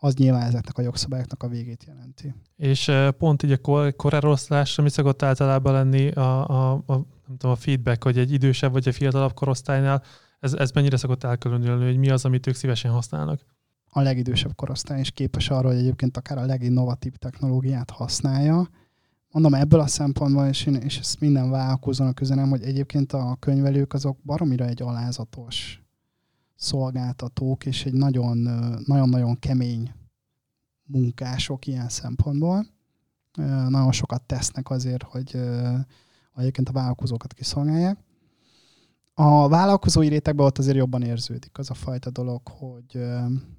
az 0.00 0.14
nyilván 0.14 0.46
ezeknek 0.46 0.78
a 0.78 0.82
jogszabályoknak 0.82 1.42
a 1.42 1.48
végét 1.48 1.84
jelenti. 1.84 2.34
És 2.56 2.92
pont 3.18 3.42
így 3.42 3.52
a 3.62 3.92
koreroszlásra 3.92 4.82
mi 4.82 4.88
szokott 4.88 5.22
általában 5.22 5.72
lenni 5.72 6.10
a, 6.10 6.48
a, 6.48 6.82
a, 6.86 7.06
nem 7.28 7.36
tudom, 7.36 7.54
a 7.54 7.58
feedback, 7.58 8.02
hogy 8.02 8.18
egy 8.18 8.32
idősebb 8.32 8.72
vagy 8.72 8.88
egy 8.88 8.94
fiatalabb 8.94 9.34
korosztálynál, 9.34 10.02
ez, 10.40 10.52
ez 10.52 10.70
mennyire 10.70 10.96
szokott 10.96 11.24
elkülönülni, 11.24 11.84
hogy 11.84 11.96
mi 11.96 12.10
az, 12.10 12.24
amit 12.24 12.46
ők 12.46 12.54
szívesen 12.54 12.90
használnak? 12.90 13.40
A 13.90 14.00
legidősebb 14.00 14.54
korosztály 14.54 15.00
is 15.00 15.10
képes 15.10 15.50
arra, 15.50 15.68
hogy 15.68 15.76
egyébként 15.76 16.16
akár 16.16 16.38
a 16.38 16.44
leginnovatív 16.44 17.12
technológiát 17.16 17.90
használja, 17.90 18.68
mondom 19.30 19.54
ebből 19.54 19.80
a 19.80 19.86
szempontból, 19.86 20.46
és, 20.46 20.66
én, 20.66 20.74
és 20.74 20.98
ezt 20.98 21.20
minden 21.20 21.50
vállalkozónak 21.50 22.20
üzenem, 22.20 22.48
hogy 22.48 22.62
egyébként 22.62 23.12
a 23.12 23.36
könyvelők 23.40 23.92
azok 23.92 24.18
baromira 24.24 24.64
egy 24.64 24.82
alázatos 24.82 25.82
szolgáltatók, 26.54 27.66
és 27.66 27.84
egy 27.84 27.92
nagyon-nagyon 27.92 29.38
kemény 29.38 29.92
munkások 30.84 31.66
ilyen 31.66 31.88
szempontból. 31.88 32.66
Nagyon 33.68 33.92
sokat 33.92 34.22
tesznek 34.22 34.70
azért, 34.70 35.02
hogy 35.02 35.40
egyébként 36.38 36.68
a 36.68 36.72
vállalkozókat 36.72 37.32
kiszolgálják. 37.32 37.98
A 39.14 39.48
vállalkozói 39.48 40.08
rétegben 40.08 40.46
ott 40.46 40.58
azért 40.58 40.76
jobban 40.76 41.02
érződik 41.02 41.58
az 41.58 41.70
a 41.70 41.74
fajta 41.74 42.10
dolog, 42.10 42.48
hogy, 42.48 43.00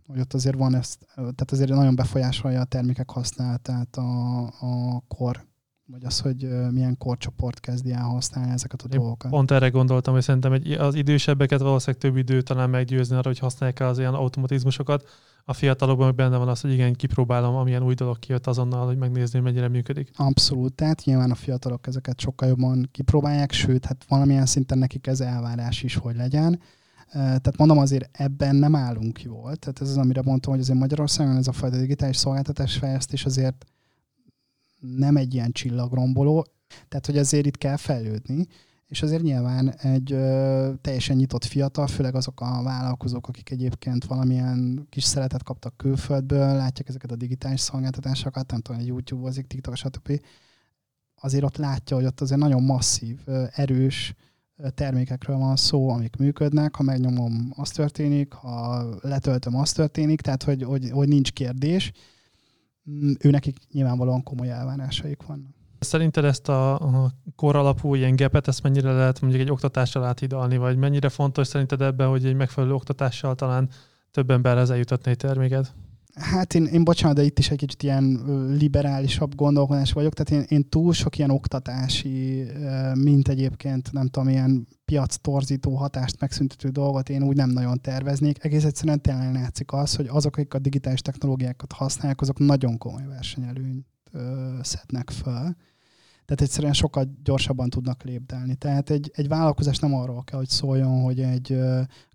hogy 0.07 0.19
ott 0.19 0.34
azért 0.34 0.57
van 0.57 0.75
ezt, 0.75 1.07
tehát 1.15 1.51
azért 1.51 1.69
nagyon 1.69 1.95
befolyásolja 1.95 2.59
a 2.59 2.65
termékek 2.65 3.09
használatát 3.09 3.97
a, 3.97 4.41
a 4.45 5.03
kor 5.07 5.47
vagy 5.91 6.03
az, 6.05 6.19
hogy 6.19 6.47
milyen 6.71 6.97
korcsoport 6.97 7.59
kezdi 7.59 7.91
el 7.91 8.03
használni 8.03 8.51
ezeket 8.51 8.81
a 8.81 8.87
Én 8.91 8.99
dolgokat. 8.99 9.31
Pont 9.31 9.51
erre 9.51 9.69
gondoltam, 9.69 10.13
hogy 10.13 10.23
szerintem 10.23 10.53
egy, 10.53 10.71
az 10.71 10.95
idősebbeket 10.95 11.59
valószínűleg 11.59 12.01
több 12.01 12.17
idő 12.17 12.41
talán 12.41 12.69
meggyőzni 12.69 13.15
arra, 13.15 13.27
hogy 13.27 13.39
használják 13.39 13.79
az 13.79 13.99
ilyen 13.99 14.13
automatizmusokat. 14.13 15.07
A 15.45 15.53
fiatalokban 15.53 16.15
benne 16.15 16.37
van 16.37 16.47
az, 16.47 16.61
hogy 16.61 16.71
igen, 16.71 16.93
kipróbálom, 16.93 17.55
amilyen 17.55 17.83
új 17.83 17.93
dolog 17.93 18.19
kijött 18.19 18.47
azonnal, 18.47 18.85
hogy 18.85 18.97
megnézni, 18.97 19.39
mennyire 19.39 19.67
működik. 19.67 20.11
Abszolút, 20.15 20.73
tehát 20.73 21.03
nyilván 21.03 21.31
a 21.31 21.35
fiatalok 21.35 21.87
ezeket 21.87 22.19
sokkal 22.19 22.47
jobban 22.47 22.89
kipróbálják, 22.91 23.51
sőt, 23.51 23.85
hát 23.85 24.05
valamilyen 24.07 24.45
szinten 24.45 24.77
nekik 24.77 25.07
ez 25.07 25.19
elvárás 25.19 25.83
is, 25.83 25.95
hogy 25.95 26.15
legyen. 26.15 26.59
Tehát 27.11 27.57
mondom, 27.57 27.77
azért 27.77 28.09
ebben 28.11 28.55
nem 28.55 28.75
állunk 28.75 29.21
jól. 29.21 29.55
Tehát 29.55 29.81
ez 29.81 29.89
az, 29.89 29.97
amire 29.97 30.21
mondtam, 30.21 30.51
hogy 30.51 30.61
azért 30.61 30.79
Magyarországon 30.79 31.35
ez 31.35 31.47
a 31.47 31.51
fajta 31.51 31.77
digitális 31.77 32.17
szolgáltatás 32.17 32.77
fejlesztés 32.77 33.25
azért 33.25 33.65
nem 34.80 35.17
egy 35.17 35.34
ilyen 35.34 35.51
csillagromboló, 35.51 36.45
tehát 36.88 37.05
hogy 37.05 37.17
azért 37.17 37.45
itt 37.45 37.57
kell 37.57 37.77
fejlődni, 37.77 38.47
és 38.88 39.01
azért 39.01 39.21
nyilván 39.21 39.75
egy 39.75 40.11
ö, 40.11 40.71
teljesen 40.82 41.15
nyitott 41.15 41.45
fiatal, 41.45 41.88
főleg 41.88 42.15
azok 42.15 42.41
a 42.41 42.61
vállalkozók, 42.63 43.27
akik 43.27 43.49
egyébként 43.49 44.05
valamilyen 44.05 44.88
kis 44.89 45.03
szeretet 45.03 45.43
kaptak 45.43 45.77
külföldből, 45.77 46.55
látják 46.55 46.88
ezeket 46.88 47.11
a 47.11 47.15
digitális 47.15 47.59
szolgáltatásokat, 47.59 48.51
nem 48.51 48.59
tudom, 48.59 48.82
YouTube-ozik, 48.82 49.47
TikTok, 49.47 49.75
stb. 49.75 50.21
Azért 51.21 51.43
ott 51.43 51.57
látja, 51.57 51.95
hogy 51.95 52.05
ott 52.05 52.21
azért 52.21 52.39
nagyon 52.39 52.63
masszív, 52.63 53.19
erős 53.51 54.15
termékekről 54.73 55.38
van 55.38 55.55
szó, 55.55 55.89
amik 55.89 56.15
működnek, 56.15 56.75
ha 56.75 56.84
megnyomom, 56.84 57.53
az 57.55 57.69
történik, 57.69 58.34
ha 58.34 58.86
letöltöm, 59.01 59.55
az 59.55 59.71
történik, 59.71 60.21
tehát 60.21 60.43
hogy, 60.43 60.63
hogy, 60.63 60.89
hogy 60.89 61.07
nincs 61.07 61.32
kérdés 61.32 61.91
Mm, 62.89 63.11
ő 63.19 63.29
nekik 63.29 63.57
nyilvánvalóan 63.71 64.23
komoly 64.23 64.49
elvárásaik 64.49 65.25
vannak. 65.25 65.51
Szerinted 65.79 66.23
ezt 66.23 66.49
a, 66.49 66.79
a 66.79 67.11
koralapú 67.35 67.95
ilyen 67.95 68.15
gepet, 68.15 68.47
ezt 68.47 68.63
mennyire 68.63 68.91
lehet 68.91 69.21
mondjuk 69.21 69.41
egy 69.41 69.51
oktatással 69.51 70.03
áthidalni, 70.03 70.57
vagy 70.57 70.77
mennyire 70.77 71.09
fontos 71.09 71.47
szerinted 71.47 71.81
ebben, 71.81 72.07
hogy 72.07 72.25
egy 72.25 72.35
megfelelő 72.35 72.73
oktatással 72.73 73.35
talán 73.35 73.69
több 74.11 74.29
emberhez 74.29 74.69
eljutatni 74.69 75.11
egy 75.11 75.17
terméket? 75.17 75.73
Hát 76.14 76.53
én, 76.53 76.66
én 76.66 76.84
bocsánat, 76.84 77.18
de 77.18 77.24
itt 77.24 77.39
is 77.39 77.49
egy 77.49 77.57
kicsit 77.57 77.84
ilyen 77.84 78.22
liberálisabb 78.57 79.36
gondolkodás 79.36 79.91
vagyok, 79.93 80.14
tehát 80.14 80.43
én, 80.43 80.57
én 80.57 80.70
túl 80.70 80.93
sok 80.93 81.18
ilyen 81.18 81.30
oktatási, 81.30 82.45
mint 82.93 83.28
egyébként 83.28 83.91
nem 83.91 84.07
tudom, 84.07 84.30
ilyen 84.30 84.68
piac 84.86 85.16
torzító 85.16 85.76
hatást 85.76 86.20
megszüntető 86.20 86.70
dolgot 86.70 87.10
én 87.10 87.24
úgy 87.24 87.36
nem 87.36 87.49
nagyon 87.49 87.82
terveznék. 87.82 88.43
Egész 88.43 88.64
egyszerűen 88.64 89.01
tényleg 89.01 89.34
látszik 89.34 89.74
az, 89.74 89.95
hogy 89.95 90.07
azok, 90.07 90.38
akik 90.38 90.53
a 90.53 90.60
digitális 90.60 91.01
technológiákat 91.01 91.72
használják, 91.72 92.22
azok 92.22 92.39
nagyon 92.39 92.78
komoly 92.78 93.05
versenyelőnyt 93.07 93.86
szednek 94.62 95.10
föl. 95.10 95.55
Tehát 96.26 96.43
egyszerűen 96.43 96.74
sokkal 96.74 97.12
gyorsabban 97.24 97.70
tudnak 97.70 98.03
lépdelni. 98.03 98.55
Tehát 98.55 98.89
egy, 98.89 99.12
egy 99.14 99.28
vállalkozás 99.28 99.80
nem 99.80 99.93
arról 99.93 100.24
kell, 100.24 100.38
hogy 100.38 100.49
szóljon, 100.49 101.01
hogy 101.01 101.20
egy 101.20 101.60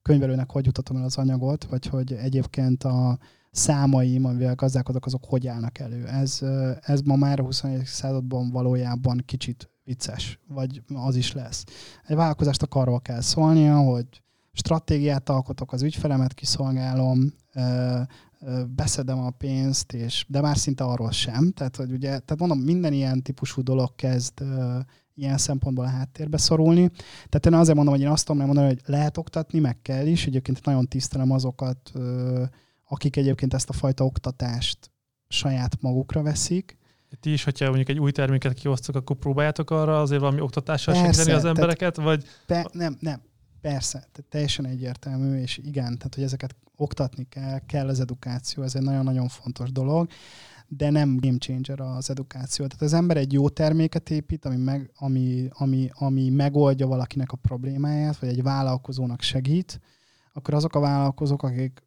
könyvelőnek 0.03 0.51
hogy 0.51 0.67
jutatom 0.67 0.97
el 0.97 1.05
az 1.05 1.17
anyagot, 1.17 1.65
vagy 1.65 1.87
hogy 1.87 2.13
egyébként 2.13 2.85
a, 2.85 3.19
számaim, 3.55 4.25
amivel 4.25 4.55
gazdálkodok, 4.55 5.07
azok 5.07 5.25
hogy 5.25 5.47
állnak 5.47 5.79
elő. 5.79 6.07
Ez, 6.07 6.41
ez 6.81 7.01
ma 7.01 7.17
már 7.17 7.41
a 7.41 7.45
21. 7.45 7.85
században 7.85 8.51
valójában 8.51 9.23
kicsit 9.27 9.71
vicces, 9.85 10.41
vagy 10.49 10.83
az 10.95 11.17
is 11.17 11.33
lesz. 11.33 11.65
Egy 12.07 12.17
vállalkozást 12.17 12.63
arról 12.63 13.01
kell 13.01 13.21
szólnia, 13.21 13.79
hogy 13.79 14.07
stratégiát 14.53 15.29
alkotok, 15.29 15.73
az 15.73 15.83
ügyfelemet 15.83 16.35
kiszolgálom, 16.35 17.33
beszedem 18.75 19.19
a 19.19 19.31
pénzt, 19.31 19.93
és, 19.93 20.27
de 20.29 20.41
már 20.41 20.57
szinte 20.57 20.85
arról 20.85 21.11
sem. 21.11 21.53
Tehát, 21.53 21.77
hogy 21.77 21.93
ugye, 21.93 22.09
tehát 22.09 22.39
mondom, 22.39 22.59
minden 22.59 22.93
ilyen 22.93 23.23
típusú 23.23 23.63
dolog 23.63 23.95
kezd 23.95 24.33
ilyen 25.15 25.39
szempontból 25.39 25.85
a 25.85 25.89
háttérbe 25.89 26.37
szorulni. 26.37 26.91
Tehát 27.29 27.47
én 27.47 27.55
azért 27.55 27.77
mondom, 27.77 27.95
hogy 27.95 28.03
én 28.03 28.11
azt 28.11 28.27
tudom 28.27 28.47
mondani, 28.47 28.67
hogy 28.67 28.81
lehet 28.85 29.17
oktatni, 29.17 29.59
meg 29.59 29.83
kell 29.83 30.07
is. 30.07 30.27
Egyébként 30.27 30.65
nagyon 30.65 30.89
tisztelem 30.89 31.31
azokat, 31.31 31.93
akik 32.95 33.17
egyébként 33.17 33.55
ezt 33.55 33.69
a 33.69 33.73
fajta 33.73 34.05
oktatást 34.05 34.91
saját 35.29 35.81
magukra 35.81 36.23
veszik. 36.23 36.79
Ti 37.21 37.33
is, 37.33 37.45
hogyha 37.45 37.65
mondjuk 37.65 37.89
egy 37.89 37.99
új 37.99 38.11
terméket 38.11 38.53
kiosztok, 38.53 38.95
akkor 38.95 39.17
próbáljátok 39.17 39.71
arra 39.71 40.01
azért 40.01 40.21
valami 40.21 40.41
oktatással 40.41 40.95
Persze, 40.95 41.13
segíteni 41.13 41.37
az 41.37 41.45
embereket? 41.45 41.97
Vagy... 41.97 42.25
Pe, 42.47 42.67
nem, 42.73 42.97
nem. 43.01 43.21
Persze, 43.61 43.99
tehát 43.99 44.25
teljesen 44.29 44.67
egyértelmű, 44.67 45.41
és 45.41 45.59
igen, 45.59 45.97
tehát 45.97 46.15
hogy 46.15 46.25
ezeket 46.25 46.57
oktatni 46.77 47.27
kell, 47.29 47.59
kell 47.67 47.89
az 47.89 48.01
edukáció, 48.01 48.63
ez 48.63 48.75
egy 48.75 48.83
nagyon-nagyon 48.83 49.29
fontos 49.29 49.73
dolog, 49.73 50.09
de 50.69 50.91
nem 50.91 51.17
game 51.21 51.39
changer 51.39 51.81
az 51.81 52.11
edukáció. 52.11 52.67
Tehát 52.67 52.83
az 52.83 52.93
ember 52.93 53.17
egy 53.17 53.33
jó 53.33 53.49
terméket 53.49 54.11
épít, 54.11 54.45
ami, 54.45 54.57
meg, 54.57 54.91
ami, 54.95 55.49
ami, 55.53 55.91
ami 55.93 56.31
megoldja 56.31 56.87
valakinek 56.87 57.33
a 57.33 57.37
problémáját, 57.37 58.19
vagy 58.19 58.29
egy 58.29 58.43
vállalkozónak 58.43 59.23
segít, 59.23 59.81
akkor 60.33 60.55
azok 60.55 60.75
a 60.75 60.81
vállalkozók, 60.81 61.43
akik 61.43 61.83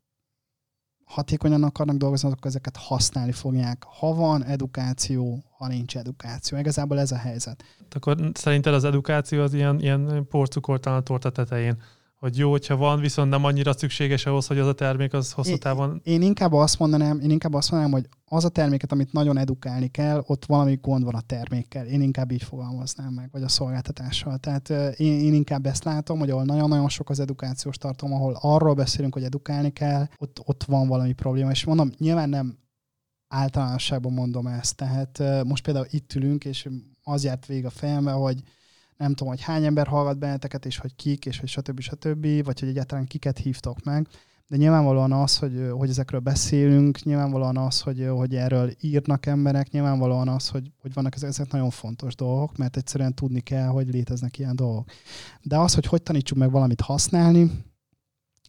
hatékonyan 1.08 1.64
akarnak 1.64 1.96
dolgozni, 1.96 2.30
akkor 2.30 2.48
ezeket 2.48 2.78
használni 2.78 3.32
fogják. 3.32 3.84
Ha 4.00 4.14
van 4.14 4.44
edukáció, 4.44 5.44
ha 5.58 5.68
nincs 5.68 5.98
edukáció. 5.98 6.58
Igazából 6.58 7.00
ez 7.00 7.12
a 7.12 7.18
helyzet. 7.18 7.64
Akkor 7.96 8.18
szerinted 8.34 8.74
az 8.74 8.84
edukáció 8.84 9.42
az 9.42 9.54
ilyen, 9.54 9.80
ilyen 9.80 10.28
porcukortalan 10.30 11.00
a 11.00 11.02
torta 11.02 11.30
tetején? 11.30 11.82
Hogy 12.20 12.38
jó, 12.38 12.50
hogyha 12.50 12.76
van, 12.76 13.00
viszont 13.00 13.30
nem 13.30 13.44
annyira 13.44 13.74
szükséges 13.74 14.26
ahhoz, 14.26 14.48
hogy 14.48 14.58
az 14.58 14.68
a 14.68 14.74
termék 14.74 15.14
az 15.14 15.32
hosszú 15.32 15.58
távon... 15.58 16.02
Én, 16.04 16.14
én 16.14 16.22
inkább 16.22 16.54
azt 16.54 16.80
mondanám, 16.80 17.20
én 17.20 17.30
inkább 17.30 17.54
azt 17.54 17.72
mondanám, 17.72 17.94
hogy 17.94 18.10
az 18.26 18.46
a 18.46 18.50
terméket, 18.50 18.92
amit 18.92 19.12
nagyon 19.12 19.38
edukálni 19.38 19.88
kell, 19.88 20.24
ott 20.26 20.46
valami 20.46 20.78
gond 20.82 21.04
van 21.04 21.16
a 21.16 21.22
termékkel. 21.22 21.86
Én 21.86 22.02
inkább 22.02 22.32
így 22.32 22.44
fogalmaznám 22.44 23.14
meg, 23.14 23.30
vagy 23.32 23.44
a 23.44 23.48
szolgáltatással. 23.48 24.38
Tehát 24.38 24.70
én, 25.00 25.20
én 25.20 25.34
inkább 25.34 25.66
ezt 25.66 25.84
látom, 25.84 26.20
hogy 26.20 26.30
ahol 26.30 26.44
nagyon-nagyon 26.44 26.90
sok 26.90 27.10
az 27.10 27.20
edukációs 27.20 27.78
tartom, 27.78 28.14
ahol 28.14 28.38
arról 28.42 28.74
beszélünk, 28.74 29.14
hogy 29.14 29.24
edukálni 29.24 29.70
kell, 29.70 30.08
ott, 30.18 30.42
ott 30.46 30.64
van 30.64 30.88
valami 30.88 31.14
probléma. 31.14 31.52
És 31.52 31.66
mondom, 31.66 31.92
nyilván 31.98 32.30
nem 32.30 32.58
általánosságban 33.28 34.14
mondom 34.14 34.48
ezt. 34.48 34.76
Tehát 34.76 35.44
most 35.44 35.64
például 35.64 35.88
itt 35.90 36.14
ülünk, 36.14 36.46
és 36.46 36.70
az 37.04 37.24
járt 37.24 37.46
végig 37.46 37.66
a 37.66 37.70
fejembe, 37.70 38.12
hogy 38.12 38.42
nem 38.98 39.14
tudom, 39.14 39.28
hogy 39.28 39.42
hány 39.42 39.66
ember 39.66 39.88
hallgat 39.88 40.20
benneteket, 40.20 40.66
és 40.66 40.78
hogy 40.78 40.96
kik, 40.96 41.26
és 41.26 41.40
hogy 41.40 41.50
stb. 41.50 41.80
stb. 41.80 42.44
vagy 42.44 42.60
hogy 42.60 42.70
egyáltalán 42.70 43.06
kiket 43.06 43.38
hívtok 43.38 43.84
meg. 43.84 44.08
De 44.48 44.58
nyilvánvalóan 44.58 45.12
az, 45.12 45.38
hogy, 45.38 45.70
hogy 45.72 45.90
ezekről 45.90 46.20
beszélünk, 46.20 47.04
nyilvánvalóan 47.04 47.58
az, 47.58 47.82
hogy, 47.82 48.08
hogy 48.10 48.36
erről 48.36 48.72
írnak 48.80 49.26
emberek, 49.26 49.70
nyilvánvalóan 49.70 50.28
az, 50.28 50.50
hogy, 50.50 50.72
hogy 50.82 50.94
vannak 50.94 51.16
ezek, 51.16 51.30
ezek 51.30 51.52
nagyon 51.52 51.70
fontos 51.70 52.16
dolgok, 52.16 52.58
mert 52.58 52.78
egyszerűen 52.78 53.14
tudni 53.14 53.40
kell, 53.40 53.68
hogy 53.68 53.88
léteznek 53.88 54.38
ilyen 54.38 54.56
dolgok. 54.56 54.90
De 55.42 55.58
az, 55.58 55.74
hogy 55.74 55.86
hogy 55.86 56.02
tanítsuk 56.02 56.38
meg 56.38 56.52
valamit 56.52 56.82
használni, 56.82 57.52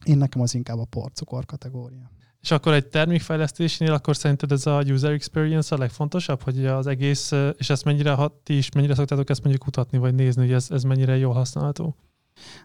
én 0.05 0.17
nekem 0.17 0.41
az 0.41 0.53
inkább 0.53 0.79
a 0.79 0.85
porcukor 0.85 1.45
kategória. 1.45 2.11
És 2.41 2.51
akkor 2.51 2.73
egy 2.73 2.87
termékfejlesztésnél, 2.87 3.93
akkor 3.93 4.15
szerinted 4.15 4.51
ez 4.51 4.65
a 4.65 4.81
user 4.81 5.11
experience 5.11 5.75
a 5.75 5.77
legfontosabb, 5.77 6.41
hogy 6.41 6.65
az 6.65 6.87
egész, 6.87 7.31
és 7.57 7.69
ezt 7.69 7.83
mennyire, 7.83 8.11
ha 8.11 8.39
ti 8.43 8.57
is 8.57 8.71
mennyire 8.71 8.95
szoktátok 8.95 9.29
ezt 9.29 9.43
mondjuk 9.43 9.63
kutatni, 9.63 9.97
vagy 9.97 10.15
nézni, 10.15 10.41
hogy 10.41 10.51
ez, 10.51 10.67
ez 10.69 10.83
mennyire 10.83 11.17
jól 11.17 11.33
használható? 11.33 11.95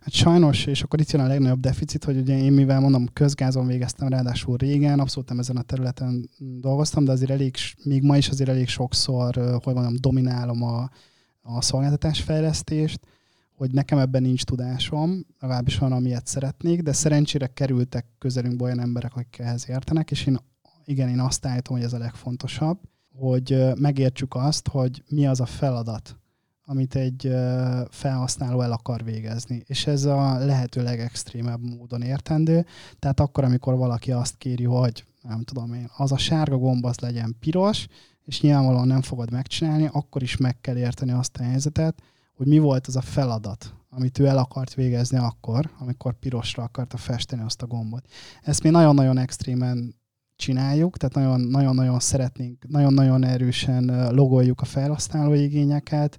Hát 0.00 0.12
sajnos, 0.12 0.66
és 0.66 0.82
akkor 0.82 1.00
itt 1.00 1.10
jön 1.10 1.22
a 1.22 1.26
legnagyobb 1.26 1.60
deficit, 1.60 2.04
hogy 2.04 2.16
ugye 2.16 2.38
én 2.38 2.52
mivel 2.52 2.80
mondom, 2.80 3.06
közgázon 3.12 3.66
végeztem 3.66 4.08
ráadásul 4.08 4.56
régen, 4.56 5.00
abszolút 5.00 5.28
nem 5.28 5.38
ezen 5.38 5.56
a 5.56 5.62
területen 5.62 6.30
dolgoztam, 6.38 7.04
de 7.04 7.12
azért 7.12 7.30
elég, 7.30 7.56
még 7.84 8.02
ma 8.02 8.16
is 8.16 8.28
azért 8.28 8.50
elég 8.50 8.68
sokszor, 8.68 9.60
hogy 9.62 9.74
mondom, 9.74 9.94
dominálom 10.00 10.62
a, 10.62 10.90
a 11.42 11.62
szolgáltatásfejlesztést, 11.62 13.00
hogy 13.56 13.70
nekem 13.70 13.98
ebben 13.98 14.22
nincs 14.22 14.44
tudásom, 14.44 15.26
legalábbis 15.40 15.78
van, 15.78 15.92
amilyet 15.92 16.26
szeretnék, 16.26 16.82
de 16.82 16.92
szerencsére 16.92 17.46
kerültek 17.46 18.06
közelünkbe 18.18 18.64
olyan 18.64 18.80
emberek, 18.80 19.16
akik 19.16 19.38
ehhez 19.38 19.68
értenek, 19.68 20.10
és 20.10 20.26
én 20.26 20.38
igen, 20.84 21.08
én 21.08 21.20
azt 21.20 21.46
állítom, 21.46 21.76
hogy 21.76 21.84
ez 21.84 21.92
a 21.92 21.98
legfontosabb, 21.98 22.78
hogy 23.14 23.64
megértsük 23.74 24.34
azt, 24.34 24.68
hogy 24.68 25.02
mi 25.08 25.26
az 25.26 25.40
a 25.40 25.46
feladat, 25.46 26.16
amit 26.66 26.94
egy 26.94 27.34
felhasználó 27.90 28.60
el 28.60 28.72
akar 28.72 29.04
végezni. 29.04 29.62
És 29.66 29.86
ez 29.86 30.04
a 30.04 30.38
lehető 30.38 30.82
legextrémebb 30.82 31.60
módon 31.62 32.02
értendő. 32.02 32.66
Tehát 32.98 33.20
akkor, 33.20 33.44
amikor 33.44 33.76
valaki 33.76 34.12
azt 34.12 34.36
kéri, 34.36 34.64
hogy 34.64 35.04
nem 35.22 35.42
tudom 35.42 35.74
én, 35.74 35.90
az 35.96 36.12
a 36.12 36.18
sárga 36.18 36.56
gomb 36.56 36.84
az 36.84 36.98
legyen 36.98 37.36
piros, 37.40 37.86
és 38.24 38.40
nyilvánvalóan 38.40 38.86
nem 38.86 39.02
fogod 39.02 39.30
megcsinálni, 39.30 39.88
akkor 39.92 40.22
is 40.22 40.36
meg 40.36 40.60
kell 40.60 40.76
érteni 40.76 41.12
azt 41.12 41.36
a 41.36 41.42
helyzetet, 41.42 42.02
hogy 42.36 42.46
mi 42.46 42.58
volt 42.58 42.86
az 42.86 42.96
a 42.96 43.00
feladat, 43.00 43.74
amit 43.88 44.18
ő 44.18 44.26
el 44.26 44.38
akart 44.38 44.74
végezni 44.74 45.18
akkor, 45.18 45.70
amikor 45.78 46.18
pirosra 46.18 46.62
akarta 46.62 46.96
festeni 46.96 47.42
azt 47.42 47.62
a 47.62 47.66
gombot. 47.66 48.06
Ezt 48.42 48.62
mi 48.62 48.70
nagyon-nagyon 48.70 49.18
extrémen 49.18 49.94
csináljuk, 50.36 50.96
tehát 50.96 51.30
nagyon-nagyon 51.50 52.00
szeretnénk, 52.00 52.68
nagyon-nagyon 52.68 53.24
erősen 53.24 54.12
logoljuk 54.14 54.60
a 54.60 54.64
felhasználó 54.64 55.32
igényeket, 55.32 56.18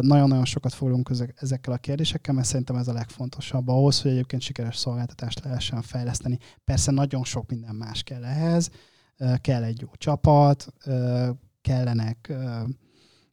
Nagyon-nagyon 0.00 0.44
sokat 0.44 0.72
fogunk 0.72 1.10
ezekkel 1.34 1.72
a 1.72 1.76
kérdésekkel, 1.76 2.34
mert 2.34 2.46
szerintem 2.46 2.76
ez 2.76 2.88
a 2.88 2.92
legfontosabb 2.92 3.68
ahhoz, 3.68 4.02
hogy 4.02 4.10
egyébként 4.10 4.42
sikeres 4.42 4.76
szolgáltatást 4.76 5.44
lehessen 5.44 5.82
fejleszteni. 5.82 6.38
Persze 6.64 6.90
nagyon 6.90 7.24
sok 7.24 7.50
minden 7.50 7.74
más 7.74 8.02
kell 8.02 8.24
ehhez, 8.24 8.70
kell 9.40 9.62
egy 9.62 9.80
jó 9.80 9.88
csapat, 9.94 10.72
kellenek 11.60 12.32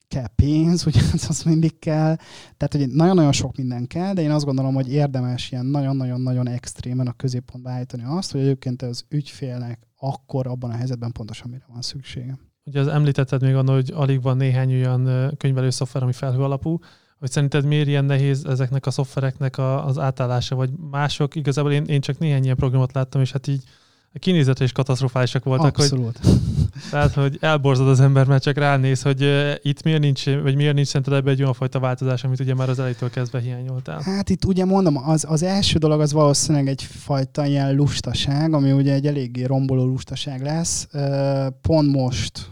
kell 0.08 0.28
pénz, 0.36 0.86
ugye 0.86 1.02
az 1.30 1.44
mindig 1.44 1.80
kell. 1.80 2.16
Tehát, 2.58 2.72
hogy 2.72 2.88
nagyon-nagyon 2.88 3.32
sok 3.32 3.58
minden 3.58 3.88
kell, 3.88 4.14
de 4.14 4.22
én 4.22 4.32
azt 4.32 4.46
gondolom, 4.46 4.74
hogy 4.74 4.92
érdemes 4.92 5.52
ilyen 5.52 5.66
nagyon-nagyon-nagyon 5.66 6.48
extrémen 6.48 7.08
a 7.08 7.14
középpontba 7.14 7.70
állítani 7.70 8.04
azt, 8.06 8.32
hogy 8.32 8.42
egyébként 8.42 8.82
az 8.82 9.06
ügyfélnek 9.10 9.88
akkor 9.98 10.48
abban 10.48 10.70
a 10.70 10.76
helyzetben 10.76 11.12
pontosan 11.12 11.50
mire 11.50 11.66
van 11.68 11.82
szüksége. 11.82 12.38
Ugye 12.64 12.80
az 12.80 12.88
említetted 12.88 13.42
még 13.42 13.56
annak, 13.56 13.76
hogy 13.76 13.92
alig 13.94 14.22
van 14.22 14.38
néhány 14.38 14.74
olyan 14.74 15.32
könyvelő 15.38 15.70
szoftver, 15.70 16.04
ami 16.04 16.14
felhő 16.14 16.44
alapú, 16.44 16.80
hogy 17.20 17.32
szerinted 17.32 17.66
miért 17.66 17.88
ilyen 17.88 18.06
nehéz 18.06 18.46
ezeknek 18.46 18.86
a 18.86 18.92
szoftvereknek 18.92 19.58
a, 19.58 19.86
az 19.86 19.98
átállása, 19.98 20.56
vagy 20.56 20.70
mások, 20.92 21.36
igazából 21.36 21.72
én, 21.72 21.84
én 21.84 22.02
csak 22.02 22.18
néhány 22.18 22.44
ilyen 22.44 22.56
programot 22.56 22.94
láttam, 22.94 23.22
és 23.22 23.32
hát 23.32 23.48
így 23.48 23.64
a 24.16 24.20
kinézetre 24.20 24.66
is 24.66 24.72
katasztrofálisak 24.72 25.44
voltak. 25.44 25.78
Abszolút. 25.78 26.18
Hogy, 26.18 26.40
tehát, 26.92 27.14
hogy 27.14 27.38
elborzod 27.42 27.88
az 27.88 28.00
ember, 28.00 28.28
mert 28.28 28.44
csak 28.44 28.58
ránéz, 28.58 29.02
hogy 29.02 29.24
uh, 29.24 29.52
itt 29.62 29.84
miért 29.84 30.00
nincs, 30.00 30.26
vagy 30.26 30.56
miért 30.56 30.74
nincs 30.74 30.88
szerinted 30.88 31.14
ebbe 31.14 31.32
egy 31.32 31.42
olyan 31.42 31.54
fajta 31.54 31.80
változás, 31.80 32.24
amit 32.24 32.40
ugye 32.40 32.54
már 32.54 32.70
az 32.70 32.80
elejétől 32.80 33.10
kezdve 33.10 33.40
hiányoltál. 33.40 34.02
Hát 34.02 34.30
itt 34.30 34.46
ugye 34.46 34.66
mondom, 34.66 34.98
az, 34.98 35.26
az 35.28 35.44
első 35.44 35.78
dolog 35.78 36.02
az 36.02 36.14
valószínűleg 36.14 36.68
egyfajta 36.68 37.46
ilyen 37.46 37.76
lustaság, 37.76 38.54
ami 38.54 38.72
ugye 38.72 38.94
egy 38.94 39.08
eléggé 39.08 39.44
romboló 39.44 39.86
lustaság 39.86 40.42
lesz. 40.42 40.88
Uh, 40.94 41.48
pont 41.62 41.92
most 41.92 42.50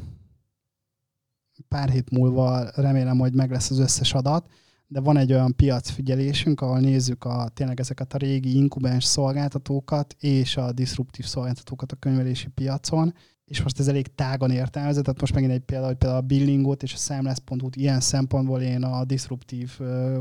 pár 1.68 1.89
hét 1.89 2.09
múlva 2.09 2.72
remélem, 2.76 3.18
hogy 3.18 3.34
meg 3.34 3.51
lesz 3.51 3.70
az 3.70 3.80
összes 3.80 4.14
adat, 4.14 4.45
de 4.88 4.99
van 4.99 5.17
egy 5.17 5.34
olyan 5.34 5.55
piacfigyelésünk, 5.55 6.61
ahol 6.61 6.79
nézzük 6.79 7.23
a, 7.23 7.49
tényleg 7.53 7.79
ezeket 7.79 8.13
a 8.13 8.17
régi 8.17 8.55
inkubens 8.55 9.03
szolgáltatókat 9.03 10.15
és 10.19 10.57
a 10.57 10.71
disruptív 10.71 11.25
szolgáltatókat 11.25 11.91
a 11.91 11.95
könyvelési 11.95 12.47
piacon, 12.47 13.13
és 13.45 13.63
most 13.63 13.79
ez 13.79 13.88
elég 13.88 14.15
tágan 14.15 14.51
értelmezett, 14.51 15.03
tehát 15.03 15.19
most 15.19 15.34
megint 15.34 15.51
egy 15.51 15.59
példa, 15.59 15.86
hogy 15.86 15.95
például 15.95 16.21
a 16.21 16.25
Billingot 16.25 16.84
és 16.84 16.93
a 16.93 16.97
számlászhu 16.97 17.69
ilyen 17.71 17.99
szempontból 17.99 18.61
én 18.61 18.84
a 18.84 19.05
disruptív 19.05 19.75
ö, 19.79 20.19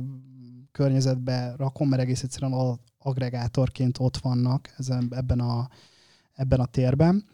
környezetbe 0.72 1.54
rakom, 1.56 1.88
mert 1.88 2.02
egész 2.02 2.22
egyszerűen 2.22 2.78
agregátorként 2.98 3.98
ott 3.98 4.16
vannak 4.16 4.74
ezen, 4.78 5.08
ebben, 5.10 5.40
a, 5.40 5.68
ebben 6.32 6.60
a 6.60 6.66
térben 6.66 7.24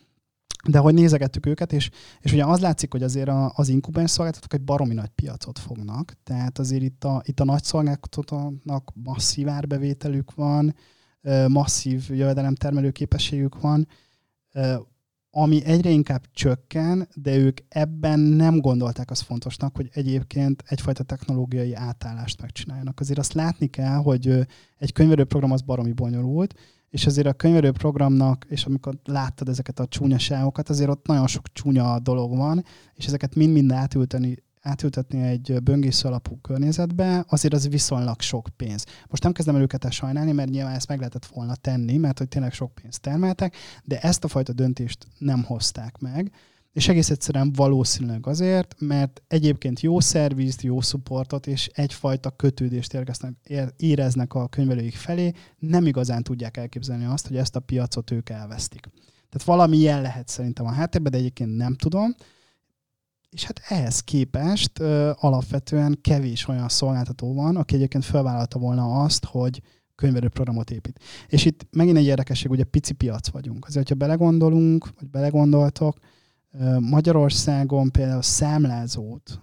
de 0.66 0.78
hogy 0.78 0.94
nézegettük 0.94 1.46
őket, 1.46 1.72
és, 1.72 1.90
és 2.20 2.32
ugye 2.32 2.44
az 2.44 2.60
látszik, 2.60 2.92
hogy 2.92 3.02
azért 3.02 3.28
a, 3.28 3.52
az 3.54 3.68
inkubens 3.68 4.10
szolgáltatók 4.10 4.54
egy 4.54 4.64
baromi 4.64 4.94
nagy 4.94 5.08
piacot 5.08 5.58
fognak, 5.58 6.12
tehát 6.24 6.58
azért 6.58 6.82
itt 6.82 7.04
a, 7.04 7.22
itt 7.24 7.40
a 7.40 7.44
nagy 7.44 7.62
szolgáltatóknak 7.62 8.92
masszív 8.94 9.48
árbevételük 9.48 10.34
van, 10.34 10.74
masszív 11.48 12.06
jövedelemtermelő 12.10 12.90
képességük 12.90 13.60
van, 13.60 13.88
ami 15.30 15.64
egyre 15.64 15.90
inkább 15.90 16.24
csökken, 16.32 17.08
de 17.14 17.36
ők 17.36 17.58
ebben 17.68 18.20
nem 18.20 18.60
gondolták 18.60 19.10
azt 19.10 19.22
fontosnak, 19.22 19.76
hogy 19.76 19.88
egyébként 19.92 20.62
egyfajta 20.66 21.02
technológiai 21.02 21.74
átállást 21.74 22.40
megcsináljanak. 22.40 23.00
Azért 23.00 23.18
azt 23.18 23.32
látni 23.32 23.66
kell, 23.66 23.96
hogy 23.96 24.46
egy 24.76 24.92
könyvelőprogram 24.92 25.52
az 25.52 25.62
baromi 25.62 25.92
bonyolult, 25.92 26.54
és 26.90 27.06
azért 27.06 27.26
a 27.26 27.32
könyvelő 27.32 27.72
programnak, 27.72 28.44
és 28.48 28.64
amikor 28.64 28.98
láttad 29.04 29.48
ezeket 29.48 29.78
a 29.78 29.86
csúnyaságokat, 29.86 30.68
azért 30.68 30.90
ott 30.90 31.06
nagyon 31.06 31.26
sok 31.26 31.52
csúnya 31.52 31.98
dolog 31.98 32.36
van, 32.36 32.64
és 32.94 33.06
ezeket 33.06 33.34
mind-mind 33.34 33.72
átülteni, 33.72 34.36
átültetni 34.60 35.22
egy 35.22 35.56
böngésző 35.62 36.08
alapú 36.08 36.38
környezetbe, 36.40 37.24
azért 37.28 37.54
az 37.54 37.68
viszonylag 37.68 38.20
sok 38.20 38.48
pénz. 38.56 38.84
Most 39.08 39.22
nem 39.22 39.32
kezdem 39.32 39.56
el 39.56 39.62
őket 39.62 39.84
el 39.84 39.90
sajnálni, 39.90 40.32
mert 40.32 40.50
nyilván 40.50 40.74
ezt 40.74 40.88
meg 40.88 40.98
lehetett 40.98 41.26
volna 41.26 41.54
tenni, 41.54 41.96
mert 41.96 42.18
hogy 42.18 42.28
tényleg 42.28 42.52
sok 42.52 42.74
pénzt 42.74 43.00
termeltek, 43.00 43.56
de 43.84 44.00
ezt 44.00 44.24
a 44.24 44.28
fajta 44.28 44.52
döntést 44.52 45.06
nem 45.18 45.42
hozták 45.44 45.98
meg. 45.98 46.32
És 46.78 46.88
egész 46.88 47.10
egyszerűen 47.10 47.52
valószínűleg 47.52 48.26
azért, 48.26 48.74
mert 48.78 49.22
egyébként 49.28 49.80
jó 49.80 50.00
szervizt, 50.00 50.62
jó 50.62 50.80
supportot 50.80 51.46
és 51.46 51.70
egyfajta 51.72 52.30
kötődést 52.30 52.96
éreznek 53.76 54.34
a 54.34 54.48
könyvelőik 54.48 54.94
felé, 54.94 55.32
nem 55.58 55.86
igazán 55.86 56.22
tudják 56.22 56.56
elképzelni 56.56 57.04
azt, 57.04 57.26
hogy 57.26 57.36
ezt 57.36 57.56
a 57.56 57.60
piacot 57.60 58.10
ők 58.10 58.28
elvesztik. 58.28 58.80
Tehát 59.28 59.46
valami 59.46 59.76
ilyen 59.76 60.02
lehet 60.02 60.28
szerintem 60.28 60.66
a 60.66 60.72
háttérben, 60.72 61.12
de 61.12 61.18
egyébként 61.18 61.56
nem 61.56 61.74
tudom. 61.74 62.14
És 63.30 63.44
hát 63.44 63.60
ehhez 63.68 64.00
képest 64.00 64.78
ö, 64.78 65.10
alapvetően 65.14 65.98
kevés 66.00 66.48
olyan 66.48 66.68
szolgáltató 66.68 67.34
van, 67.34 67.56
aki 67.56 67.74
egyébként 67.74 68.04
felvállalta 68.04 68.58
volna 68.58 69.02
azt, 69.02 69.24
hogy 69.24 69.62
könyvelőprogramot 69.94 70.70
épít. 70.70 71.00
És 71.26 71.44
itt 71.44 71.66
megint 71.70 71.96
egy 71.96 72.04
érdekesség, 72.04 72.50
ugye 72.50 72.64
pici 72.64 72.92
piac 72.92 73.28
vagyunk. 73.28 73.66
Azért, 73.66 73.88
hogyha 73.88 74.06
belegondolunk, 74.06 74.88
vagy 74.98 75.08
belegondoltok, 75.10 75.96
Magyarországon 76.80 77.90
például 77.90 78.22
számlázót, 78.22 79.40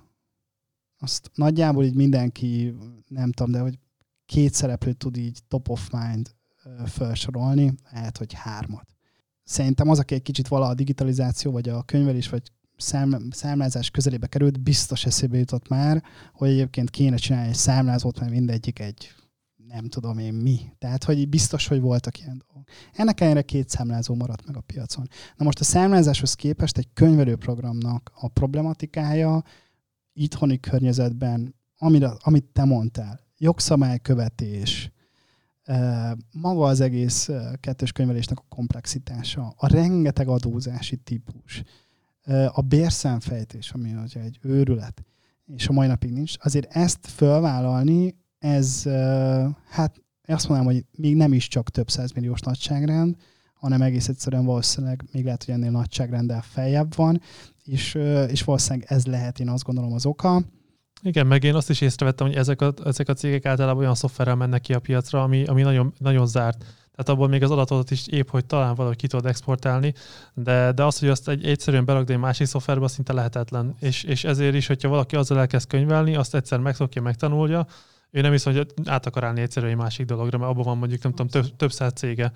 azt 0.99 1.31
nagyjából 1.33 1.83
így 1.83 1.95
mindenki, 1.95 2.75
nem 3.07 3.31
tudom, 3.31 3.51
de 3.51 3.59
hogy 3.59 3.79
két 4.25 4.53
szereplőt 4.53 4.97
tud 4.97 5.17
így 5.17 5.39
top 5.47 5.69
of 5.69 5.89
mind 5.89 6.35
felsorolni, 6.85 7.73
lehet, 7.91 8.17
hogy 8.17 8.33
hármat. 8.33 8.87
Szerintem 9.43 9.89
az, 9.89 9.99
aki 9.99 10.13
egy 10.13 10.21
kicsit 10.21 10.47
vala 10.47 10.67
a 10.67 10.73
digitalizáció, 10.73 11.51
vagy 11.51 11.69
a 11.69 11.83
könyvelés, 11.83 12.29
vagy 12.29 12.51
szám, 12.77 13.29
számlázás 13.31 13.89
közelébe 13.89 14.27
került, 14.27 14.61
biztos 14.61 15.05
eszébe 15.05 15.37
jutott 15.37 15.67
már, 15.67 16.03
hogy 16.33 16.49
egyébként 16.49 16.89
kéne 16.89 17.15
csinálni 17.15 17.47
egy 17.49 17.55
számlázót, 17.55 18.19
mert 18.19 18.31
mindegyik 18.31 18.79
egy 18.79 19.13
nem 19.75 19.87
tudom 19.87 20.17
én 20.17 20.33
mi. 20.33 20.59
Tehát, 20.77 21.03
hogy 21.03 21.29
biztos, 21.29 21.67
hogy 21.67 21.79
voltak 21.79 22.19
ilyen 22.19 22.43
dolgok. 22.47 22.69
Ennek 22.93 23.21
ellenére 23.21 23.41
két 23.41 23.69
számlázó 23.69 24.15
maradt 24.15 24.45
meg 24.45 24.57
a 24.57 24.61
piacon. 24.61 25.07
Na 25.37 25.45
most 25.45 25.59
a 25.59 25.63
számlázáshoz 25.63 26.33
képest 26.33 26.77
egy 26.77 26.87
könyvelőprogramnak 26.93 28.11
a 28.15 28.27
problematikája 28.27 29.43
itthoni 30.13 30.59
környezetben, 30.59 31.55
amire, 31.77 32.11
amit 32.19 32.45
te 32.45 32.63
mondtál, 32.63 33.19
jogszabálykövetés, 33.37 34.91
maga 36.31 36.65
az 36.65 36.79
egész 36.79 37.29
kettős 37.59 37.91
könyvelésnek 37.91 38.39
a 38.39 38.45
komplexitása, 38.49 39.53
a 39.57 39.67
rengeteg 39.67 40.27
adózási 40.27 40.95
típus, 40.95 41.63
a 42.51 42.61
bérszámfejtés, 42.61 43.71
ami 43.71 43.93
ugye 43.93 44.21
egy 44.21 44.39
őrület, 44.41 45.03
és 45.45 45.67
a 45.67 45.71
mai 45.71 45.87
napig 45.87 46.11
nincs, 46.11 46.33
azért 46.39 46.75
ezt 46.75 47.07
fölvállalni 47.07 48.23
ez 48.45 48.83
hát 49.69 50.01
azt 50.27 50.47
mondanám, 50.47 50.73
hogy 50.73 50.85
még 50.91 51.15
nem 51.15 51.33
is 51.33 51.47
csak 51.47 51.69
több 51.69 51.89
százmilliós 51.89 52.39
nagyságrend, 52.39 53.15
hanem 53.53 53.81
egész 53.81 54.07
egyszerűen 54.07 54.45
valószínűleg 54.45 55.03
még 55.11 55.23
lehet, 55.23 55.43
hogy 55.43 55.53
ennél 55.53 55.71
nagyságrenddel 55.71 56.41
feljebb 56.41 56.95
van, 56.95 57.21
és, 57.63 57.93
és 58.27 58.43
valószínűleg 58.43 58.87
ez 58.91 59.05
lehet, 59.05 59.39
én 59.39 59.49
azt 59.49 59.63
gondolom 59.63 59.93
az 59.93 60.05
oka. 60.05 60.43
Igen, 61.01 61.27
meg 61.27 61.43
én 61.43 61.55
azt 61.55 61.69
is 61.69 61.81
észrevettem, 61.81 62.27
hogy 62.27 62.35
ezek 62.35 62.61
a, 62.61 62.73
ezek 62.85 63.09
a 63.09 63.13
cégek 63.13 63.45
általában 63.45 63.81
olyan 63.81 63.95
szoftverrel 63.95 64.35
mennek 64.35 64.61
ki 64.61 64.73
a 64.73 64.79
piacra, 64.79 65.23
ami, 65.23 65.43
ami 65.43 65.61
nagyon, 65.61 65.93
nagyon 65.97 66.27
zárt. 66.27 66.57
Tehát 66.95 67.09
abból 67.09 67.27
még 67.27 67.43
az 67.43 67.51
adatot 67.51 67.91
is 67.91 68.07
épp, 68.07 68.29
hogy 68.29 68.45
talán 68.45 68.75
valahogy 68.75 68.97
ki 68.97 69.07
tudod 69.07 69.25
exportálni, 69.25 69.93
de, 70.33 70.71
de 70.71 70.83
az, 70.83 70.99
hogy 70.99 71.09
azt 71.09 71.29
egy, 71.29 71.45
egyszerűen 71.45 71.85
berakd 71.85 72.09
egy 72.09 72.17
másik 72.17 72.47
szoftverbe, 72.47 72.87
szinte 72.87 73.13
lehetetlen. 73.13 73.75
És, 73.79 74.03
és 74.03 74.23
ezért 74.23 74.55
is, 74.55 74.67
hogyha 74.67 74.89
valaki 74.89 75.15
azzal 75.15 75.39
elkezd 75.39 75.67
könyvelni, 75.67 76.15
azt 76.15 76.35
egyszer 76.35 76.59
megszokja, 76.59 77.01
megtanulja, 77.01 77.67
ő 78.15 78.21
nem 78.21 78.31
hiszem, 78.31 78.53
hogy 78.53 78.67
át 78.85 79.05
akar 79.05 79.23
állni 79.23 79.41
egyszerűen 79.41 79.71
egy 79.71 79.77
másik 79.77 80.05
dologra, 80.05 80.37
mert 80.37 80.51
abban 80.51 80.63
van 80.63 80.77
mondjuk, 80.77 81.03
nem 81.03 81.13
tudom, 81.13 81.27
több, 81.27 81.55
több 81.55 81.71
száz 81.71 81.91
cége. 81.95 82.31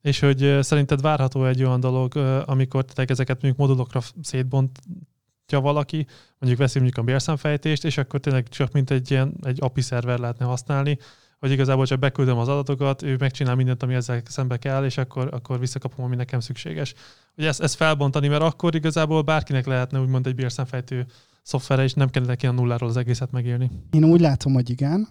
És 0.00 0.20
hogy 0.20 0.58
szerinted 0.60 1.00
várható 1.00 1.46
egy 1.46 1.62
olyan 1.62 1.80
dolog, 1.80 2.16
amikor 2.44 2.84
te 2.84 3.04
ezeket 3.06 3.42
mondjuk 3.42 3.68
modulokra 3.68 4.00
szétbontja 4.22 5.60
valaki, 5.60 6.06
mondjuk 6.38 6.62
veszi 6.62 6.78
mondjuk 6.78 6.98
a 6.98 7.02
bérszámfejtést, 7.02 7.84
és 7.84 7.98
akkor 7.98 8.20
tényleg 8.20 8.48
csak 8.48 8.72
mint 8.72 8.90
egy 8.90 9.10
ilyen 9.10 9.34
egy 9.42 9.58
API 9.60 9.80
szerver 9.80 10.18
lehetne 10.18 10.44
használni, 10.44 10.98
hogy 11.38 11.50
igazából 11.50 11.86
csak 11.86 11.98
beküldöm 11.98 12.38
az 12.38 12.48
adatokat, 12.48 13.02
ő 13.02 13.16
megcsinál 13.18 13.54
mindent, 13.54 13.82
ami 13.82 13.94
ezzel 13.94 14.22
szembe 14.24 14.56
kell, 14.56 14.84
és 14.84 14.98
akkor, 14.98 15.28
akkor 15.32 15.58
visszakapom, 15.58 16.04
ami 16.04 16.16
nekem 16.16 16.40
szükséges. 16.40 16.94
Hogy 17.34 17.44
ezt, 17.44 17.60
ezt 17.60 17.74
felbontani, 17.74 18.28
mert 18.28 18.42
akkor 18.42 18.74
igazából 18.74 19.22
bárkinek 19.22 19.66
lehetne 19.66 20.00
úgymond 20.00 20.26
egy 20.26 20.34
bérszámfejtő 20.34 21.06
szoftvere, 21.44 21.82
és 21.82 21.92
nem 21.92 22.08
kellene 22.08 22.30
neki 22.30 22.46
a 22.46 22.52
nulláról 22.52 22.88
az 22.88 22.96
egészet 22.96 23.30
megírni. 23.30 23.70
Én 23.90 24.04
úgy 24.04 24.20
látom, 24.20 24.52
hogy 24.52 24.70
igen. 24.70 25.08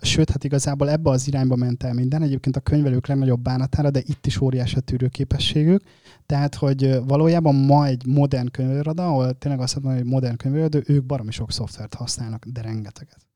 Sőt, 0.00 0.30
hát 0.30 0.44
igazából 0.44 0.90
ebbe 0.90 1.10
az 1.10 1.26
irányba 1.26 1.56
ment 1.56 1.82
el 1.82 1.92
minden. 1.92 2.22
Egyébként 2.22 2.56
a 2.56 2.60
könyvelők 2.60 3.06
legnagyobb 3.06 3.40
bánatára, 3.40 3.90
de 3.90 4.02
itt 4.06 4.26
is 4.26 4.40
óriási 4.40 4.76
a 4.76 4.80
tűrőképességük. 4.80 5.82
Tehát, 6.26 6.54
hogy 6.54 6.98
valójában 7.06 7.54
ma 7.54 7.86
egy 7.86 8.06
modern 8.06 8.50
könyvelőrada, 8.50 9.06
ahol 9.06 9.32
tényleg 9.38 9.60
azt 9.60 9.74
mondom, 9.74 9.94
hogy 10.02 10.10
modern 10.10 10.36
könyvelőrada, 10.36 10.80
ők 10.86 11.04
baromi 11.04 11.30
sok 11.30 11.52
szoftvert 11.52 11.94
használnak, 11.94 12.44
de 12.44 12.60
rengeteget. 12.62 13.26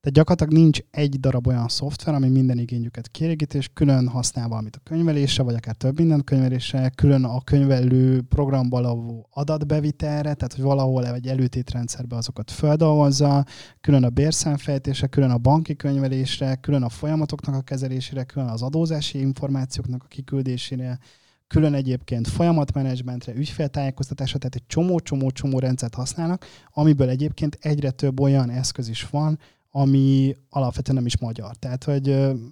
Tehát 0.00 0.18
gyakorlatilag 0.18 0.62
nincs 0.62 0.78
egy 0.90 1.20
darab 1.20 1.46
olyan 1.46 1.68
szoftver, 1.68 2.14
ami 2.14 2.28
minden 2.28 2.58
igényüket 2.58 3.08
kielégít, 3.08 3.54
és 3.54 3.68
külön 3.72 4.08
használ 4.08 4.48
valamit 4.48 4.76
a 4.76 4.80
könyvelésre, 4.82 5.42
vagy 5.42 5.54
akár 5.54 5.74
több 5.74 5.98
minden 5.98 6.24
könyvelésre, 6.24 6.88
külön 6.88 7.24
a 7.24 7.40
könyvelő 7.40 8.22
programban 8.22 8.82
való 8.82 9.28
adatbevitelre, 9.30 10.34
tehát 10.34 10.52
hogy 10.54 10.64
valahol 10.64 11.06
egy 11.06 11.26
előtétrendszerbe 11.26 12.16
azokat 12.16 12.50
földolgozza, 12.50 13.44
külön 13.80 14.04
a 14.04 14.10
bérszámfejtésre, 14.10 15.06
külön 15.06 15.30
a 15.30 15.38
banki 15.38 15.76
könyvelésre, 15.76 16.54
külön 16.54 16.82
a 16.82 16.88
folyamatoknak 16.88 17.54
a 17.54 17.60
kezelésére, 17.60 18.24
külön 18.24 18.48
az 18.48 18.62
adózási 18.62 19.18
információknak 19.18 20.02
a 20.04 20.08
kiküldésére, 20.08 20.98
külön 21.46 21.74
egyébként 21.74 22.28
folyamatmenedzsmentre, 22.28 23.34
ügyféltájékoztatásra, 23.34 24.38
tehát 24.38 24.54
egy 24.54 24.66
csomó-csomó-csomó 24.66 25.58
rendszert 25.58 25.94
használnak, 25.94 26.44
amiből 26.72 27.08
egyébként 27.08 27.58
egyre 27.60 27.90
több 27.90 28.20
olyan 28.20 28.50
eszköz 28.50 28.88
is 28.88 29.08
van, 29.08 29.38
ami 29.78 30.36
alapvetően 30.48 30.96
nem 30.96 31.06
is 31.06 31.18
magyar. 31.18 31.56
Tehát, 31.56 31.84
hogy 31.84 32.08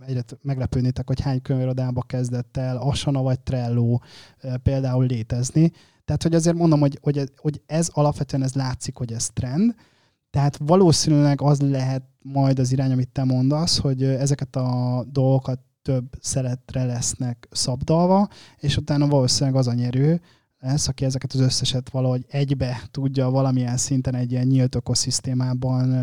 egyre 0.07 0.23
meglepődnétek, 0.43 1.07
hogy 1.07 1.21
hány 1.21 1.43
könyvirodába 1.43 2.03
kezdett 2.03 2.57
el 2.57 2.77
Asana 2.77 3.23
vagy 3.23 3.41
Trello 3.41 3.99
például 4.63 5.07
létezni. 5.07 5.73
Tehát, 6.05 6.23
hogy 6.23 6.35
azért 6.35 6.57
mondom, 6.57 6.81
hogy, 6.81 6.99
hogy, 7.03 7.33
hogy 7.37 7.63
ez 7.67 7.89
alapvetően 7.93 8.43
ez 8.43 8.55
látszik, 8.55 8.97
hogy 8.97 9.13
ez 9.13 9.29
trend, 9.33 9.75
tehát 10.31 10.57
valószínűleg 10.57 11.41
az 11.41 11.61
lehet 11.61 12.03
majd 12.23 12.59
az 12.59 12.73
irány, 12.73 12.93
amit 12.93 13.13
te 13.13 13.25
mondasz, 13.25 13.79
hogy 13.79 14.03
ezeket 14.03 14.57
a 14.57 15.05
dolgokat 15.11 15.61
több 15.83 16.05
szeretre 16.21 16.85
lesznek 16.85 17.49
szabdalva, 17.51 18.29
és 18.59 18.77
utána 18.77 19.07
valószínűleg 19.07 19.59
az 19.59 19.67
a 19.67 19.75
nyerő 19.75 20.21
lesz, 20.59 20.89
aki 20.89 21.05
ezeket 21.05 21.33
az 21.33 21.41
összeset 21.41 21.91
valahogy 21.91 22.25
egybe 22.29 22.81
tudja 22.91 23.31
valamilyen 23.31 23.77
szinten 23.77 24.15
egy 24.15 24.31
ilyen 24.33 24.47
nyílt 24.47 24.75
ökoszisztémában 24.75 25.95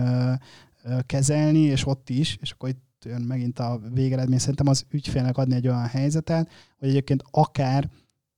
kezelni, 1.06 1.60
és 1.60 1.88
ott 1.88 2.10
is, 2.10 2.38
és 2.42 2.52
akkor 2.52 2.70
itt 2.70 3.06
jön 3.06 3.22
megint 3.22 3.60
a 3.60 3.80
végeredmény, 3.94 4.40
szerintem 4.40 4.68
az 4.68 4.86
ügyfélnek 4.90 5.38
adni 5.38 5.56
egy 5.56 5.68
olyan 5.68 5.86
helyzetet, 5.86 6.50
hogy 6.80 6.90
egyébként 6.90 7.24
akár 7.32 7.90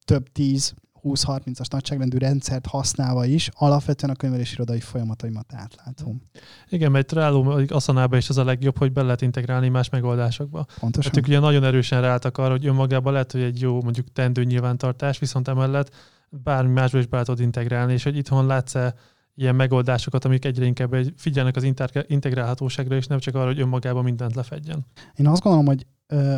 több 0.06 0.32
tíz 0.32 0.74
20-30-as 1.04 1.72
nagyságrendű 1.72 2.18
rendszert 2.18 2.66
használva 2.66 3.26
is 3.26 3.50
alapvetően 3.54 4.12
a 4.12 4.16
könyvelési 4.16 4.54
irodai 4.54 4.80
folyamataimat 4.80 5.54
átlátom. 5.54 6.22
Igen, 6.70 6.92
mert 6.92 7.08
Trello 7.08 7.64
Asanába 7.68 8.18
is 8.18 8.30
az 8.30 8.38
a 8.38 8.44
legjobb, 8.44 8.78
hogy 8.78 8.92
be 8.92 9.02
lehet 9.02 9.22
integrálni 9.22 9.70
más 9.70 9.90
megoldásokba. 9.90 10.66
Pontosan. 10.80 11.12
Hát 11.12 11.22
ők 11.22 11.28
ugye 11.28 11.40
nagyon 11.40 11.64
erősen 11.64 12.02
ráálltak 12.02 12.38
arra, 12.38 12.52
hogy 12.52 12.66
önmagában 12.66 13.14
lehet, 13.14 13.32
hogy 13.32 13.42
egy 13.42 13.62
jó 13.62 13.82
mondjuk 13.82 14.12
tendő 14.12 14.44
nyilvántartás, 14.44 15.20
viszont 15.20 15.48
emellett 15.48 15.96
bármi 16.30 16.72
másba 16.72 16.98
is 16.98 17.06
be 17.06 17.24
tudod 17.24 17.40
integrálni, 17.40 17.94
és 17.94 18.04
hogy 18.04 18.18
itthon 18.18 18.46
látsz-e 18.46 18.96
ilyen 19.36 19.56
megoldásokat, 19.56 20.26
amik 20.26 20.46
egyre 20.46 20.66
inkább 20.66 20.96
figyelnek 21.16 21.56
az 21.56 21.64
integrálhatóságra, 22.08 22.96
és 22.96 23.08
nem 23.08 23.20
csak 23.20 23.36
arra, 23.36 23.46
hogy 23.46 23.60
önmagában 23.60 24.04
mindent 24.04 24.36
lefedjen. 24.36 24.86
Én 25.16 25.28
azt 25.28 25.42
gondolom, 25.42 25.66
hogy 25.66 25.86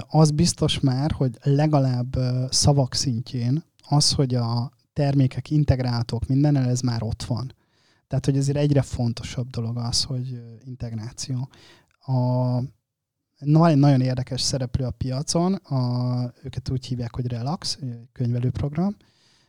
az 0.07 0.31
biztos 0.31 0.79
már, 0.79 1.11
hogy 1.11 1.37
legalább 1.43 2.15
szavak 2.49 2.93
szintjén 2.93 3.63
az, 3.89 4.11
hogy 4.11 4.35
a 4.35 4.71
termékek 4.93 5.49
integrálhatók 5.49 6.27
mindennel, 6.27 6.69
ez 6.69 6.81
már 6.81 7.03
ott 7.03 7.23
van. 7.23 7.53
Tehát, 8.07 8.25
hogy 8.25 8.37
ezért 8.37 8.57
egyre 8.57 8.81
fontosabb 8.81 9.49
dolog 9.49 9.77
az, 9.77 10.03
hogy 10.03 10.41
integráció. 10.59 11.49
A, 11.99 12.13
van 13.39 13.69
egy 13.69 13.77
nagyon 13.77 14.01
érdekes 14.01 14.41
szereplő 14.41 14.85
a 14.85 14.91
piacon, 14.91 15.53
a, 15.53 16.33
őket 16.43 16.69
úgy 16.69 16.85
hívják, 16.85 17.15
hogy 17.15 17.27
Relax, 17.27 17.79
könyvelőprogram, 18.11 18.95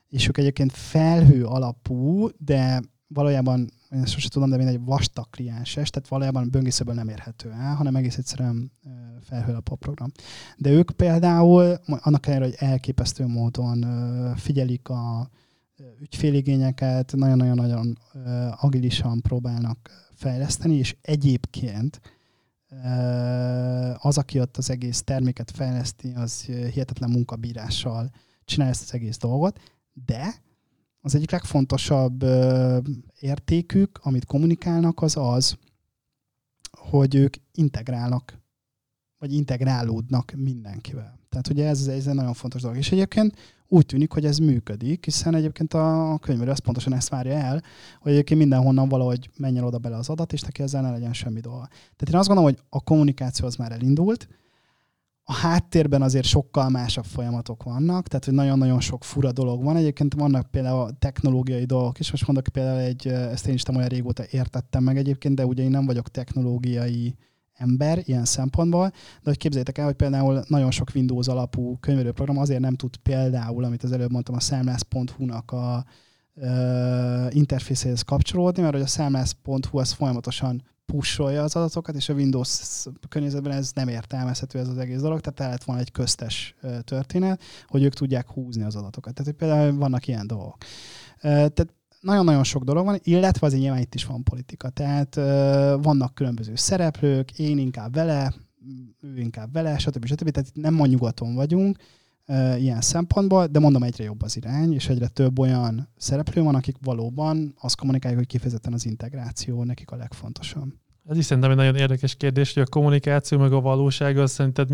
és 0.09 0.28
ők 0.28 0.38
egyébként 0.38 0.72
felhő 0.72 1.44
alapú, 1.44 2.28
de 2.38 2.80
valójában, 3.09 3.71
én 3.91 4.03
ezt 4.03 4.13
sosem 4.13 4.31
tudom, 4.31 4.51
de 4.51 4.57
egy 4.57 4.85
vastag 4.85 5.31
klienses, 5.31 5.91
tehát 5.91 6.09
valójában 6.09 6.51
böngészőből 6.51 6.95
nem 6.95 7.09
érhető 7.09 7.51
el, 7.51 7.75
hanem 7.75 7.97
egész 7.97 8.17
egyszerűen 8.17 8.73
felhőlap 9.21 9.71
a 9.71 9.75
program. 9.75 10.13
De 10.57 10.71
ők 10.71 10.91
például, 10.91 11.79
annak 11.87 12.27
ellenére, 12.27 12.51
hogy 12.51 12.69
elképesztő 12.69 13.27
módon 13.27 13.87
figyelik 14.37 14.89
a 14.89 15.31
ügyféligényeket, 16.01 17.13
nagyon-nagyon-nagyon 17.17 17.99
agilisan 18.57 19.21
próbálnak 19.21 19.91
fejleszteni, 20.15 20.75
és 20.75 20.97
egyébként 21.03 22.01
az, 23.97 24.19
aki 24.19 24.41
ott 24.41 24.57
az 24.57 24.71
egész 24.71 25.03
terméket 25.03 25.51
fejleszti, 25.51 26.13
az 26.15 26.43
hihetetlen 26.45 27.11
munkabírással 27.11 28.11
csinálja 28.45 28.73
ezt 28.73 28.83
az 28.83 28.95
egész 28.95 29.19
dolgot, 29.19 29.61
de 30.07 30.35
az 31.07 31.15
egyik 31.15 31.31
legfontosabb 31.31 32.25
értékük, 33.21 33.99
amit 34.03 34.25
kommunikálnak, 34.25 35.03
az 35.03 35.17
az, 35.17 35.57
hogy 36.71 37.15
ők 37.15 37.35
integrálnak, 37.53 38.39
vagy 39.19 39.33
integrálódnak 39.33 40.33
mindenkivel. 40.37 41.19
Tehát 41.29 41.49
ugye 41.49 41.69
ez, 41.69 41.87
ez 41.87 42.07
egy 42.07 42.15
nagyon 42.15 42.35
fontos 42.35 42.63
dolog. 42.63 42.77
És 42.77 42.93
egyébként 42.93 43.37
úgy 43.69 43.87
tűnik, 43.87 44.13
hogy 44.13 44.25
ez 44.25 44.39
működik, 44.39 45.05
hiszen 45.05 45.35
egyébként 45.35 45.75
a 45.75 46.19
könyvelő 46.21 46.51
az 46.51 46.59
pontosan 46.59 46.95
ezt 46.95 47.09
várja 47.09 47.33
el, 47.33 47.63
hogy 48.01 48.13
egyébként 48.13 48.41
mindenhonnan 48.41 48.89
valahogy 48.89 49.31
menjen 49.37 49.65
oda 49.65 49.79
bele 49.79 49.97
az 49.97 50.09
adat, 50.09 50.33
és 50.33 50.41
neki 50.41 50.63
ezzel 50.63 50.83
ne 50.83 50.91
legyen 50.91 51.13
semmi 51.13 51.41
dolga. 51.41 51.69
Tehát 51.69 52.09
én 52.09 52.17
azt 52.17 52.29
gondolom, 52.29 52.53
hogy 52.53 52.63
a 52.69 52.81
kommunikáció 52.81 53.47
az 53.47 53.57
már 53.57 53.73
elindult, 53.73 54.29
a 55.29 55.33
háttérben 55.33 56.03
azért 56.03 56.24
sokkal 56.24 56.68
másabb 56.68 57.05
folyamatok 57.05 57.62
vannak, 57.62 58.09
tehát 58.09 58.24
hogy 58.24 58.35
nagyon-nagyon 58.35 58.81
sok 58.81 59.05
fura 59.05 59.33
dolog 59.33 59.64
van. 59.64 59.77
Egyébként 59.77 60.14
vannak 60.14 60.51
például 60.51 60.91
technológiai 60.99 61.64
dolgok 61.64 61.99
is, 61.99 62.11
most 62.11 62.27
mondok 62.27 62.47
például 62.53 62.79
egy, 62.79 63.07
ezt 63.07 63.47
én 63.47 63.55
is 63.55 63.62
nem 63.62 63.77
olyan 63.77 63.89
régóta 63.89 64.24
értettem 64.31 64.83
meg 64.83 64.97
egyébként, 64.97 65.35
de 65.35 65.47
ugye 65.47 65.62
én 65.62 65.70
nem 65.70 65.87
vagyok 65.87 66.09
technológiai 66.09 67.16
ember 67.53 68.03
ilyen 68.05 68.24
szempontból, 68.24 68.89
de 68.89 69.22
hogy 69.22 69.37
képzeljétek 69.37 69.79
el, 69.79 69.85
hogy 69.85 69.95
például 69.95 70.45
nagyon 70.49 70.70
sok 70.70 70.89
Windows 70.95 71.29
alapú 71.29 71.77
könyvelőprogram 71.81 72.39
azért 72.39 72.61
nem 72.61 72.74
tud 72.74 72.97
például, 72.97 73.64
amit 73.64 73.83
az 73.83 73.93
előbb 73.93 74.11
mondtam, 74.11 74.35
a 74.35 74.41
számlász.hu-nak 74.41 75.53
a 75.53 75.85
interfészéhez 77.31 78.03
kapcsolódni, 78.03 78.62
mert 78.62 78.74
hogy 78.74 78.83
a 78.83 78.87
számlász.hu 78.87 79.79
az 79.79 79.93
folyamatosan 79.93 80.62
pusolja 80.87 81.43
az 81.43 81.57
adatokat, 81.57 81.95
és 81.95 82.09
a 82.09 82.14
Windows 82.14 82.84
környezetben 83.09 83.53
ez 83.53 83.70
nem 83.74 83.89
értelmezhető 83.89 84.59
ez 84.59 84.68
az 84.68 84.78
egész 84.78 85.01
dolog, 85.01 85.20
tehát 85.20 85.39
lehet 85.39 85.64
volna 85.64 85.80
egy 85.80 85.93
köztes 85.93 86.55
történet, 86.84 87.43
hogy 87.66 87.82
ők 87.82 87.95
tudják 87.95 88.30
húzni 88.30 88.62
az 88.62 88.76
adatokat. 88.76 89.14
Tehát 89.14 89.30
hogy 89.30 89.49
például 89.49 89.78
vannak 89.78 90.07
ilyen 90.07 90.26
dolgok. 90.26 90.57
Tehát 91.20 91.74
nagyon-nagyon 92.01 92.45
sok 92.45 92.64
dolog 92.64 92.84
van, 92.84 92.99
illetve 93.03 93.47
azért 93.47 93.62
nyilván 93.62 93.80
itt 93.80 93.95
is 93.95 94.05
van 94.05 94.22
politika. 94.22 94.68
Tehát 94.68 95.14
vannak 95.82 96.14
különböző 96.14 96.55
szereplők, 96.55 97.39
én 97.39 97.59
inkább 97.59 97.95
vele, 97.95 98.34
ő 99.01 99.18
inkább 99.18 99.53
vele, 99.53 99.78
stb. 99.78 100.07
stb. 100.07 100.30
Tehát 100.30 100.49
itt 100.49 100.62
nem 100.62 100.80
a 100.80 100.87
nyugaton 100.87 101.34
vagyunk, 101.34 101.78
ilyen 102.59 102.81
szempontból, 102.81 103.47
de 103.47 103.59
mondom, 103.59 103.83
egyre 103.83 104.05
jobb 104.05 104.22
az 104.22 104.37
irány, 104.37 104.74
és 104.74 104.89
egyre 104.89 105.09
több 105.09 105.39
olyan 105.39 105.89
szereplő 105.97 106.43
van, 106.43 106.55
akik 106.55 106.77
valóban 106.83 107.55
azt 107.61 107.77
kommunikálják, 107.77 108.18
hogy 108.18 108.29
kifejezetten 108.29 108.72
az 108.72 108.87
integráció 108.87 109.64
nekik 109.64 109.91
a 109.91 109.97
legfontosabb. 109.97 110.68
Ez 111.09 111.16
is 111.16 111.24
szerintem 111.24 111.51
egy 111.51 111.57
nagyon 111.57 111.77
érdekes 111.77 112.14
kérdés, 112.14 112.55
hogy 112.55 112.62
a 112.62 112.66
kommunikáció 112.70 113.39
meg 113.39 113.53
a 113.53 113.61
valóság 113.61 114.18
az 114.18 114.31
szerinted 114.31 114.68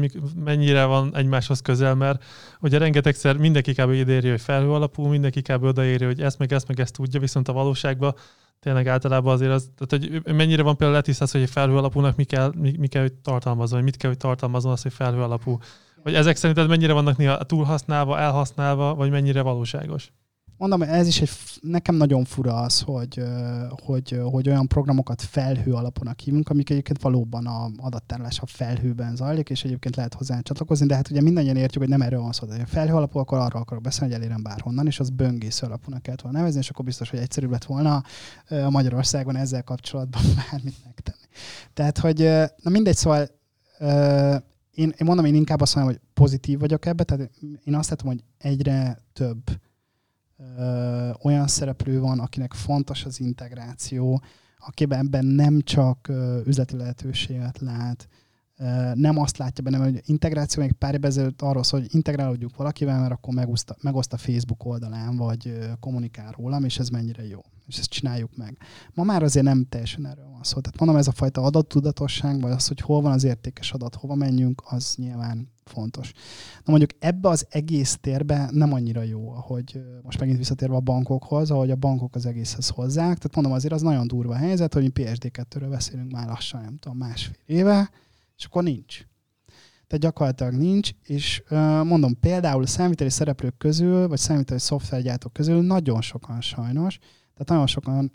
mennyire 0.45 0.85
van 0.85 1.17
egymáshoz 1.17 1.61
közel, 1.61 1.95
mert 1.95 2.25
ugye 2.61 2.79
rengetegszer 2.79 3.37
mindenki 3.37 3.73
kb. 3.73 3.91
idéri, 3.91 4.29
hogy 4.29 4.41
felhő 4.41 4.71
alapú, 4.71 5.07
mindenki 5.07 5.43
kb. 5.43 5.63
odaéri, 5.63 6.05
hogy 6.05 6.21
ezt 6.21 6.39
meg 6.39 6.53
ezt 6.53 6.69
meg 6.69 6.81
ezt 6.81 6.93
tudja, 6.93 7.21
viszont 7.21 7.49
a 7.49 7.53
valóságban 7.53 8.15
tényleg 8.61 8.87
általában 8.87 9.33
azért 9.33 9.51
az, 9.51 9.71
tehát 9.79 10.05
hogy 10.05 10.35
mennyire 10.35 10.63
van 10.63 10.77
például 10.77 10.99
letisztázva, 10.99 11.39
hogy 11.39 11.51
felhő 11.51 11.77
alapúnak 11.77 12.17
mi 12.17 12.25
kell, 12.25 12.53
mi, 12.57 12.75
mi 12.79 12.87
kell, 12.87 13.03
hogy 13.03 13.13
tartalmazon, 13.13 13.77
vagy 13.77 13.85
mit 13.85 13.97
kell, 13.97 14.11
hogy 14.11 14.19
tartalmazon 14.19 14.73
az, 14.73 14.83
hogy 14.83 14.93
felhő 14.93 15.23
alapú. 15.23 15.59
Vagy 16.03 16.15
ezek 16.15 16.37
szerinted 16.37 16.69
mennyire 16.69 16.93
vannak 16.93 17.17
néha 17.17 17.43
túlhasználva, 17.43 18.19
elhasználva, 18.19 18.95
vagy 18.95 19.11
mennyire 19.11 19.43
valóságos? 19.43 20.13
Mondom, 20.57 20.83
ez 20.83 21.07
is 21.07 21.21
egy, 21.21 21.31
nekem 21.61 21.95
nagyon 21.95 22.25
fura 22.25 22.55
az, 22.55 22.81
hogy, 22.81 23.23
hogy, 23.85 24.21
hogy 24.31 24.49
olyan 24.49 24.67
programokat 24.67 25.23
felhő 25.23 25.73
alapon 25.73 26.15
hívunk, 26.25 26.49
amik 26.49 26.71
egyébként 26.71 27.03
valóban 27.03 27.47
a 27.47 27.71
adattárlás 27.77 28.41
a 28.41 28.47
felhőben 28.47 29.17
zajlik, 29.17 29.51
és 29.51 29.65
egyébként 29.65 29.97
lehet 29.97 30.15
hozzá 30.15 30.41
csatlakozni, 30.41 30.87
de 30.87 30.95
hát 30.95 31.11
ugye 31.11 31.21
mindannyian 31.21 31.57
értjük, 31.57 31.83
hogy 31.83 31.93
nem 31.93 32.03
erről 32.03 32.21
van 32.21 32.33
szó. 32.33 32.47
De 32.47 32.67
felhő 32.67 32.95
alapú, 32.95 33.19
akkor 33.19 33.39
arról 33.39 33.61
akarok 33.61 33.83
beszélni, 33.83 34.13
hogy 34.13 34.23
elérem 34.23 34.43
bárhonnan, 34.43 34.87
és 34.87 35.01
az 35.01 35.11
böngésző 35.11 35.67
alapúnak 35.67 36.03
kellett 36.03 36.21
volna 36.21 36.39
nevezni, 36.39 36.61
és 36.61 36.71
akkor 36.71 36.85
biztos, 36.85 37.11
hogy 37.11 37.19
egyszerűbb 37.19 37.51
lett 37.51 37.65
volna 37.65 38.03
Magyarországon 38.69 39.37
ezzel 39.37 39.63
kapcsolatban 39.63 40.23
bármit 40.51 40.77
megtenni. 40.85 41.27
Tehát, 41.75 41.99
hogy 41.99 42.19
na 42.63 42.71
mindegy, 42.71 42.97
szóval 42.97 43.29
én, 44.75 44.89
én 44.89 45.07
mondom, 45.07 45.25
én 45.25 45.35
inkább 45.35 45.61
azt 45.61 45.75
mondom, 45.75 45.93
hogy 45.93 46.03
pozitív 46.15 46.59
vagyok 46.59 46.87
ebbe, 46.87 47.05
tehát 47.05 47.31
én 47.65 47.75
azt 47.75 47.91
látom, 47.91 48.07
hogy 48.07 48.25
egyre 48.39 49.03
több 49.13 49.43
ö, 50.59 51.11
olyan 51.23 51.47
szereplő 51.47 52.01
van, 52.01 52.19
akinek 52.19 52.55
fontos 52.55 53.05
az 53.05 53.21
integráció, 53.21 54.23
akiben 54.59 54.99
ebben 54.99 55.25
nem 55.25 55.61
csak 55.61 56.09
ö, 56.09 56.41
üzleti 56.45 56.77
lehetőséget 56.77 57.59
lát, 57.59 58.09
ö, 58.57 58.93
nem 58.95 59.19
azt 59.19 59.37
látja 59.37 59.65
benne, 59.65 59.77
hogy 59.77 60.03
integráció 60.05 60.63
még 60.63 60.73
pár 60.73 60.95
évvel 60.95 61.11
ezelőtt 61.11 61.43
arról 61.43 61.63
szól, 61.63 61.81
hogy 61.81 61.95
integrálódjuk 61.95 62.57
valakivel, 62.57 63.01
mert 63.01 63.13
akkor 63.13 63.35
megoszt, 63.81 64.13
a 64.13 64.17
Facebook 64.17 64.65
oldalán, 64.65 65.17
vagy 65.17 65.49
ö, 65.49 65.67
kommunikál 65.81 66.33
rólam, 66.33 66.65
és 66.65 66.79
ez 66.79 66.89
mennyire 66.89 67.27
jó. 67.27 67.41
És 67.73 67.79
ezt 67.79 67.91
csináljuk 67.91 68.37
meg. 68.37 68.57
Ma 68.95 69.03
már 69.03 69.23
azért 69.23 69.45
nem 69.45 69.67
teljesen 69.69 70.07
erről 70.07 70.29
van 70.33 70.43
szó. 70.43 70.61
Tehát 70.61 70.79
mondom, 70.79 70.97
ez 70.97 71.07
a 71.07 71.13
fajta 71.13 71.43
adattudatosság, 71.43 72.41
vagy 72.41 72.53
az, 72.53 72.69
hogy 72.69 72.81
hol 72.81 73.01
van 73.01 73.13
az 73.13 73.25
értékes 73.25 73.73
adat, 73.73 73.95
hova 73.95 74.15
menjünk, 74.15 74.63
az 74.65 74.95
nyilván 74.97 75.51
fontos. 75.65 76.13
Na 76.65 76.71
mondjuk 76.71 76.91
ebbe 76.99 77.29
az 77.29 77.47
egész 77.51 77.99
térbe 78.01 78.49
nem 78.51 78.73
annyira 78.73 79.03
jó, 79.03 79.31
ahogy 79.31 79.83
most 80.03 80.21
megint 80.21 80.39
visszatérve 80.39 80.75
a 80.75 80.81
bankokhoz, 80.81 81.51
ahogy 81.51 81.71
a 81.71 81.77
bankok 81.77 82.15
az 82.15 82.27
egészhez 82.27 82.69
hozzák. 82.69 83.17
Tehát 83.17 83.35
mondom, 83.35 83.53
azért 83.53 83.75
az 83.75 83.83
nagyon 83.83 84.07
durva 84.07 84.35
helyzet, 84.35 84.75
hogy 84.75 84.83
mi 84.83 84.91
PSD2-ről 84.95 85.67
beszélünk 85.71 86.13
már 86.13 86.27
lassan, 86.27 86.63
nem 86.63 86.77
tudom, 86.79 86.99
másfél 86.99 87.43
éve, 87.47 87.91
és 88.37 88.45
akkor 88.45 88.63
nincs. 88.63 89.01
Tehát 89.87 90.07
gyakorlatilag 90.07 90.55
nincs, 90.55 90.91
és 91.03 91.43
mondom, 91.85 92.21
például 92.21 92.67
számviteli 92.67 93.11
szereplők 93.11 93.57
közül, 93.57 94.09
vagy 94.09 94.19
számviteli 94.19 94.61
szoftvergyártók 94.61 95.33
közül 95.33 95.63
nagyon 95.63 96.01
sokan 96.01 96.41
sajnos, 96.41 96.99
tehát 97.33 97.49
nagyon 97.49 97.67
sokan 97.67 98.11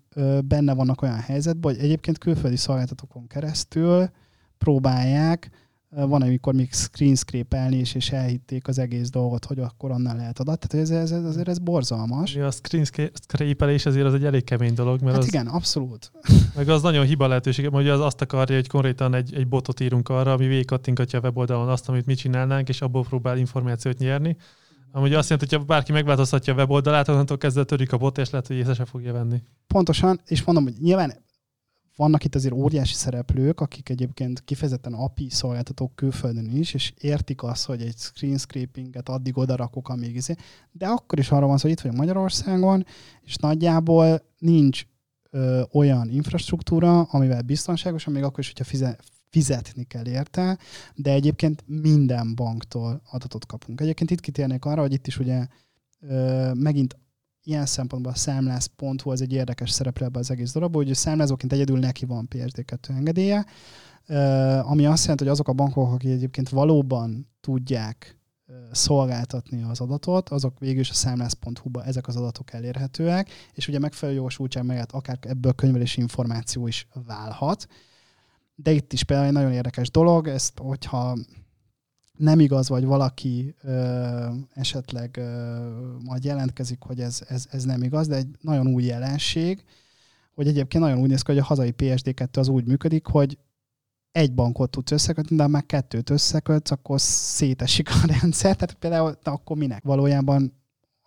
benne 0.46 0.74
vannak 0.74 1.02
olyan 1.02 1.20
helyzetben, 1.20 1.74
hogy 1.74 1.84
egyébként 1.84 2.18
külföldi 2.18 2.56
szolgáltatókon 2.56 3.28
keresztül 3.28 4.10
próbálják 4.58 5.50
van, 5.90 6.22
amikor 6.22 6.54
még 6.54 6.74
screen 6.74 7.16
scrape 7.16 7.70
és, 7.70 7.96
és 7.96 8.12
elhitték 8.12 8.68
az 8.68 8.80
egész 8.80 9.10
dolgot, 9.10 9.46
hogy 9.46 9.60
akkor 9.60 9.92
onnan 9.92 10.16
lehet 10.16 10.40
adat. 10.40 10.68
Tehát 10.68 10.86
ez, 10.86 10.92
ez, 10.92 11.12
ez, 11.12 11.24
azért 11.24 11.48
ez 11.48 11.60
borzalmas. 11.60 12.36
A 12.36 12.52
screen 12.52 12.86
scrape 13.14 13.66
azért 13.66 14.06
az 14.06 14.14
egy 14.14 14.26
elég 14.26 14.44
kemény 14.44 14.74
dolog. 14.74 15.02
Mert 15.02 15.12
hát 15.12 15.22
az, 15.22 15.28
igen, 15.28 15.48
abszolút. 15.48 16.12
Meg 16.56 16.70
az 16.70 16.82
nagyon 16.82 17.06
hiba 17.06 17.28
lehetőség, 17.28 17.68
hogy 17.68 17.88
az 17.88 18.00
azt 18.00 18.22
akarja, 18.22 18.56
hogy 18.56 18.68
konkrétan 18.68 19.14
egy, 19.14 19.34
egy 19.36 19.48
botot 19.48 19.80
írunk 19.80 20.10
arra, 20.10 20.32
ami 20.32 20.48
végigkattingatja 20.48 21.20
a 21.20 21.22
weboldalon 21.22 21.70
azt, 21.70 21.90
amit 21.90 22.06
mi 22.06 22.14
csinálnánk, 22.14 22.70
és 22.70 22.82
abból 22.82 23.04
próbál 23.04 23.38
információt 23.38 23.98
nyerni. 23.98 24.38
Amúgy 24.92 25.14
azt 25.14 25.30
jelenti, 25.30 25.56
hogy 25.56 25.64
ha 25.64 25.74
bárki 25.74 25.92
megváltoztatja 25.92 26.54
a 26.54 26.56
weboldalát, 26.56 27.08
onnantól 27.08 27.38
kezdve 27.38 27.64
törik 27.64 27.92
a 27.92 27.98
bot, 27.98 28.18
és 28.18 28.30
lehet, 28.30 28.48
hogy 28.48 28.56
észre 28.56 28.74
se 28.74 28.86
fogja 28.86 29.14
venni. 29.14 29.42
Pontosan, 29.68 30.22
és 30.26 30.44
mondom, 30.44 30.64
hogy 30.64 30.76
nyilván 30.80 31.26
vannak 31.98 32.24
itt 32.24 32.36
azért 32.36 32.54
óriási 32.54 32.94
szereplők, 32.94 33.62
akik 33.62 33.90
egyébként 33.90 34.44
kifejezetten 34.44 34.94
API 34.94 35.30
szolgáltatók 35.30 35.96
külföldön 35.96 36.58
is, 36.58 36.74
és 36.74 36.94
értik 36.98 37.44
azt, 37.44 37.66
hogy 37.66 37.82
egy 37.82 37.98
screen 37.98 38.38
scrapinget 38.38 39.10
addig 39.10 39.38
oda 39.38 39.56
rakok, 39.56 39.90
amíg 39.90 40.16
izé. 40.16 40.36
De 40.72 40.88
akkor 40.88 41.20
is 41.20 41.32
arra 41.32 41.46
van 41.46 41.58
szó, 41.58 41.64
hogy 41.64 41.72
itt 41.72 41.82
vagyunk 41.82 42.00
Magyarországon, 42.00 42.86
és 43.22 43.36
nagyjából 43.36 44.22
nincs 44.38 44.84
ö, 45.30 45.62
olyan 45.72 46.10
infrastruktúra, 46.10 47.02
amivel 47.02 47.42
biztonságos, 47.42 48.06
még 48.06 48.24
akkor 48.24 48.40
is, 48.40 48.48
hogyha 48.48 48.64
fize, 48.64 48.98
fizetni 49.30 49.84
kell 49.84 50.08
érte, 50.08 50.58
de 50.96 51.12
egyébként 51.12 51.64
minden 51.66 52.36
banktól 52.36 53.02
adatot 53.12 53.46
kapunk. 53.46 53.82
Egyébként 53.82 54.12
itt 54.12 54.20
kitérnék 54.20 54.66
arra, 54.66 54.82
hogy 54.82 54.94
itt 54.94 55.08
is 55.08 55.20
ugye 55.20 55.48
ö, 56.00 56.52
megint 56.54 56.98
ilyen 57.44 57.66
szempontból 57.66 58.12
a 58.12 58.16
számlász.hu 58.16 59.10
az 59.10 59.22
egy 59.22 59.34
érdekes 59.34 59.72
szereplő 59.72 60.06
ebbe 60.06 60.20
az 60.20 60.32
egész 60.32 60.52
dologban, 60.52 60.84
hogy 60.84 60.96
számlázóként 60.96 61.54
egyedül 61.54 61.80
neki 61.80 62.06
van 62.06 62.28
PSD2 62.32 62.90
engedélye, 62.90 63.46
ami 64.62 64.86
azt 64.86 65.02
jelenti, 65.02 65.24
hogy 65.24 65.34
azok 65.34 65.48
a 65.48 65.54
bankok, 65.54 65.94
akik 65.94 66.12
egyébként 66.12 66.50
valóban 66.50 67.30
tudják 67.42 68.18
szolgáltatni 68.72 69.64
az 69.64 69.80
adatot, 69.80 70.30
azok 70.30 70.60
végül 70.60 70.80
is 70.80 70.90
a 70.90 70.94
számlász.hu-ba 70.94 71.84
ezek 71.84 72.08
az 72.08 72.16
adatok 72.16 72.54
elérhetőek, 72.54 73.30
és 73.54 73.68
ugye 73.68 73.80
megfelelő 73.80 74.18
jogosultság 74.18 74.66
mellett 74.66 74.92
akár 74.92 75.18
ebből 75.22 75.54
könyvelési 75.54 76.02
információ 76.02 76.68
is 76.68 76.88
válhat. 77.06 77.68
De 78.60 78.72
itt 78.72 78.94
is 78.94 79.04
például 79.04 79.28
egy 79.28 79.34
nagyon 79.34 79.52
érdekes 79.52 79.92
dolog, 79.92 80.28
ezt 80.28 80.60
hogyha 80.60 81.18
nem 82.18 82.40
igaz, 82.40 82.70
vagy 82.70 82.86
valaki 82.86 83.56
ö, 83.62 84.30
esetleg 84.54 85.18
ö, 85.18 85.58
majd 86.04 86.24
jelentkezik, 86.24 86.82
hogy 86.82 87.00
ez, 87.00 87.22
ez, 87.28 87.46
ez 87.52 87.64
nem 87.64 87.84
igaz, 87.84 88.08
de 88.08 88.16
egy 88.16 88.28
nagyon 88.42 88.68
új 88.68 88.84
jelenség, 88.84 89.64
hogy 90.34 90.48
egyébként 90.48 90.84
nagyon 90.84 91.00
úgy 91.00 91.10
néz 91.10 91.22
ki, 91.22 91.32
hogy 91.32 91.42
a 91.42 91.44
hazai 91.44 91.74
PSD2 91.78 92.38
az 92.38 92.48
úgy 92.48 92.66
működik, 92.66 93.06
hogy 93.06 93.38
egy 94.12 94.34
bankot 94.34 94.70
tudsz 94.70 94.92
összekötni, 94.92 95.36
de 95.36 95.44
ha 95.44 95.50
már 95.50 95.66
kettőt 95.66 96.10
összekötsz, 96.10 96.72
akkor 96.72 97.02
szétesik 97.02 97.90
a 97.90 98.06
rendszer. 98.20 98.56
Tehát 98.56 98.74
például 98.74 99.18
akkor 99.24 99.58
minek? 99.58 99.84
Valójában 99.84 100.54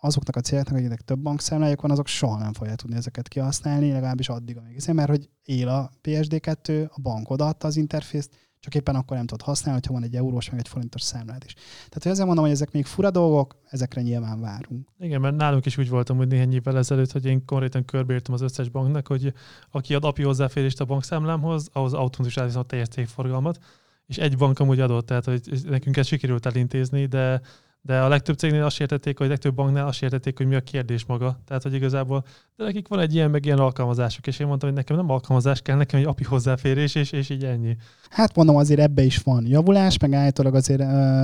azoknak 0.03 0.35
a 0.35 0.41
céloknak, 0.41 0.77
akiknek 0.77 1.01
több 1.01 1.19
bankszámlájuk 1.19 1.81
van, 1.81 1.91
azok 1.91 2.07
soha 2.07 2.37
nem 2.37 2.53
fogják 2.53 2.75
tudni 2.75 2.95
ezeket 2.95 3.27
kihasználni, 3.27 3.91
legalábbis 3.91 4.29
addig, 4.29 4.57
amíg 4.57 4.93
mert 4.93 5.09
hogy 5.09 5.29
él 5.43 5.67
a 5.67 5.91
PSD2, 6.03 6.89
a 6.89 7.01
bank 7.01 7.29
odaadta 7.29 7.67
az 7.67 7.77
interfészt, 7.77 8.49
csak 8.59 8.75
éppen 8.75 8.95
akkor 8.95 9.17
nem 9.17 9.25
tudod 9.25 9.45
használni, 9.45 9.79
hogyha 9.79 9.93
van 9.99 10.03
egy 10.03 10.15
eurós, 10.15 10.49
meg 10.49 10.59
egy 10.59 10.67
forintos 10.67 11.01
számlád 11.01 11.43
is. 11.45 11.53
Tehát, 11.53 12.03
hogy 12.03 12.11
ezzel 12.11 12.25
mondom, 12.25 12.43
hogy 12.43 12.53
ezek 12.53 12.71
még 12.71 12.85
fura 12.85 13.11
dolgok, 13.11 13.55
ezekre 13.69 14.01
nyilván 14.01 14.39
várunk. 14.39 14.87
Igen, 14.99 15.21
mert 15.21 15.35
nálunk 15.35 15.65
is 15.65 15.77
úgy 15.77 15.89
voltam, 15.89 16.17
hogy 16.17 16.27
néhány 16.27 16.53
évvel 16.53 16.77
ezelőtt, 16.77 17.11
hogy 17.11 17.25
én 17.25 17.45
konkrétan 17.45 17.85
körbeírtam 17.85 18.33
az 18.33 18.41
összes 18.41 18.69
banknak, 18.69 19.07
hogy 19.07 19.33
aki 19.71 19.93
ad 19.93 20.03
API 20.03 20.23
hozzáférést 20.23 20.81
a 20.81 20.85
bankszámlámhoz, 20.85 21.69
ahhoz 21.73 21.93
automatikusan 21.93 22.61
a 22.61 22.63
teljes 22.63 22.87
cégforgalmat, 22.87 23.59
és 24.07 24.17
egy 24.17 24.37
bank 24.37 24.59
amúgy 24.59 24.79
adott, 24.79 25.05
tehát 25.05 25.25
hogy 25.25 25.61
nekünk 25.67 25.97
ezt 25.97 26.07
sikerült 26.07 26.45
elintézni, 26.45 27.05
de 27.05 27.41
de 27.83 27.99
a 27.99 28.07
legtöbb 28.07 28.37
cégnél 28.37 28.63
azt 28.63 28.79
értették, 28.79 29.17
hogy 29.17 29.27
a 29.27 29.29
legtöbb 29.29 29.55
banknál 29.55 29.87
azt 29.87 30.03
értették, 30.03 30.37
hogy 30.37 30.47
mi 30.47 30.55
a 30.55 30.61
kérdés 30.61 31.05
maga. 31.05 31.39
Tehát, 31.45 31.63
hogy 31.63 31.73
igazából, 31.73 32.23
de 32.55 32.63
nekik 32.63 32.87
van 32.87 32.99
egy 32.99 33.13
ilyen, 33.13 33.29
meg 33.29 33.45
ilyen 33.45 33.57
alkalmazásuk, 33.57 34.27
és 34.27 34.39
én 34.39 34.47
mondtam, 34.47 34.69
hogy 34.69 34.77
nekem 34.77 34.95
nem 34.95 35.09
alkalmazás 35.09 35.61
kell, 35.61 35.75
nekem 35.75 35.99
egy 35.99 36.05
API 36.05 36.23
hozzáférés, 36.23 36.95
és, 36.95 37.11
és 37.11 37.29
így 37.29 37.43
ennyi. 37.43 37.75
Hát 38.09 38.35
mondom, 38.35 38.55
azért 38.55 38.79
ebbe 38.79 39.01
is 39.03 39.17
van 39.17 39.47
javulás, 39.47 39.97
meg 39.97 40.13
állítólag 40.13 40.55
azért 40.55 40.83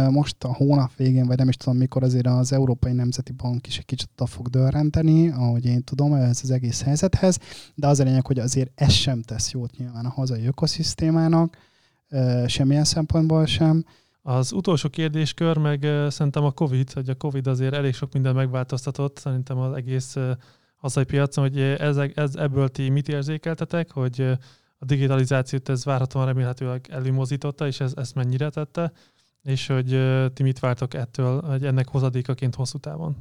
most 0.09 0.43
a 0.43 0.53
hónap 0.53 0.95
végén, 0.95 1.25
vagy 1.25 1.37
nem 1.37 1.49
is 1.49 1.55
tudom 1.55 1.77
mikor, 1.77 2.03
azért 2.03 2.27
az 2.27 2.53
Európai 2.53 2.91
Nemzeti 2.91 3.31
Bank 3.31 3.67
is 3.67 3.77
egy 3.77 3.85
kicsit 3.85 4.09
oda 4.15 4.25
fog 4.25 4.47
dörrenteni, 4.47 5.29
ahogy 5.29 5.65
én 5.65 5.83
tudom, 5.83 6.13
ez 6.13 6.39
az 6.43 6.51
egész 6.51 6.81
helyzethez, 6.83 7.39
de 7.75 7.87
az 7.87 7.99
a 7.99 8.03
lényeg, 8.03 8.25
hogy 8.25 8.39
azért 8.39 8.71
ez 8.75 8.91
sem 8.91 9.21
tesz 9.21 9.51
jót 9.51 9.77
nyilván 9.77 10.05
a 10.05 10.09
hazai 10.09 10.45
ökoszisztémának, 10.45 11.57
semmilyen 12.45 12.83
szempontból 12.83 13.45
sem 13.45 13.85
az 14.27 14.51
utolsó 14.51 14.89
kérdéskör 14.89 15.57
meg 15.57 15.87
szerintem 16.09 16.43
a 16.43 16.51
Covid, 16.51 16.91
hogy 16.91 17.09
a 17.09 17.15
Covid 17.15 17.47
azért 17.47 17.73
elég 17.73 17.93
sok 17.93 18.13
minden 18.13 18.35
megváltoztatott, 18.35 19.17
szerintem 19.17 19.57
az 19.57 19.73
egész 19.73 20.15
hazai 20.75 21.03
piacon, 21.03 21.43
hogy 21.43 21.59
ez, 21.59 21.97
ez, 21.97 22.35
ebből 22.35 22.69
ti 22.69 22.89
mit 22.89 23.07
érzékeltetek, 23.07 23.91
hogy 23.91 24.21
a 24.77 24.85
digitalizációt 24.85 25.69
ez 25.69 25.85
várhatóan 25.85 26.25
remélhetőleg 26.25 26.87
előmozította, 26.89 27.67
és 27.67 27.79
ez, 27.79 27.93
ezt 27.95 28.15
mennyire 28.15 28.49
tette, 28.49 28.91
és 29.41 29.67
hogy 29.67 29.99
ti 30.33 30.43
mit 30.43 30.59
vártok 30.59 30.93
ettől, 30.93 31.41
hogy 31.41 31.65
ennek 31.65 31.87
hozadékaként 31.87 32.55
hosszú 32.55 32.77
távon? 32.77 33.15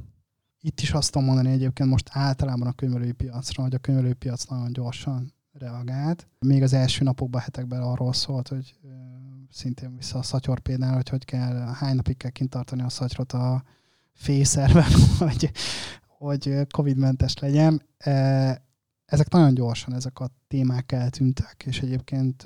Itt 0.61 0.79
is 0.79 0.91
azt 0.91 1.11
tudom 1.11 1.27
mondani 1.27 1.51
egyébként 1.51 1.89
most 1.89 2.09
általában 2.11 2.67
a 2.67 2.73
könyvelői 2.73 3.11
piacra, 3.11 3.63
hogy 3.63 3.73
a 3.73 3.79
könyvelői 3.79 4.13
piac 4.13 4.43
nagyon 4.43 4.73
gyorsan 4.73 5.33
reagált. 5.51 6.27
Még 6.39 6.63
az 6.63 6.73
első 6.73 7.03
napokban, 7.03 7.41
hetekben 7.41 7.81
arról 7.81 8.13
szólt, 8.13 8.47
hogy 8.47 8.75
szintén 9.51 9.95
vissza 9.95 10.17
a 10.17 10.23
szatyorpénál, 10.23 10.93
hogy 10.93 11.09
hogy 11.09 11.25
kell, 11.25 11.73
hány 11.73 11.95
napig 11.95 12.17
kell 12.17 12.31
kint 12.31 12.49
tartani 12.49 12.81
a 12.81 12.89
szatyrot 12.89 13.33
a 13.33 13.63
fészerben, 14.13 14.91
hogy, 15.19 15.51
hogy 16.07 16.67
Covid-mentes 16.71 17.37
legyen. 17.37 17.81
E, 17.97 18.11
ezek 19.05 19.29
nagyon 19.29 19.53
gyorsan, 19.53 19.93
ezek 19.93 20.19
a 20.19 20.29
témák 20.47 20.91
eltűntek, 20.91 21.63
és 21.65 21.79
egyébként 21.81 22.43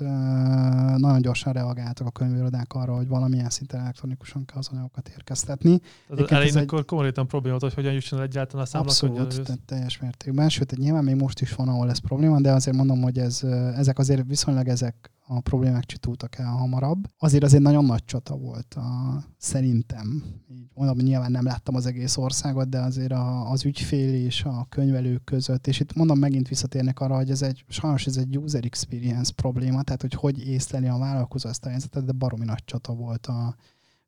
nagyon 0.96 1.20
gyorsan 1.20 1.52
reagáltak 1.52 2.06
a 2.06 2.10
könyvirodák 2.10 2.72
arra, 2.72 2.94
hogy 2.94 3.08
valamilyen 3.08 3.50
szinten 3.50 3.80
elektronikusan 3.80 4.44
kell 4.44 4.58
az 4.58 4.68
anyagokat 4.68 5.08
érkeztetni. 5.08 5.78
Tehát 6.08 6.22
az 6.22 6.30
elején 6.30 6.56
egy... 6.56 6.62
akkor 6.62 6.84
konkrétan 6.84 7.26
probléma 7.26 7.58
volt, 7.58 7.74
hogy 7.74 7.84
hogyan 7.84 7.94
jusson 7.94 8.20
egyáltalán 8.20 8.64
a 8.64 8.68
számla 8.68 8.86
Abszolút, 8.86 9.42
tehát 9.42 9.60
teljes 9.66 9.98
mértékben. 9.98 10.48
Sőt, 10.48 10.76
nyilván 10.76 11.04
még 11.04 11.16
most 11.16 11.40
is 11.40 11.54
van, 11.54 11.68
ahol 11.68 11.90
ez 11.90 11.98
probléma, 11.98 12.40
de 12.40 12.52
azért 12.52 12.76
mondom, 12.76 13.02
hogy 13.02 13.18
ez, 13.18 13.42
ezek 13.76 13.98
azért 13.98 14.26
viszonylag 14.26 14.68
ezek 14.68 15.10
a 15.26 15.40
problémák 15.40 15.84
csitultak 15.84 16.38
el 16.38 16.46
hamarabb. 16.46 17.04
Azért 17.18 17.44
azért 17.44 17.62
nagyon 17.62 17.84
nagy 17.84 18.04
csata 18.04 18.36
volt 18.36 18.74
a, 18.74 19.22
szerintem. 19.38 20.24
Így 20.48 20.70
mondom, 20.74 20.96
nyilván 20.96 21.30
nem 21.30 21.44
láttam 21.44 21.74
az 21.74 21.86
egész 21.86 22.16
országot, 22.16 22.68
de 22.68 22.78
azért 22.78 23.12
a, 23.12 23.50
az 23.50 23.64
ügyfél 23.64 24.14
és 24.14 24.44
a 24.44 24.66
könyvelők 24.68 25.24
között, 25.24 25.66
és 25.66 25.80
itt 25.80 25.94
mondom, 25.94 26.18
megint 26.18 26.48
visszatérnek 26.48 27.00
arra, 27.00 27.16
hogy 27.16 27.30
ez 27.30 27.42
egy, 27.42 27.64
sajnos 27.68 27.91
ez 27.94 28.16
egy 28.16 28.36
user 28.36 28.64
experience 28.64 29.32
probléma, 29.32 29.82
tehát 29.82 30.00
hogy 30.00 30.14
hogy 30.14 30.46
észleli 30.46 30.86
a 30.86 30.98
vállalkozó 30.98 31.48
ezt 31.48 31.64
a 31.64 31.68
helyzetet, 31.68 32.04
de 32.04 32.12
baromi 32.12 32.44
nagy 32.44 32.64
csata 32.64 32.94
volt 32.94 33.26
a 33.26 33.56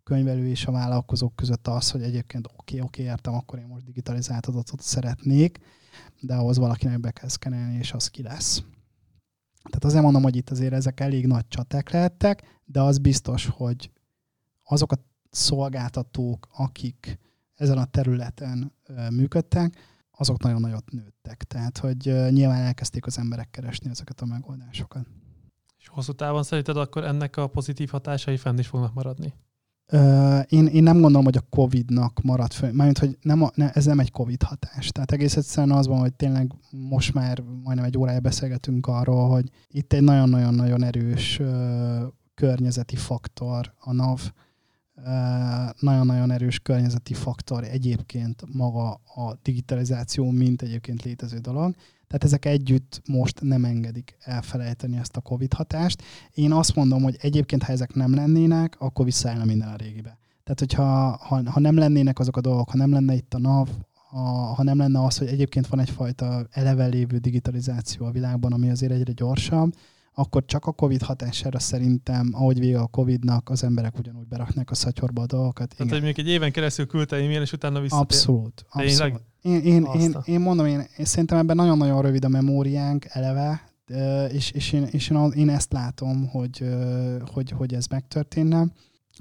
könyvelő 0.02 0.48
és 0.48 0.66
a 0.66 0.72
vállalkozók 0.72 1.36
között 1.36 1.68
az, 1.68 1.90
hogy 1.90 2.02
egyébként 2.02 2.46
oké, 2.46 2.56
okay, 2.56 2.80
oké, 2.80 3.02
okay, 3.02 3.12
értem, 3.12 3.34
akkor 3.34 3.58
én 3.58 3.66
most 3.66 3.84
digitalizált 3.84 4.46
adatot 4.46 4.80
szeretnék, 4.80 5.58
de 6.20 6.34
ahhoz 6.34 6.56
valakinek 6.56 7.00
be 7.00 7.10
kell 7.10 7.28
szkenelni, 7.28 7.76
és 7.76 7.92
az 7.92 8.08
ki 8.08 8.22
lesz. 8.22 8.62
Tehát 9.62 9.84
azért 9.84 10.02
mondom, 10.02 10.22
hogy 10.22 10.36
itt 10.36 10.50
azért 10.50 10.72
ezek 10.72 11.00
elég 11.00 11.26
nagy 11.26 11.48
csaták 11.48 11.90
lehettek, 11.90 12.60
de 12.64 12.80
az 12.80 12.98
biztos, 12.98 13.46
hogy 13.46 13.90
azok 14.62 14.92
a 14.92 14.96
szolgáltatók, 15.30 16.48
akik 16.52 17.18
ezen 17.54 17.78
a 17.78 17.84
területen 17.84 18.72
működtek, 19.10 19.76
azok 20.16 20.42
nagyon 20.42 20.60
nagyot 20.60 20.90
nőttek. 20.90 21.44
Tehát, 21.44 21.78
hogy 21.78 22.12
nyilván 22.30 22.62
elkezdték 22.62 23.06
az 23.06 23.18
emberek 23.18 23.50
keresni 23.50 23.90
ezeket 23.90 24.20
a 24.20 24.26
megoldásokat. 24.26 25.06
És 25.78 25.88
hosszú 25.88 26.12
távon 26.12 26.42
szerinted 26.42 26.76
akkor 26.76 27.04
ennek 27.04 27.36
a 27.36 27.46
pozitív 27.46 27.90
hatásai 27.90 28.36
fenn 28.36 28.58
is 28.58 28.66
fognak 28.66 28.94
maradni? 28.94 29.34
én, 30.48 30.66
én 30.66 30.82
nem 30.82 31.00
gondolom, 31.00 31.24
hogy 31.24 31.36
a 31.36 31.46
Covid-nak 31.50 32.20
maradt 32.22 32.52
fő. 32.52 32.72
Mármint, 32.72 32.98
hogy 32.98 33.18
nem 33.22 33.42
a, 33.42 33.50
ne, 33.54 33.70
ez 33.70 33.84
nem 33.84 33.98
egy 33.98 34.10
Covid 34.10 34.42
hatás. 34.42 34.88
Tehát 34.88 35.12
egész 35.12 35.36
egyszerűen 35.36 35.76
az 35.76 35.86
van, 35.86 35.98
hogy 35.98 36.14
tényleg 36.14 36.52
most 36.70 37.14
már 37.14 37.42
majdnem 37.62 37.84
egy 37.84 37.98
órája 37.98 38.20
beszélgetünk 38.20 38.86
arról, 38.86 39.28
hogy 39.28 39.50
itt 39.68 39.92
egy 39.92 40.02
nagyon-nagyon-nagyon 40.02 40.82
erős 40.82 41.38
ö, 41.38 42.06
környezeti 42.34 42.96
faktor 42.96 43.74
a 43.78 43.92
NAV, 43.92 44.20
nagyon-nagyon 45.78 46.30
erős 46.30 46.58
környezeti 46.58 47.14
faktor 47.14 47.64
egyébként 47.64 48.42
maga 48.52 48.90
a 48.90 49.38
digitalizáció, 49.42 50.30
mint 50.30 50.62
egyébként 50.62 51.02
létező 51.02 51.38
dolog. 51.38 51.74
Tehát 52.06 52.24
ezek 52.24 52.44
együtt 52.44 53.02
most 53.08 53.40
nem 53.40 53.64
engedik 53.64 54.16
elfelejteni 54.20 54.96
ezt 54.96 55.16
a 55.16 55.20
COVID 55.20 55.52
hatást. 55.52 56.02
Én 56.34 56.52
azt 56.52 56.74
mondom, 56.74 57.02
hogy 57.02 57.16
egyébként, 57.20 57.62
ha 57.62 57.72
ezek 57.72 57.94
nem 57.94 58.14
lennének, 58.14 58.76
akkor 58.78 59.04
visszaállna 59.04 59.44
minden 59.44 59.68
a 59.68 59.76
régibe. 59.76 60.18
Tehát, 60.44 60.58
hogyha 60.58 61.16
ha, 61.16 61.50
ha 61.50 61.60
nem 61.60 61.76
lennének 61.76 62.18
azok 62.18 62.36
a 62.36 62.40
dolgok, 62.40 62.70
ha 62.70 62.76
nem 62.76 62.92
lenne 62.92 63.14
itt 63.14 63.34
a 63.34 63.38
NAV, 63.38 63.68
ha, 64.08 64.20
ha 64.54 64.62
nem 64.62 64.78
lenne 64.78 65.04
az, 65.04 65.18
hogy 65.18 65.26
egyébként 65.26 65.66
van 65.66 65.80
egyfajta 65.80 66.46
eleve 66.50 66.86
lévő 66.86 67.18
digitalizáció 67.18 68.06
a 68.06 68.10
világban, 68.10 68.52
ami 68.52 68.70
azért 68.70 68.92
egyre 68.92 69.12
gyorsabb, 69.12 69.74
akkor 70.14 70.44
csak 70.46 70.66
a 70.66 70.72
Covid 70.72 71.02
hatására 71.02 71.58
szerintem, 71.58 72.30
ahogy 72.32 72.58
vége 72.58 72.80
a 72.80 72.86
Covidnak, 72.86 73.50
az 73.50 73.64
emberek 73.64 73.98
ugyanúgy 73.98 74.26
beraknak 74.26 74.70
a 74.70 74.74
szatyorba 74.74 75.22
a 75.22 75.26
dolgokat. 75.26 75.74
Tehát, 75.76 75.92
hogy 75.92 76.02
még 76.02 76.18
egy 76.18 76.28
éven 76.28 76.52
keresztül 76.52 76.86
küldte 76.86 77.16
e-mail, 77.16 77.40
és 77.40 77.52
utána 77.52 77.80
vissza. 77.80 77.96
Abszolút. 77.96 78.64
abszolút. 78.70 79.20
Én, 79.42 79.60
én, 79.60 79.86
én, 79.94 80.16
én, 80.24 80.40
mondom, 80.40 80.66
én, 80.66 80.86
én 80.96 81.04
szerintem 81.04 81.38
ebben 81.38 81.56
nagyon-nagyon 81.56 82.02
rövid 82.02 82.24
a 82.24 82.28
memóriánk 82.28 83.04
eleve, 83.08 83.74
és, 84.32 84.50
és, 84.50 84.72
én, 84.72 84.82
és 84.90 85.10
én, 85.10 85.32
én 85.36 85.48
ezt 85.48 85.72
látom, 85.72 86.28
hogy, 86.28 86.64
hogy, 87.32 87.50
hogy 87.50 87.74
ez 87.74 87.86
megtörténne. 87.86 88.66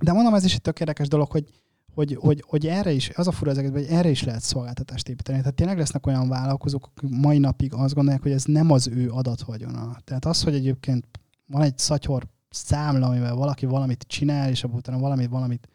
De 0.02 0.12
mondom, 0.12 0.34
ez 0.34 0.44
is 0.44 0.54
egy 0.54 0.62
tök 0.62 0.80
érdekes 0.80 1.08
dolog, 1.08 1.32
hogy 1.32 1.46
hogy, 1.94 2.18
hogy, 2.20 2.44
hogy 2.48 2.68
erre 2.68 2.91
is, 2.91 3.10
az 3.10 3.28
a 3.28 3.32
fura 3.32 3.52
ezeket, 3.52 3.72
hogy 3.72 3.86
erre 3.89 4.10
is 4.10 4.24
lehet 4.24 4.41
szolgáltatást 4.41 5.10
építeni. 5.10 5.38
Tehát 5.39 5.54
tényleg 5.54 5.78
lesznek 5.78 6.08
olyan 6.08 6.30
vállalkozók, 6.30 6.89
akik 6.96 7.10
mai 7.10 7.38
napig 7.38 7.74
azt 7.74 7.94
gondolják, 7.94 8.24
hogy 8.24 8.32
ez 8.32 8.44
nem 8.44 8.72
az 8.72 8.88
ő 8.88 9.10
adatvagyona. 9.10 9.98
Tehát 10.04 10.26
az, 10.26 10.44
hogy 10.44 10.54
egyébként 10.54 11.06
van 11.46 11.62
egy 11.62 11.78
szatyor 11.78 12.28
számla, 12.50 13.08
amivel 13.08 13.36
valaki 13.36 13.66
valamit 13.66 14.06
csinál, 14.08 14.50
és 14.50 14.64
abban 14.64 14.78
utána 14.78 15.00
valamit, 15.00 15.30
valamit 15.30 15.68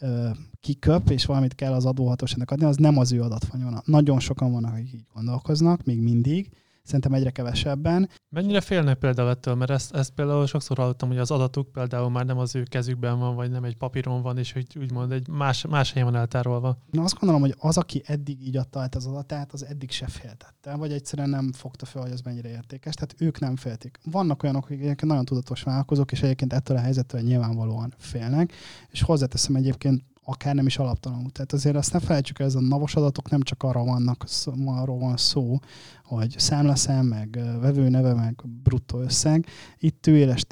ö, 0.00 0.28
kiköp, 0.60 1.10
és 1.10 1.24
valamit 1.24 1.54
kell 1.54 1.72
az 1.72 1.84
adóhatóságnak 1.84 2.50
adni, 2.50 2.64
az 2.64 2.76
nem 2.76 2.98
az 2.98 3.12
ő 3.12 3.22
adatvagyona. 3.22 3.82
Nagyon 3.84 4.20
sokan 4.20 4.52
vannak, 4.52 4.72
akik 4.72 4.92
így 4.92 5.06
gondolkoznak, 5.14 5.84
még 5.84 6.00
mindig, 6.00 6.50
szerintem 6.86 7.12
egyre 7.12 7.30
kevesebben. 7.30 8.08
Mennyire 8.28 8.60
félnek 8.60 8.98
például 8.98 9.28
ettől, 9.28 9.54
mert 9.54 9.70
ezt, 9.70 9.94
ezt 9.94 10.10
például 10.10 10.46
sokszor 10.46 10.76
hallottam, 10.76 11.08
hogy 11.08 11.18
az 11.18 11.30
adatuk 11.30 11.72
például 11.72 12.10
már 12.10 12.24
nem 12.24 12.38
az 12.38 12.54
ő 12.54 12.62
kezükben 12.62 13.18
van, 13.18 13.34
vagy 13.34 13.50
nem 13.50 13.64
egy 13.64 13.76
papíron 13.76 14.22
van, 14.22 14.38
és 14.38 14.52
hogy 14.52 14.66
úgymond 14.80 15.12
egy 15.12 15.28
más, 15.28 15.66
más 15.66 15.92
helyen 15.92 16.10
van 16.10 16.20
eltárolva. 16.20 16.78
Na 16.90 17.02
azt 17.02 17.18
gondolom, 17.18 17.40
hogy 17.42 17.54
az, 17.58 17.76
aki 17.78 18.02
eddig 18.06 18.46
így 18.46 18.56
adta 18.56 18.80
át 18.80 18.94
az 18.94 19.06
adatát, 19.06 19.52
az 19.52 19.64
eddig 19.64 19.90
se 19.90 20.06
féltette, 20.06 20.74
vagy 20.74 20.92
egyszerűen 20.92 21.30
nem 21.30 21.52
fogta 21.52 21.86
fel, 21.86 22.02
hogy 22.02 22.12
az 22.12 22.20
mennyire 22.20 22.48
értékes, 22.48 22.94
tehát 22.94 23.14
ők 23.18 23.38
nem 23.38 23.56
féltik. 23.56 23.98
Vannak 24.04 24.42
olyanok, 24.42 24.64
akik 24.64 24.80
egyébként 24.80 25.10
nagyon 25.10 25.24
tudatos 25.24 25.62
vállalkozók, 25.62 26.12
és 26.12 26.22
egyébként 26.22 26.52
ettől 26.52 26.76
a 26.76 26.80
helyzettől 26.80 27.20
nyilvánvalóan 27.20 27.94
félnek, 27.98 28.52
és 28.90 29.02
hozzáteszem 29.02 29.54
egyébként 29.54 30.02
akár 30.28 30.54
nem 30.54 30.66
is 30.66 30.78
alaptalanul. 30.78 31.30
Tehát 31.30 31.52
azért 31.52 31.76
azt 31.76 31.92
ne 31.92 32.00
felejtsük, 32.00 32.38
ez 32.38 32.54
a 32.54 32.60
navos 32.60 32.94
adatok 32.94 33.30
nem 33.30 33.40
csak 33.40 33.62
arra 33.62 33.84
vannak, 33.84 34.24
arról 34.64 34.98
van 34.98 35.16
szó, 35.16 35.58
hogy 36.04 36.34
számlaszám, 36.38 37.06
meg 37.06 37.38
vevőneve, 37.60 38.14
meg 38.14 38.42
bruttó 38.62 39.00
összeg. 39.00 39.46
Itt 39.78 40.02
tőéles 40.02 40.46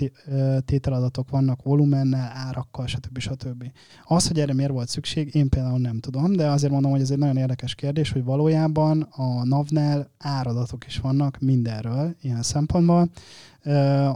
tételadatok 0.65 1.31
vannak 1.31 1.63
volumennel, 1.63 2.33
árakkal, 2.35 2.87
stb. 2.87 3.19
stb. 3.19 3.65
Az, 4.05 4.29
hogy 4.29 4.41
erre 4.41 4.55
miért 4.55 4.71
volt 4.71 4.89
szükség, 4.89 5.35
én 5.35 5.49
például 5.49 5.79
nem 5.79 6.01
tudom, 6.01 6.33
de 6.33 6.51
azért 6.51 6.73
mondom, 6.73 6.91
hogy 6.91 7.01
ez 7.01 7.11
egy 7.11 7.19
nagyon 7.19 7.37
érdekes 7.37 7.75
kérdés, 7.75 8.13
hogy 8.13 8.25
valójában 8.25 9.03
a 9.03 9.45
NAV-nál 9.45 10.11
áradatok 10.19 10.87
is 10.87 10.99
vannak 10.99 11.39
mindenről 11.41 12.17
ilyen 12.21 12.43
szempontból. 12.43 13.11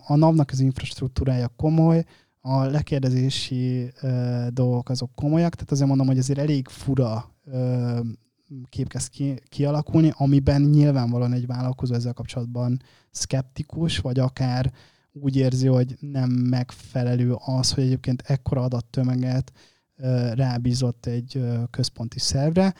A 0.06 0.16
NAV-nak 0.16 0.50
az 0.50 0.60
infrastruktúrája 0.60 1.48
komoly, 1.56 2.04
a 2.48 2.64
lekérdezési 2.64 3.92
ö, 4.00 4.46
dolgok 4.50 4.88
azok 4.88 5.10
komolyak, 5.14 5.54
tehát 5.54 5.70
azért 5.70 5.88
mondom, 5.88 6.06
hogy 6.06 6.18
azért 6.18 6.38
elég 6.38 6.68
fura 6.68 7.34
ö, 7.44 8.00
kép 8.68 8.88
kezd 8.88 9.08
ki, 9.10 9.40
kialakulni, 9.48 10.12
amiben 10.16 10.62
nyilvánvalóan 10.62 11.32
egy 11.32 11.46
vállalkozó 11.46 11.94
ezzel 11.94 12.12
kapcsolatban 12.12 12.82
szkeptikus, 13.10 13.98
vagy 13.98 14.18
akár 14.18 14.72
úgy 15.12 15.36
érzi, 15.36 15.66
hogy 15.66 15.96
nem 16.00 16.30
megfelelő 16.30 17.34
az, 17.44 17.72
hogy 17.72 17.84
egyébként 17.84 18.22
ekkora 18.26 18.62
adattömeget 18.62 19.52
rábízott 20.32 21.06
egy 21.06 21.42
központi 21.70 22.18
szervre. 22.18 22.74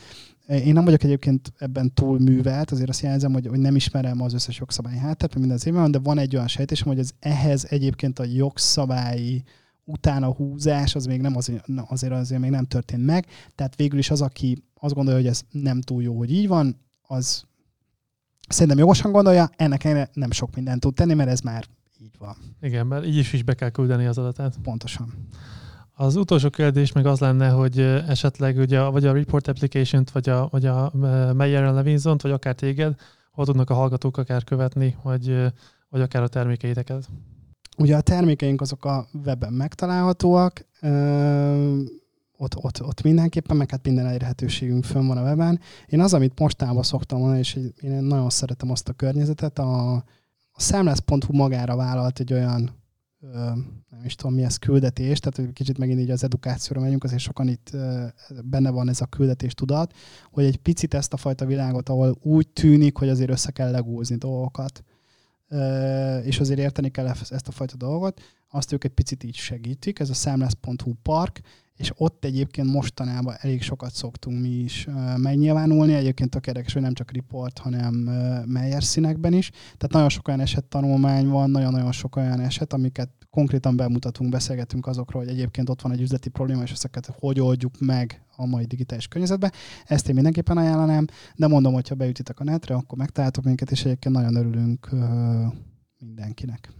Én 0.49 0.73
nem 0.73 0.85
vagyok 0.85 1.03
egyébként 1.03 1.53
ebben 1.59 1.95
túl 1.95 2.19
művelt, 2.19 2.71
azért 2.71 2.89
azt 2.89 3.01
jelzem, 3.01 3.33
hogy, 3.33 3.47
hogy 3.47 3.59
nem 3.59 3.77
ismerem 3.77 4.23
az 4.23 4.33
összes 4.33 4.59
jogszabályi 4.59 4.99
hátteret, 4.99 5.21
mert 5.21 5.39
minden 5.39 5.57
az 5.57 5.67
évben, 5.67 5.91
de 5.91 5.99
van 5.99 6.19
egy 6.19 6.35
olyan 6.35 6.49
sejtésem, 6.49 6.89
hogy 6.89 6.99
ez 6.99 7.11
ehhez 7.21 7.65
egyébként 7.65 8.19
a 8.19 8.25
jogszabályi 8.25 9.43
utána 9.85 10.33
húzás, 10.33 10.95
az 10.95 11.07
még 11.07 11.21
nem 11.21 11.37
azért, 11.37 11.65
azért, 11.89 12.13
azért 12.13 12.41
még 12.41 12.51
nem 12.51 12.65
történt 12.65 13.05
meg. 13.05 13.27
Tehát 13.55 13.77
végül 13.77 13.99
is 13.99 14.11
az, 14.11 14.23
aki 14.23 14.65
azt 14.75 14.95
gondolja, 14.95 15.21
hogy 15.21 15.29
ez 15.29 15.43
nem 15.51 15.81
túl 15.81 16.03
jó, 16.03 16.17
hogy 16.17 16.33
így 16.33 16.49
van, 16.49 16.81
az 17.03 17.45
szerintem 18.49 18.79
jogosan 18.79 19.13
gondolja, 19.13 19.51
ennek 19.57 20.15
nem 20.15 20.31
sok 20.31 20.55
mindent 20.55 20.81
tud 20.81 20.95
tenni, 20.95 21.15
mert 21.15 21.31
ez 21.31 21.41
már 21.41 21.65
így 22.01 22.15
van. 22.19 22.37
Igen, 22.61 22.87
mert 22.87 23.07
így 23.07 23.17
is, 23.17 23.33
is 23.33 23.43
be 23.43 23.55
kell 23.55 23.71
küldeni 23.71 24.07
az 24.07 24.19
adatát. 24.19 24.57
Pontosan. 24.63 25.29
Az 26.01 26.17
utolsó 26.17 26.51
kérdés 26.51 26.93
meg 26.93 27.07
az 27.07 27.19
lenne, 27.19 27.49
hogy 27.49 27.81
esetleg 27.81 28.57
ugye, 28.57 28.83
vagy 28.83 29.07
a 29.07 29.13
report 29.13 29.49
application-t, 29.49 30.11
vagy 30.11 30.29
a, 30.29 30.49
vagy 30.51 30.67
a 30.67 30.93
Meyer 31.33 31.73
levinson 31.73 32.17
vagy 32.23 32.31
akár 32.31 32.55
téged, 32.55 32.95
hol 33.31 33.45
tudnak 33.45 33.71
a 33.71 33.75
hallgatók 33.75 34.17
akár 34.17 34.45
követni, 34.45 34.97
vagy, 35.03 35.53
vagy 35.89 36.01
akár 36.01 36.23
a 36.23 36.29
termékeiteket? 36.29 37.09
Ugye 37.77 37.97
a 37.97 38.01
termékeink 38.01 38.61
azok 38.61 38.85
a 38.85 39.07
webben 39.25 39.53
megtalálhatóak, 39.53 40.67
ö, 40.81 41.81
ott, 42.37 42.57
ott, 42.57 42.83
ott 42.83 43.03
mindenképpen, 43.03 43.57
meg 43.57 43.71
hát 43.71 43.87
minden 43.87 44.07
elérhetőségünk 44.07 44.85
fönn 44.85 45.07
van 45.07 45.17
a 45.17 45.23
weben. 45.23 45.61
Én 45.87 46.01
az, 46.01 46.15
amit 46.15 46.39
mostában 46.39 46.83
szoktam 46.83 47.19
mondani, 47.19 47.39
és 47.39 47.59
én 47.81 48.03
nagyon 48.03 48.31
szeretem 48.31 48.71
azt 48.71 48.89
a 48.89 48.93
környezetet, 48.93 49.59
a, 49.59 49.93
a 50.53 50.61
szemlesz.hu 50.61 51.37
magára 51.37 51.77
vállalt 51.77 52.21
egy 52.21 52.33
olyan 52.33 52.78
nem 53.91 54.05
is 54.05 54.15
tudom 54.15 54.35
mi 54.35 54.43
ez 54.43 54.57
küldetés, 54.57 55.19
tehát 55.19 55.53
kicsit 55.53 55.79
megint 55.79 56.01
így 56.01 56.11
az 56.11 56.25
edukációra 56.25 56.81
megyünk, 56.81 57.05
azért 57.05 57.21
sokan 57.21 57.49
itt 57.49 57.77
benne 58.45 58.71
van 58.71 58.89
ez 58.89 59.01
a 59.01 59.07
küldetés 59.07 59.55
tudat, 59.55 59.95
hogy 60.31 60.45
egy 60.45 60.57
picit 60.57 60.95
ezt 60.95 61.13
a 61.13 61.17
fajta 61.17 61.47
világot, 61.47 61.89
ahol 61.89 62.19
úgy 62.23 62.49
tűnik, 62.49 62.97
hogy 62.97 63.09
azért 63.09 63.31
össze 63.31 63.51
kell 63.51 63.71
legózni 63.71 64.17
dolgokat, 64.17 64.85
és 66.23 66.41
azért 66.41 66.59
érteni 66.59 66.91
kell 66.91 67.07
ezt 67.07 67.49
a 67.49 67.53
fajta 67.53 67.77
dolgot, 67.77 68.21
azt 68.49 68.73
ők 68.73 68.85
egy 68.85 68.95
picit 68.95 69.25
így 69.25 69.37
segítik, 69.37 69.99
ez 69.99 70.11
a 70.11 70.15
számlász.hu 70.15 70.93
park, 71.03 71.41
és 71.79 71.93
ott 71.97 72.25
egyébként 72.25 72.73
mostanában 72.73 73.35
elég 73.39 73.63
sokat 73.63 73.95
szoktunk 73.95 74.41
mi 74.41 74.49
is 74.49 74.89
megnyilvánulni, 75.17 75.95
egyébként 75.95 76.31
tök 76.31 76.47
érdekes, 76.47 76.73
hogy 76.73 76.83
nem 76.83 76.93
csak 76.93 77.13
report, 77.13 77.59
hanem 77.59 77.95
Meyer 78.47 78.83
színekben 78.83 79.33
is. 79.33 79.51
Tehát 79.51 79.93
nagyon 79.93 80.09
sok 80.09 80.29
olyan 80.29 80.41
eset 80.41 80.65
tanulmány 80.65 81.29
van, 81.29 81.51
nagyon-nagyon 81.51 81.93
sok 81.93 82.17
olyan 82.17 82.41
eset, 82.41 82.73
amiket 82.73 83.11
konkrétan 83.31 83.77
bemutatunk, 83.77 84.31
beszélgetünk 84.31 84.87
azokról, 84.87 85.23
hogy 85.23 85.33
egyébként 85.33 85.69
ott 85.69 85.81
van 85.81 85.93
egy 85.93 86.01
üzleti 86.01 86.29
probléma, 86.29 86.63
és 86.63 86.73
ezeket 86.73 87.15
hogy 87.19 87.41
oldjuk 87.41 87.79
meg 87.81 88.23
a 88.37 88.47
mai 88.47 88.65
digitális 88.65 89.09
környezetben. 89.09 89.53
Ezt 89.85 90.09
én 90.09 90.15
mindenképpen 90.15 90.57
ajánlanám, 90.57 91.07
de 91.37 91.47
mondom, 91.47 91.73
hogyha 91.73 91.95
beütitek 91.95 92.41
a 92.41 92.45
netre, 92.45 92.75
akkor 92.75 92.99
megtaláltok 92.99 93.45
minket, 93.45 93.71
és 93.71 93.85
egyébként 93.85 94.15
nagyon 94.15 94.35
örülünk 94.35 94.89
mindenkinek. 95.99 96.73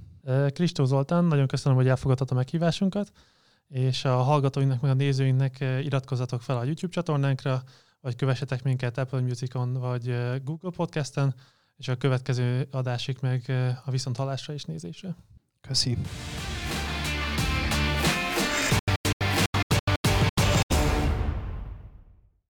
Kristó 0.53 0.85
Zoltán, 0.85 1.25
nagyon 1.25 1.47
köszönöm, 1.47 1.79
hogy 1.79 1.89
elfogadtad 1.89 2.31
a 2.31 2.35
meghívásunkat 2.35 3.13
és 3.69 4.05
a 4.05 4.17
hallgatóinknak, 4.17 4.81
meg 4.81 4.91
a 4.91 4.95
nézőinknek 4.95 5.61
eh, 5.61 5.85
iratkozzatok 5.85 6.43
fel 6.43 6.57
a 6.57 6.65
YouTube 6.65 6.93
csatornánkra, 6.93 7.63
vagy 8.01 8.17
kövessetek 8.17 8.63
minket 8.63 8.99
Apple 8.99 9.21
Musicon, 9.21 9.73
vagy 9.73 10.09
eh, 10.09 10.39
Google 10.45 10.71
Podcasten, 10.71 11.35
és 11.77 11.89
a 11.89 11.97
következő 11.97 12.69
adásig 12.71 13.17
meg 13.21 13.43
eh, 13.47 13.77
a 13.85 13.91
viszont 13.91 14.17
hallásra 14.17 14.53
és 14.53 14.65
nézésre. 14.65 15.17
Köszi. 15.61 15.99